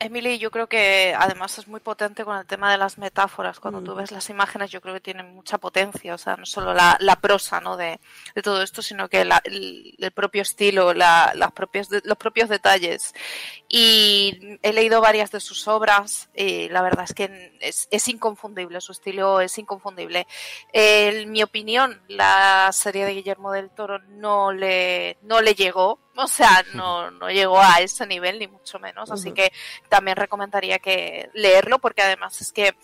[0.00, 3.58] Emily yo creo que además es muy potente con el tema de las metáforas.
[3.58, 6.14] Cuando tú ves las imágenes yo creo que tienen mucha potencia.
[6.14, 7.76] O sea, no solo la, la prosa ¿no?
[7.76, 7.98] de,
[8.34, 12.16] de todo esto, sino que la- el, el propio estilo, la- las propias, de- los
[12.16, 13.12] propios detalles.
[13.68, 18.80] Y he leído varias de sus obras y la verdad es que es, es inconfundible,
[18.80, 20.26] su estilo es inconfundible.
[20.72, 26.26] En mi opinión, la serie de Guillermo del Toro no le, no le llegó, o
[26.26, 29.52] sea, no, no llegó a ese nivel, ni mucho menos, así que
[29.88, 32.74] también recomendaría que leerlo, porque además es que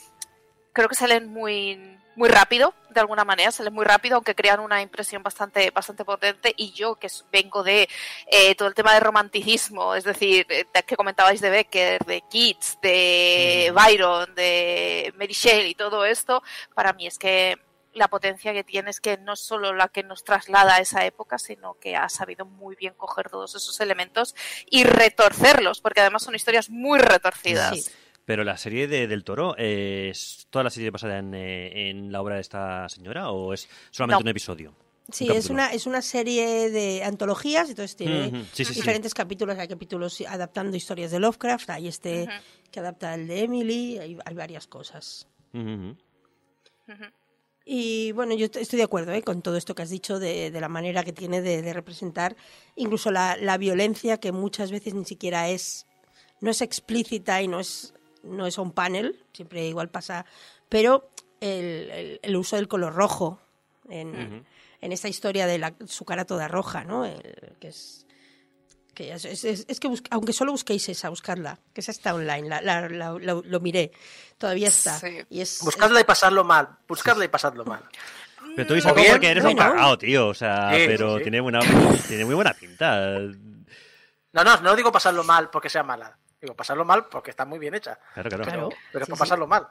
[0.73, 4.37] creo que se leen muy, muy rápido, de alguna manera, se leen muy rápido, aunque
[4.37, 6.55] crean una impresión bastante, bastante potente.
[6.57, 7.89] Y yo, que vengo de
[8.27, 12.79] eh, todo el tema de romanticismo, es decir, eh, que comentabais de Becker, de Keats,
[12.81, 16.43] de Byron, de Mary Shelley y todo esto,
[16.75, 17.57] para mí es que
[17.95, 21.05] la potencia que tiene es que no es solo la que nos traslada a esa
[21.07, 24.35] época, sino que ha sabido muy bien coger todos esos elementos
[24.71, 27.91] y retorcerlos, porque además son historias muy retorcidas.
[28.25, 32.11] Pero la serie de, del Toro, eh, ¿es toda la serie basada en, eh, en
[32.11, 34.25] la obra de esta señora o es solamente No.
[34.25, 34.75] un episodio?
[35.13, 38.75] Sí, Un es una, es una serie de antologías, entonces tiene sí, sí, sí.
[38.81, 39.59] diferentes capítulos.
[39.59, 42.27] Hay capítulos adaptando historias de Lovecraft, hay este
[42.71, 45.29] que adapta el de Emily, hay, hay varias cosas.
[45.53, 45.95] Ujú.
[47.65, 49.23] Y bueno, yo estoy de acuerdo ¿eh?
[49.23, 52.37] con todo esto que has dicho de, de la manera que tiene de, de representar
[52.77, 55.87] incluso la, la violencia que muchas veces ni siquiera es,
[56.41, 60.27] no es explícita y no es, no es un panel, siempre igual pasa,
[60.69, 61.09] pero
[61.41, 63.41] el, el- el uso del color rojo
[63.89, 64.45] en,
[64.83, 67.07] en esta historia de la, su cara toda roja, ¿no?
[67.07, 68.07] El- que es
[68.95, 72.49] que es, es- es- es que aunque solo busquéis esa, buscarla, que esa está online,
[72.49, 73.93] la, la- la- la- lo miré,
[74.39, 75.01] todavía está.
[75.31, 76.69] Y es, Buscadla y pasadlo mal.
[76.89, 77.83] Buscadla y pasadlo mal.
[78.57, 80.29] Pero tú, bien- porque eres un cagao, tío.
[80.29, 81.23] O sea, Sí, pero sí, sí.
[81.25, 81.61] Tiene, buena,
[82.09, 83.19] tiene muy buena pinta.
[84.33, 86.17] No, no, no digo pasarlo mal porque sea mala.
[86.41, 87.99] Digo pasarlo mal porque está muy bien hecha.
[88.15, 88.45] Claro, claro.
[88.45, 89.21] Pero, pero Sí, por sí.
[89.21, 89.67] pasarlo mal.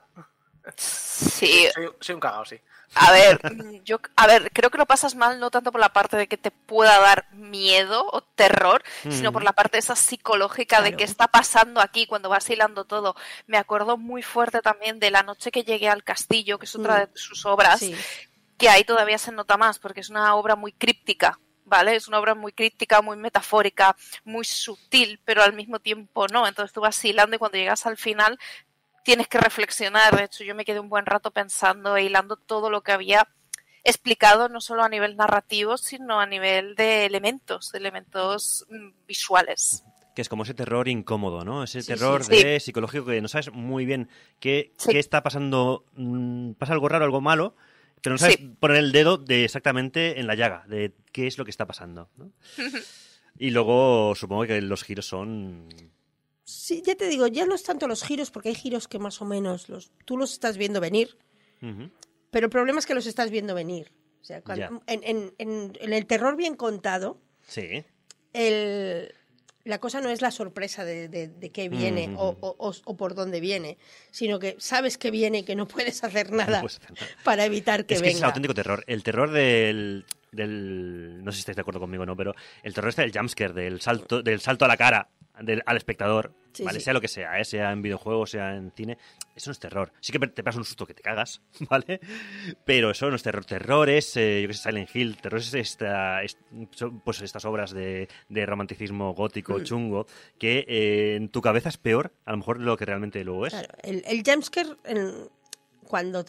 [0.77, 1.67] Sí.
[1.73, 2.59] Soy, soy un cagao, sí.
[2.95, 5.93] A ver, mm, yo, a ver, creo que lo pasas mal no tanto por la
[5.93, 10.81] parte de que te pueda dar miedo o terror, sino por la parte esa psicológica
[10.81, 13.15] de qué está pasando aquí cuando vas hilando todo.
[13.47, 16.95] Me acuerdo muy fuerte también de la noche que llegué al castillo, que es otra
[16.95, 16.99] Mm.
[17.13, 17.95] de sus obras, Sí.
[18.57, 21.39] que ahí todavía se nota más, porque es una obra muy críptica.
[21.65, 21.95] ¿Vale?
[21.95, 23.95] Es una obra muy críptica, muy metafórica,
[24.25, 26.45] muy sutil, pero al mismo tiempo no.
[26.45, 28.37] Entonces tú vas hilando y cuando llegas al final
[29.03, 30.15] tienes que reflexionar.
[30.15, 33.27] De hecho, yo me quedé un buen rato pensando e hilando todo lo que había
[33.83, 39.83] explicado, no solo a nivel narrativo, sino a nivel de elementos, de elementos mm, visuales.
[40.15, 41.63] Que es como ese terror incómodo, ¿no?
[41.63, 42.31] Ese Sí, terror sí.
[42.41, 44.09] de psicológico que no sabes muy bien
[44.39, 45.85] qué, qué está pasando.
[45.95, 47.55] mm, pasa algo raro, algo malo,
[48.01, 51.45] pero no sabes poner el dedo de exactamente en la llaga, de qué es lo
[51.45, 52.09] que está pasando.
[52.17, 52.31] ¿no?
[53.39, 55.67] Y luego supongo que los giros son.
[56.45, 59.21] Sí, ya te digo, ya no es tanto los giros, porque hay giros que más
[59.21, 61.17] o menos los, tú los estás viendo venir,
[62.31, 63.91] pero el problema es que los estás viendo venir.
[64.21, 67.83] O sea, cuando- en, en- en- en el terror bien contado, Sí.
[68.33, 69.13] el,
[69.65, 73.15] la cosa no es la sorpresa de, de- de qué viene Mm, o, o- por
[73.15, 73.77] dónde viene,
[74.11, 77.07] sino que sabes que viene y que no puedes hacer nada puedes hacer nada.
[77.23, 78.27] para evitar que es que es el venga.
[78.27, 78.83] auténtico terror.
[78.87, 81.23] El terror del, del.
[81.23, 82.33] No sé si estáis de acuerdo conmigo o no, pero
[82.63, 85.09] el terror este del jumpscare, del salto, del salto a la cara
[85.41, 86.77] del, al espectador, Sí, ¿vale?
[86.79, 86.85] sí.
[86.85, 87.45] Sea lo que sea, ¿eh?
[87.45, 88.99] sea en videojuegos, sea en cine.
[89.35, 89.91] Eso no es terror.
[89.99, 91.99] Sí que te pegas un susto que te cagas, ¿vale?
[92.65, 93.43] Pero eso no es terror.
[93.43, 95.17] Terror es, eh, yo que sé, Silent Hill.
[95.17, 96.37] Terror es, esta, es-
[97.03, 99.63] pues estas obras de, de romanticismo gótico, Mm.
[99.63, 100.05] chungo,
[100.37, 103.47] que eh, en tu cabeza es peor, a lo mejor, de lo que realmente luego
[103.47, 103.53] es.
[103.53, 104.69] Claro, el, el jumpscare
[105.87, 106.23] cuando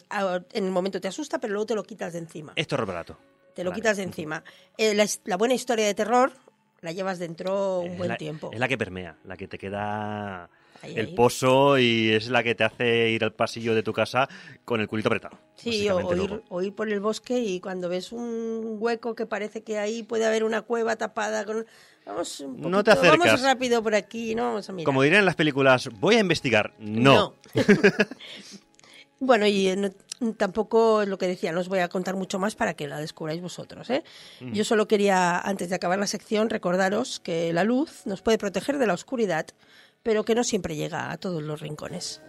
[0.53, 2.53] en el momento te asusta, pero luego te lo quitas de encima.
[2.55, 3.17] Es terror barato.
[3.55, 3.81] Te lo Vale.
[3.81, 4.43] quitas de encima.
[4.77, 4.93] Eh,
[5.25, 6.33] la, buena historia de terror
[6.81, 8.51] la llevas dentro un Es buen la- tiempo.
[8.53, 10.49] Es la que permea, la que te queda
[10.81, 11.15] Ahí, el ahí.
[11.15, 14.27] pozo y es la que te hace ir al pasillo de tu casa
[14.65, 15.37] con el culito apretado.
[15.55, 16.43] Sí, o, ir, luego.
[16.49, 20.25] o ir por el bosque y cuando ves un hueco que parece que ahí puede
[20.25, 21.65] haber una cueva tapada con...
[22.05, 23.25] Vamos un No te poquito- acercas.
[23.31, 24.43] Vamos rápido por aquí, ¿no?
[24.43, 24.85] Vamos a mirar.
[24.85, 26.73] Como dirían en las películas, voy a investigar.
[26.77, 27.33] No.
[29.19, 29.89] Bueno, y no-
[30.37, 32.99] tampoco es lo que decía, no os voy a contar mucho más para que la
[32.99, 33.89] descubráis vosotros.
[33.89, 34.03] ¿eh?
[34.41, 34.53] Mm.
[34.53, 38.77] Yo solo quería, antes de acabar la sección, recordaros que la luz nos puede proteger
[38.77, 39.47] de la oscuridad,
[40.03, 42.21] pero que no siempre llega a todos los rincones.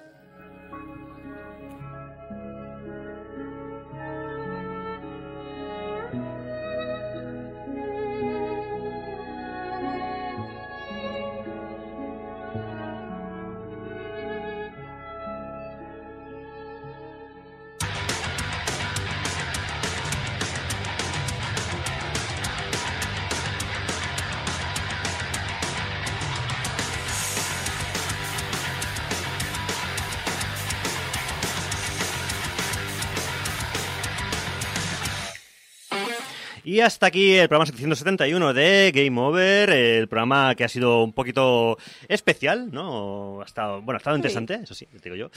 [36.68, 41.12] Y hasta aquí el programa 771 de Game Over, el programa que ha sido un
[41.12, 41.78] poquito
[42.08, 43.40] especial, ¿no?
[43.40, 44.18] Ha estado, bueno, ha estado Sí.
[44.18, 45.30] interesante, eso sí, te digo yo.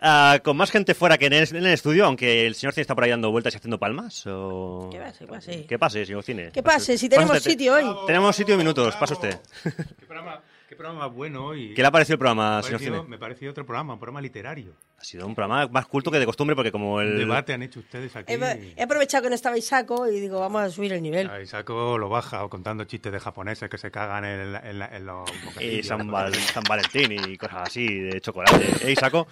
[0.00, 2.80] Ah, con más gente fuera que en el, en el estudio, aunque el señor Cine
[2.80, 4.26] está por ahí dando vueltas y haciendo palmas.
[4.26, 4.88] O...
[4.90, 5.66] ¿Qué pase, pase?
[5.66, 6.50] ¿Qué pase, señor Cine?
[6.50, 6.96] ¿Qué pase?
[6.96, 7.50] Si tenemos Pase usted.
[7.50, 7.84] sitio hoy.
[8.06, 9.38] Tenemos sitio minutos, pasa usted.
[9.64, 11.74] Qué programa, qué programa bueno y...
[11.74, 13.08] ¿Qué le ha parecido el programa, me señor pareció- Cine?
[13.10, 14.72] Me pareció otro programa, un programa literario.
[15.04, 17.18] Ha sido un programa más culto que de costumbre, porque como el...
[17.18, 18.32] Debate han hecho ustedes aquí.
[18.32, 21.28] He, he aprovechado que no estaba Isaco y digo, vamos a subir el nivel.
[21.28, 24.96] A Isaaco lo baja o contando chistes de japoneses que se cagan en, en la-
[24.96, 25.86] en los Y bocadillos.
[25.86, 28.66] San, Val- San Valentín y cosas así, de chocolate.
[28.80, 29.28] ¿Eh, Isaco?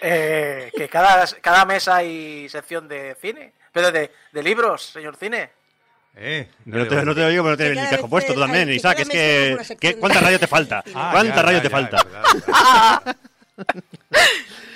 [0.00, 3.54] Eh, que cada, cada mes hay sección de cine.
[3.72, 5.50] Pero de, de libros, señor cine.
[6.14, 8.32] Eh, no, te, no te lo digo, pero no tienes el cada casco vez puesto
[8.34, 8.92] tú hay- también, que Isaac.
[8.98, 9.42] cada Es mes que...
[9.46, 10.84] alguna sección ¿qué- ¿Cuánta de- radio te falta?
[10.94, 12.02] Ah, ¿Cuánta ya, radio ya, te ya, falta?
[12.04, 13.16] verdad, verdad.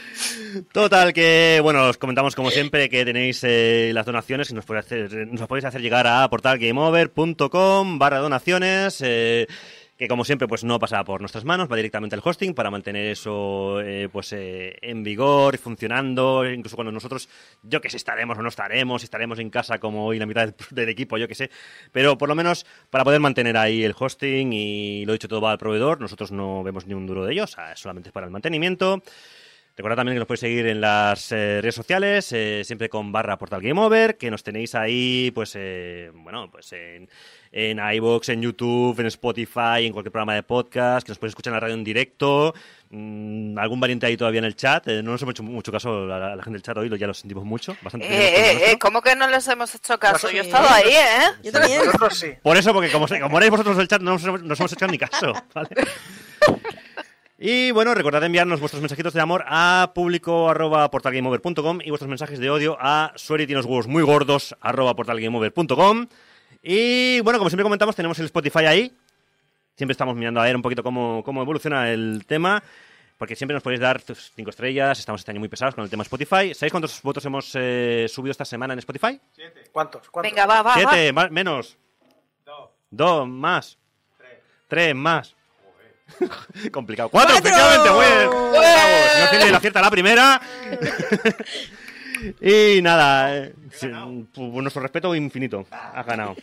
[0.73, 4.86] Total, que bueno, os comentamos como siempre que tenéis eh, las donaciones y nos podéis
[4.86, 9.01] hacer, nos podéis hacer llegar a portalgameover.com barra donaciones.
[9.01, 9.47] eh,
[10.03, 13.07] que como siempre pues no pasa por nuestras manos, va directamente al hosting para mantener
[13.07, 17.28] eso eh, pues en vigor y funcionando, incluso cuando nosotros,
[17.62, 20.89] yo que sé, estaremos o no estaremos, estaremos en casa como hoy la mitad del,
[20.89, 21.51] equipo, yo que sé,
[21.93, 25.53] pero por lo menos para poder mantener ahí el hosting y lo dicho todo va
[25.53, 29.05] al proveedor, nosotros no vemos ni un duro de ellos, solamente es para el mantenimiento.
[29.74, 33.39] Recordad también que nos podéis seguir en las eh, redes sociales, eh, siempre con barra
[33.39, 37.09] Portal Game Over, que nos tenéis ahí, pues, eh, bueno, pues en,
[37.53, 41.53] en iVoox, en YouTube, en Spotify, en cualquier programa de podcast, que nos podéis escuchar
[41.53, 42.53] en la radio en directo,
[42.90, 46.03] mm, algún valiente ahí todavía en el chat, eh, no nos hemos hecho mucho caso
[46.05, 48.07] a la, a la gente del chat hoy, lo- ya lo sentimos mucho, bastante.
[48.07, 50.31] Eh, eh, eh, ¿Cómo que no les hemos hecho caso?
[50.31, 51.23] Yo he estado ahí, ¿eh?
[51.44, 51.81] Yo también.
[52.43, 54.86] Por eso, porque como, como erais vosotros del chat, no nos, hemos- nos hemos hecho
[54.86, 55.69] ni caso, ¿vale?
[57.44, 62.39] Y bueno, recordad enviarnos vuestros mensajitos de amor a público arroba portalgameover.com y vuestros mensajes
[62.39, 66.06] de odio a sueri tiene los huevos muy gordos arroba portalgameover.com.
[66.62, 68.97] Y bueno, como siempre comentamos, tenemos el Spotify ahí.
[69.74, 72.62] Siempre estamos mirando a ver un poquito cómo, cómo evoluciona el tema.
[73.19, 75.01] Porque siempre nos podéis dar cinco estrellas.
[75.01, 76.55] Estamos este año muy pesados con el tema Spotify.
[76.55, 79.20] ¿Sabéis cuántos votos hemos eh, subido esta semana en Spotify?
[79.73, 80.09] ¿Cuántos?
[80.10, 80.31] ¿Cuántos?
[80.31, 80.74] Venga, va, va, va.
[80.74, 81.77] Siete, más, menos.
[82.89, 83.27] Dos.
[83.27, 83.77] más.
[84.69, 84.94] Tres.
[84.94, 85.35] más.
[86.73, 87.09] Complicado.
[87.09, 87.51] Cuatro, ¡Cuatro!
[87.51, 87.89] efectivamente.
[89.13, 90.41] Señor Cine, la acierta la primera.
[92.41, 93.55] y nada, eh,
[94.35, 95.67] pues, nuestro respeto infinito.
[95.71, 96.37] Has ganado.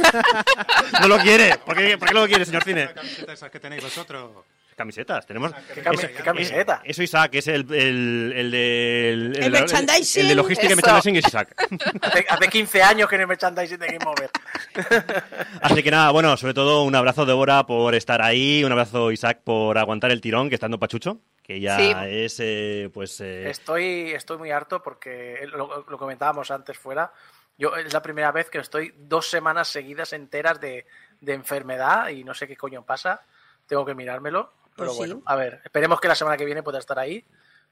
[1.00, 1.56] no lo quiere.
[1.64, 2.92] ¿Por qué, por qué no lo quiere, señor Cine?
[2.92, 4.30] camisetas esas que tenéis vosotros?
[4.78, 5.52] Camisetas, tenemos.
[5.74, 6.80] ¿Qué, cami- Eso- qué camiseta?
[6.84, 9.10] Eso Isaac, es el, el, el de.
[9.12, 10.22] El, El merchandising.
[10.22, 11.54] El de logística y merchandising es Isaac.
[12.02, 14.30] Hace, hace 15 años que no hay merchandising de Game Over.
[15.62, 19.40] Así que nada, bueno, sobre todo un abrazo Débora por estar ahí, un abrazo Isaac
[19.44, 21.92] por aguantar el tirón que está dando Pachucho, que ya Sí.
[22.06, 27.12] es eh, pues eh, Estoy, estoy muy harto porque lo, lo comentábamos antes fuera.
[27.56, 30.86] Yo es la primera vez que estoy dos semanas seguidas enteras de,
[31.20, 33.22] de enfermedad y no sé qué coño pasa.
[33.66, 34.52] Tengo que mirármelo.
[34.78, 35.12] Pero Pues sí.
[35.12, 37.22] bueno, a ver, esperemos que la semana que viene pueda estar ahí.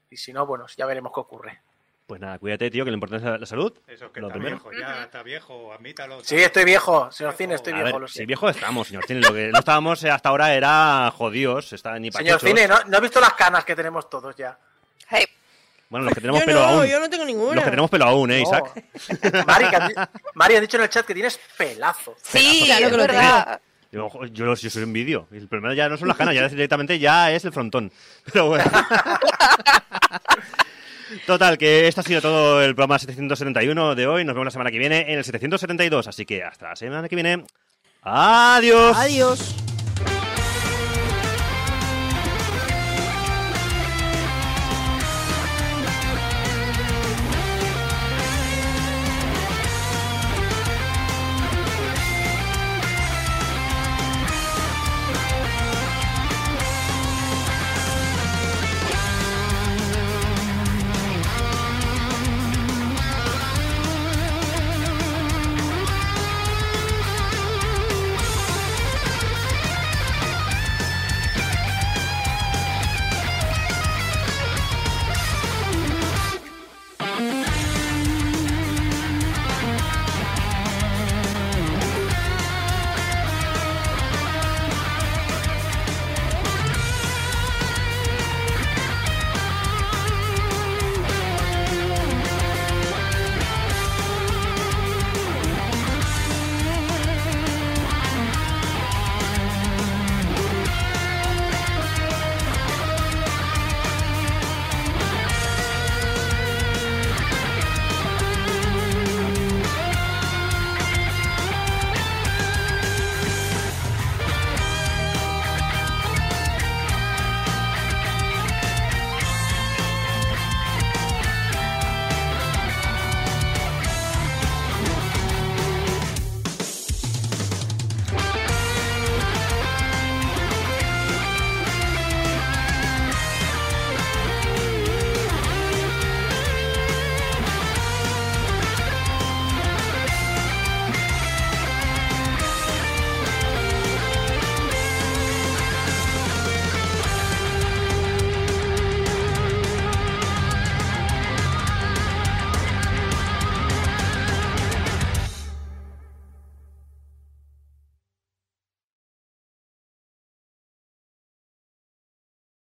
[0.09, 1.61] Y si no, bueno, ya veremos qué ocurre.
[2.05, 3.73] pues nada, cuídate, tío, que lo importante es la- salud.
[3.85, 4.55] Eso que lo está primero.
[4.63, 6.23] viejo, ya está viejo, admítalo.
[6.23, 9.19] Sí, estoy viejo, señor Cine, estoy A viejo, ver, lo si viejo estamos, señor Cine.
[9.19, 12.39] Lo que no estábamos eh, hasta ahora era jodidos, está ni Señor.
[12.39, 14.57] Cine, ¿no, ¿no has visto las canas que tenemos todos ya?
[15.09, 15.25] Hey,
[15.89, 16.85] Bueno, los que tenemos Yo pelo no, aún.
[16.85, 17.55] yo no tengo ninguna.
[17.55, 18.43] Los que tenemos pelo aún, ¿eh, No.
[18.43, 18.83] Isaac?
[19.33, 22.15] Han- Mari, han dicho en el chat que tienes pelazo.
[22.23, 23.61] sí, Claro es que lo verdad.
[23.91, 25.27] Yo, yo, soy un vídeo.
[25.31, 27.91] El problema ya no son las canas, ya directamente ya es el frontón.
[28.31, 28.65] Pero bueno.
[31.25, 34.25] Total, que esto ha sido todo el programa 771 de hoy.
[34.25, 36.07] Nos vemos la semana que viene en el 772.
[36.07, 37.45] Así que hasta la semana que viene.
[38.01, 38.97] Adiós.
[38.97, 39.76] Adiós.